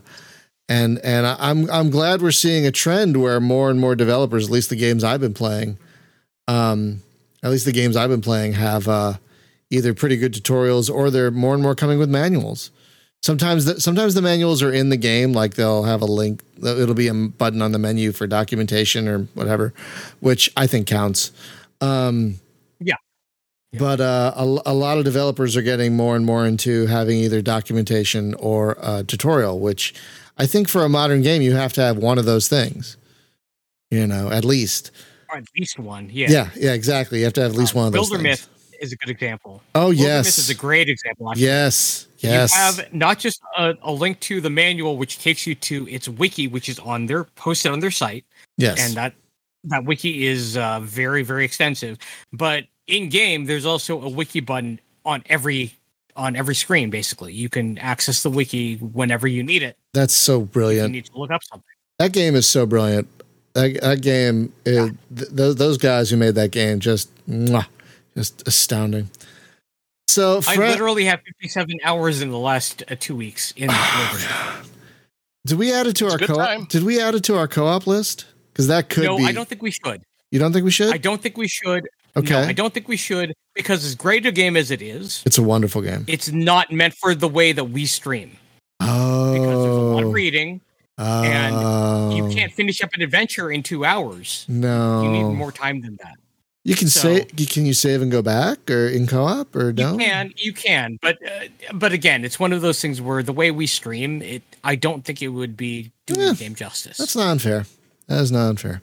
and 0.70 1.00
and 1.00 1.26
I'm 1.28 1.70
I'm 1.70 1.90
glad 1.90 2.22
we're 2.22 2.32
seeing 2.32 2.66
a 2.66 2.72
trend 2.72 3.22
where 3.22 3.40
more 3.40 3.70
and 3.70 3.80
more 3.80 3.96
developers, 3.96 4.46
at 4.46 4.52
least 4.52 4.70
the 4.70 4.76
games 4.76 5.04
I've 5.04 5.22
been 5.22 5.34
playing, 5.34 5.78
um, 6.48 7.02
at 7.44 7.52
least 7.52 7.66
the 7.66 7.72
games 7.72 7.96
I've 7.96 8.10
been 8.10 8.22
playing 8.22 8.54
have 8.54 8.88
uh, 8.88 9.14
either 9.70 9.94
pretty 9.94 10.18
good 10.18 10.34
tutorials 10.34 10.94
or 10.94 11.10
they're 11.10 11.32
more 11.32 11.54
and 11.54 11.64
more 11.64 11.76
coming 11.76 12.00
with 12.00 12.10
manuals. 12.10 12.72
Sometimes 13.22 13.66
the, 13.66 13.80
sometimes 13.80 14.16
the 14.16 14.22
manuals 14.22 14.62
are 14.62 14.72
in 14.72 14.90
the 14.90 14.98
game, 14.98 15.32
like 15.32 15.54
they'll 15.54 15.84
have 15.84 16.02
a 16.02 16.06
link. 16.06 16.42
It'll 16.58 16.94
be 16.94 17.08
a 17.08 17.14
button 17.14 17.62
on 17.62 17.72
the 17.72 17.80
menu 17.80 18.12
for 18.12 18.28
documentation 18.28 19.08
or 19.08 19.20
whatever, 19.34 19.74
which 20.20 20.52
I 20.58 20.68
think 20.68 20.88
counts. 20.88 21.32
Um, 21.80 22.36
Yeah. 22.80 22.96
Yeah. 23.72 23.80
But 23.80 24.02
uh, 24.02 24.34
a, 24.36 24.44
a 24.66 24.74
lot 24.74 24.98
of 24.98 25.06
developers 25.06 25.56
are 25.56 25.62
getting 25.62 25.96
more 25.96 26.16
and 26.18 26.26
more 26.26 26.46
into 26.46 26.86
having 26.88 27.18
either 27.20 27.42
documentation 27.42 28.34
or 28.36 28.78
a 28.82 29.04
tutorial, 29.06 29.58
which 29.60 29.94
I 30.38 30.46
think 30.46 30.68
for 30.68 30.84
a 30.84 30.90
modern 30.90 31.22
game 31.22 31.42
you 31.42 31.54
have 31.56 31.74
to 31.74 31.82
have 31.82 31.98
one 31.98 32.18
of 32.18 32.26
those 32.26 32.48
things. 32.48 32.98
You 33.92 34.08
know, 34.08 34.32
at 34.32 34.44
least. 34.44 34.92
or 35.30 35.38
at 35.38 35.46
least 35.56 35.78
one. 35.78 36.10
Yeah. 36.12 36.32
Yeah, 36.32 36.50
yeah, 36.56 36.74
exactly. 36.74 37.20
You 37.20 37.26
have 37.26 37.34
to 37.34 37.42
have 37.42 37.52
at 37.52 37.58
least 37.58 37.76
Uh, 37.76 37.80
one 37.80 37.88
of 37.88 37.94
those. 37.94 38.10
Wildermyth 38.10 38.48
is 38.80 38.92
a 38.92 38.96
good 38.98 39.10
example. 39.10 39.62
Oh 39.76 39.92
Builder 39.92 40.04
yes, 40.04 40.26
Myth 40.26 40.38
is 40.40 40.50
a 40.50 40.56
great 40.56 40.90
example. 40.90 41.30
Actually. 41.30 41.46
yes, 41.46 42.08
yes. 42.18 42.52
You 42.52 42.58
have 42.58 42.94
not 42.94 43.20
just 43.20 43.42
a, 43.58 43.76
a 43.84 43.92
link 43.92 44.20
to 44.22 44.42
the 44.42 44.50
manual, 44.50 44.98
which 44.98 45.20
takes 45.20 45.46
you 45.46 45.56
to 45.56 45.88
its 45.88 46.10
wiki, 46.10 46.48
which 46.48 46.70
is 46.70 46.80
on 46.80 47.06
their 47.06 47.24
posted 47.24 47.72
on 47.72 47.80
their 47.80 47.92
site, 47.92 48.26
yes. 48.58 48.80
and 48.80 48.96
that 48.96 49.14
that 49.66 49.86
wiki 49.86 50.26
is 50.26 50.58
uh, 50.58 50.80
very 50.82 51.24
very 51.24 51.46
extensive. 51.46 51.98
But 52.32 52.66
in 52.88 53.10
game, 53.10 53.46
there's 53.46 53.66
also 53.66 54.02
a 54.02 54.10
wiki 54.10 54.40
button 54.40 54.80
on 55.06 55.24
every 55.28 55.74
on 56.16 56.36
every 56.36 56.56
screen. 56.56 56.90
Basically, 56.90 57.32
you 57.34 57.50
can 57.50 57.78
access 57.78 58.24
the 58.24 58.30
wiki 58.30 58.76
whenever 58.78 59.28
you 59.28 59.44
need 59.44 59.64
it. 59.64 59.78
That's 59.94 60.14
so 60.14 60.36
If 60.36 60.40
you 60.42 60.46
brilliant. 60.48 60.92
need 60.92 61.06
to 61.06 61.18
look 61.18 61.32
up 61.32 61.44
something. 61.44 61.64
That 62.00 62.12
game 62.14 62.36
is 62.36 62.48
so 62.48 62.66
brilliant. 62.66 63.08
That, 63.54 63.80
that 63.82 64.02
game, 64.02 64.52
is, 64.66 64.92
th- 65.16 65.30
those 65.30 65.56
those 65.58 65.78
guys 65.78 66.10
who 66.10 66.18
made 66.18 66.34
that 66.36 66.50
game, 66.52 66.80
just, 66.80 67.10
mwah, 67.28 67.68
just 68.18 68.48
astounding. 68.48 69.10
So, 70.08 70.42
I 70.48 70.56
literally 70.56 71.06
have 71.06 71.22
57 71.22 71.78
hours 71.84 72.22
in 72.22 72.30
the 72.30 72.38
last 72.38 72.84
uh, 72.90 72.96
two 73.00 73.16
weeks 73.16 73.52
in. 73.56 73.70
Wildermyth. 73.70 74.70
did 75.46 75.58
we 75.58 75.72
add 75.74 75.88
it 75.88 75.96
to 75.98 76.06
It's 76.06 76.14
our 76.16 76.20
co-op? 76.20 76.38
time. 76.48 76.66
Did 76.66 76.84
we 76.84 77.00
add 77.00 77.16
it 77.16 77.24
to 77.26 77.38
our 77.38 77.48
co-op 77.48 77.88
list? 77.88 78.26
Because 78.52 78.68
that 78.68 78.90
could 78.90 79.04
no, 79.06 79.18
be. 79.18 79.26
I 79.26 79.32
don't 79.32 79.48
think 79.48 79.62
we 79.62 79.72
should. 79.72 80.04
you 80.32 80.40
don't 80.40 80.52
think 80.54 80.66
we 80.66 80.72
should? 80.72 80.94
I 80.94 80.98
don't 80.98 81.22
think 81.22 81.38
we 81.38 81.48
should. 81.48 81.88
okay, 82.18 82.34
No, 82.34 82.40
I 82.42 82.54
don't 82.54 82.74
think 82.74 82.88
we 82.88 82.98
should 82.98 83.34
because 83.56 83.86
as 83.86 83.96
great 83.96 84.26
a 84.26 84.32
game 84.32 84.58
as 84.58 84.72
it 84.72 84.82
is, 84.82 85.24
it's 85.26 85.38
a 85.38 85.44
wonderful 85.44 85.82
game. 85.82 86.06
it's 86.08 86.32
not 86.32 86.72
meant 86.72 86.94
for 86.96 87.14
the 87.16 87.28
way 87.28 87.52
that 87.52 87.66
we 87.66 87.86
stream 87.86 88.38
Oh, 88.86 89.34
because 89.34 89.64
there's 89.64 89.76
a 89.76 89.82
lot 89.82 90.04
of 90.04 90.14
reading. 90.14 90.62
and 90.98 91.56
oh, 91.58 92.16
You 92.16 92.30
can't 92.30 92.52
finish 92.54 92.82
up 92.84 92.92
an 92.94 93.02
adventure 93.02 93.52
in 93.52 93.64
two 93.64 93.84
hours. 93.86 94.46
No, 94.48 95.04
You 95.04 95.10
need 95.10 95.24
more 95.36 95.52
time 95.52 95.82
than 95.82 95.98
that. 96.04 96.16
You 96.66 96.76
can 96.76 96.88
So- 96.88 97.02
say, 97.02 97.26
can 97.26 97.66
you 97.66 97.74
save 97.74 98.02
and 98.02 98.10
go 98.12 98.22
back 98.22 98.72
or 98.72 98.88
in 98.88 99.06
co-op 99.06 99.54
or 99.54 99.74
no? 99.74 99.94
You 99.94 99.98
can, 99.98 100.34
you 100.38 100.54
can, 100.54 100.98
but 101.02 101.18
uh, 101.26 101.46
but 101.74 101.92
again, 101.92 102.24
it's 102.24 102.40
one 102.40 102.54
of 102.54 102.62
those 102.62 102.80
things 102.82 103.02
where 103.02 103.22
the 103.22 103.34
way 103.34 103.52
we 103.52 103.68
stream 103.68 104.22
it, 104.22 104.44
I 104.64 104.76
don't 104.76 105.04
think 105.04 105.22
it 105.22 105.28
would 105.30 105.58
be 105.58 105.92
doing 106.06 106.22
Yeah, 106.22 106.30
the 106.30 106.36
game 106.36 106.56
justice. 106.56 106.96
That's 106.98 107.18
not 107.18 107.28
unfair. 107.28 107.66
That 108.08 108.22
is 108.22 108.32
not 108.32 108.48
unfair. 108.48 108.82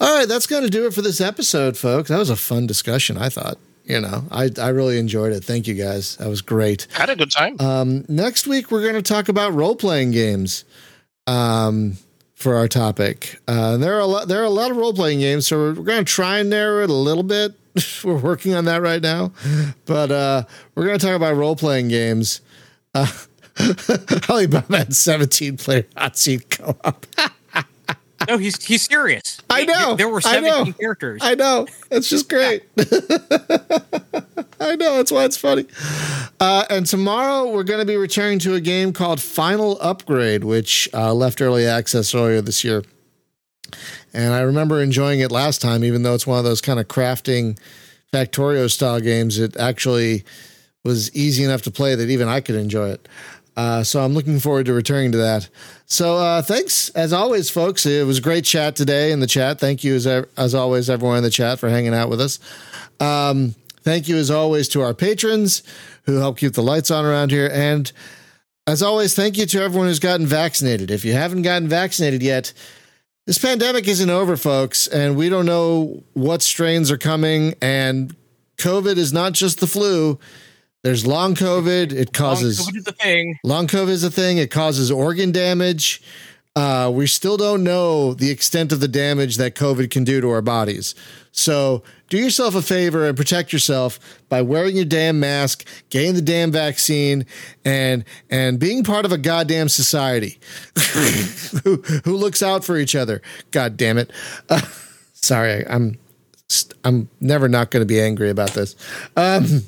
All 0.00 0.18
right, 0.18 0.28
that's 0.28 0.46
going 0.46 0.64
to 0.64 0.68
do 0.70 0.86
it 0.86 0.92
for 0.92 1.00
this 1.00 1.18
episode, 1.20 1.78
folks. 1.78 2.10
That 2.10 2.18
was 2.18 2.28
a 2.28 2.36
fun 2.36 2.66
discussion. 2.66 3.16
I 3.16 3.30
thought. 3.30 3.56
You 3.86 4.00
know, 4.00 4.24
I 4.30 4.50
I 4.60 4.68
really 4.68 4.98
enjoyed 4.98 5.32
it. 5.32 5.44
Thank 5.44 5.68
you 5.68 5.74
guys. 5.74 6.16
That 6.16 6.28
was 6.28 6.42
great. 6.42 6.88
Had 6.92 7.08
a 7.08 7.16
good 7.16 7.30
time. 7.30 7.56
Um, 7.60 8.04
next 8.08 8.46
week 8.46 8.70
we're 8.70 8.82
going 8.82 8.94
to 8.94 9.02
talk 9.02 9.28
about 9.28 9.54
role 9.54 9.76
playing 9.76 10.10
games. 10.10 10.64
Um, 11.28 11.96
for 12.34 12.54
our 12.54 12.68
topic, 12.68 13.40
uh, 13.48 13.78
there 13.78 13.94
are 13.94 14.00
a 14.00 14.06
lot. 14.06 14.28
There 14.28 14.40
are 14.42 14.44
a 14.44 14.50
lot 14.50 14.70
of 14.70 14.76
role 14.76 14.92
playing 14.92 15.20
games, 15.20 15.46
so 15.46 15.56
we're, 15.56 15.74
we're 15.74 15.84
going 15.84 16.04
to 16.04 16.12
try 16.12 16.38
and 16.38 16.50
narrow 16.50 16.82
it 16.82 16.90
a 16.90 16.92
little 16.92 17.22
bit. 17.22 17.54
we're 18.04 18.18
working 18.18 18.54
on 18.54 18.66
that 18.66 18.82
right 18.82 19.02
now, 19.02 19.32
but 19.86 20.10
uh, 20.10 20.42
we're 20.74 20.86
going 20.86 20.98
to 20.98 21.04
talk 21.06 21.16
about 21.16 21.34
role 21.36 21.56
playing 21.56 21.88
games. 21.88 22.40
Uh, 22.94 23.10
Alibaba 24.28 24.76
had 24.76 24.94
17 24.94 25.56
player 25.56 25.86
hot 25.96 26.16
seat 26.18 26.50
co 26.50 26.76
op. 26.84 27.06
no, 28.28 28.38
he's 28.38 28.64
he's 28.64 28.82
serious. 28.82 29.40
I 29.50 29.64
know, 29.64 29.94
There 29.96 30.08
were 30.08 30.20
I 30.24 30.40
know. 30.40 30.48
17 30.64 30.72
characters. 30.74 31.20
I 31.24 31.34
know. 31.34 31.66
It's 31.90 32.08
just 32.08 32.28
great. 32.28 32.64
I 34.58 34.74
know. 34.76 34.96
That's 34.96 35.12
why 35.12 35.24
it's 35.24 35.36
funny. 35.36 35.66
Uh, 36.40 36.64
and 36.70 36.86
tomorrow 36.86 37.50
we're 37.50 37.62
going 37.64 37.80
to 37.80 37.86
be 37.86 37.96
returning 37.96 38.38
to 38.40 38.54
a 38.54 38.60
game 38.60 38.92
called 38.92 39.20
Final 39.20 39.78
Upgrade, 39.80 40.44
which 40.44 40.88
uh, 40.94 41.12
left 41.14 41.40
early 41.40 41.66
access 41.66 42.14
earlier 42.14 42.40
this 42.40 42.64
year. 42.64 42.82
And 44.14 44.32
I 44.32 44.40
remember 44.40 44.80
enjoying 44.80 45.20
it 45.20 45.30
last 45.30 45.60
time, 45.60 45.84
even 45.84 46.02
though 46.02 46.14
it's 46.14 46.26
one 46.26 46.38
of 46.38 46.44
those 46.44 46.60
kind 46.60 46.80
of 46.80 46.88
crafting 46.88 47.58
Factorio 48.12 48.70
style 48.70 49.00
games. 49.00 49.38
It 49.38 49.56
actually 49.56 50.24
was 50.84 51.14
easy 51.14 51.44
enough 51.44 51.62
to 51.62 51.70
play 51.70 51.94
that 51.94 52.08
even 52.08 52.28
I 52.28 52.40
could 52.40 52.54
enjoy 52.54 52.90
it. 52.90 53.08
Uh, 53.56 53.82
so 53.82 54.02
I'm 54.02 54.12
looking 54.12 54.38
forward 54.38 54.66
to 54.66 54.74
returning 54.74 55.12
to 55.12 55.18
that. 55.18 55.48
So 55.86 56.16
uh, 56.16 56.42
thanks 56.42 56.90
as 56.90 57.12
always, 57.12 57.48
folks. 57.48 57.86
It 57.86 58.06
was 58.06 58.18
a 58.18 58.22
great 58.22 58.44
chat 58.44 58.76
today 58.76 59.12
in 59.12 59.20
the 59.20 59.26
chat. 59.26 59.58
Thank 59.58 59.82
you 59.82 59.94
as 59.94 60.06
as 60.06 60.54
always, 60.54 60.90
everyone 60.90 61.18
in 61.18 61.22
the 61.22 61.30
chat 61.30 61.58
for 61.58 61.68
hanging 61.68 61.94
out 61.94 62.10
with 62.10 62.20
us. 62.20 62.38
Um, 63.00 63.54
thank 63.82 64.08
you 64.08 64.16
as 64.16 64.30
always 64.30 64.68
to 64.68 64.82
our 64.82 64.94
patrons 64.94 65.62
who 66.04 66.16
help 66.16 66.38
keep 66.38 66.52
the 66.52 66.62
lights 66.62 66.90
on 66.90 67.04
around 67.04 67.30
here, 67.30 67.50
and 67.52 67.90
as 68.66 68.82
always, 68.82 69.14
thank 69.14 69.38
you 69.38 69.46
to 69.46 69.62
everyone 69.62 69.86
who's 69.86 70.00
gotten 70.00 70.26
vaccinated. 70.26 70.90
If 70.90 71.04
you 71.04 71.12
haven't 71.12 71.42
gotten 71.42 71.68
vaccinated 71.68 72.20
yet, 72.20 72.52
this 73.24 73.38
pandemic 73.38 73.86
isn't 73.86 74.10
over, 74.10 74.36
folks, 74.36 74.88
and 74.88 75.16
we 75.16 75.28
don't 75.28 75.46
know 75.46 76.02
what 76.14 76.42
strains 76.42 76.90
are 76.90 76.98
coming. 76.98 77.54
And 77.62 78.14
COVID 78.56 78.96
is 78.96 79.12
not 79.12 79.34
just 79.34 79.60
the 79.60 79.68
flu. 79.68 80.18
There's 80.86 81.04
long 81.04 81.34
COVID. 81.34 81.92
It 81.92 82.12
causes 82.12 82.60
Long 82.60 82.68
COVID 82.68 82.76
is 82.76 82.84
the 82.84 82.92
thing. 82.92 83.38
Long 83.42 83.66
COVID 83.66 83.88
is 83.88 84.04
a 84.04 84.10
thing. 84.10 84.38
It 84.38 84.52
causes 84.52 84.88
organ 84.88 85.32
damage. 85.32 86.00
Uh, 86.54 86.92
we 86.94 87.08
still 87.08 87.36
don't 87.36 87.64
know 87.64 88.14
the 88.14 88.30
extent 88.30 88.70
of 88.70 88.78
the 88.78 88.86
damage 88.86 89.36
that 89.38 89.56
COVID 89.56 89.90
can 89.90 90.04
do 90.04 90.20
to 90.20 90.30
our 90.30 90.42
bodies. 90.42 90.94
So 91.32 91.82
do 92.08 92.18
yourself 92.18 92.54
a 92.54 92.62
favor 92.62 93.04
and 93.04 93.16
protect 93.16 93.52
yourself 93.52 93.98
by 94.28 94.42
wearing 94.42 94.76
your 94.76 94.84
damn 94.84 95.18
mask, 95.18 95.66
getting 95.90 96.14
the 96.14 96.22
damn 96.22 96.52
vaccine, 96.52 97.26
and 97.64 98.04
and 98.30 98.60
being 98.60 98.84
part 98.84 99.04
of 99.04 99.10
a 99.10 99.18
goddamn 99.18 99.68
society 99.68 100.38
who 101.64 101.78
who 102.04 102.16
looks 102.16 102.44
out 102.44 102.62
for 102.62 102.76
each 102.76 102.94
other. 102.94 103.22
God 103.50 103.76
damn 103.76 103.98
it. 103.98 104.12
Uh, 104.48 104.60
sorry, 105.14 105.66
I'm 105.66 105.98
I'm 106.84 107.08
never 107.20 107.48
not 107.48 107.72
going 107.72 107.80
to 107.80 107.86
be 107.86 108.00
angry 108.00 108.30
about 108.30 108.50
this. 108.50 108.76
Um, 109.16 109.64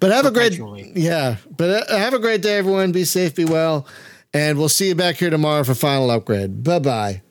but 0.00 0.10
have 0.10 0.26
a 0.26 0.30
great 0.30 0.58
yeah. 0.96 1.36
But 1.56 1.90
uh, 1.90 1.98
have 1.98 2.14
a 2.14 2.18
great 2.18 2.42
day, 2.42 2.58
everyone. 2.58 2.92
Be 2.92 3.04
safe, 3.04 3.34
be 3.34 3.44
well, 3.44 3.86
and 4.32 4.58
we'll 4.58 4.68
see 4.68 4.88
you 4.88 4.94
back 4.94 5.16
here 5.16 5.30
tomorrow 5.30 5.64
for 5.64 5.74
final 5.74 6.10
upgrade. 6.10 6.62
Bye 6.62 6.78
bye. 6.78 7.22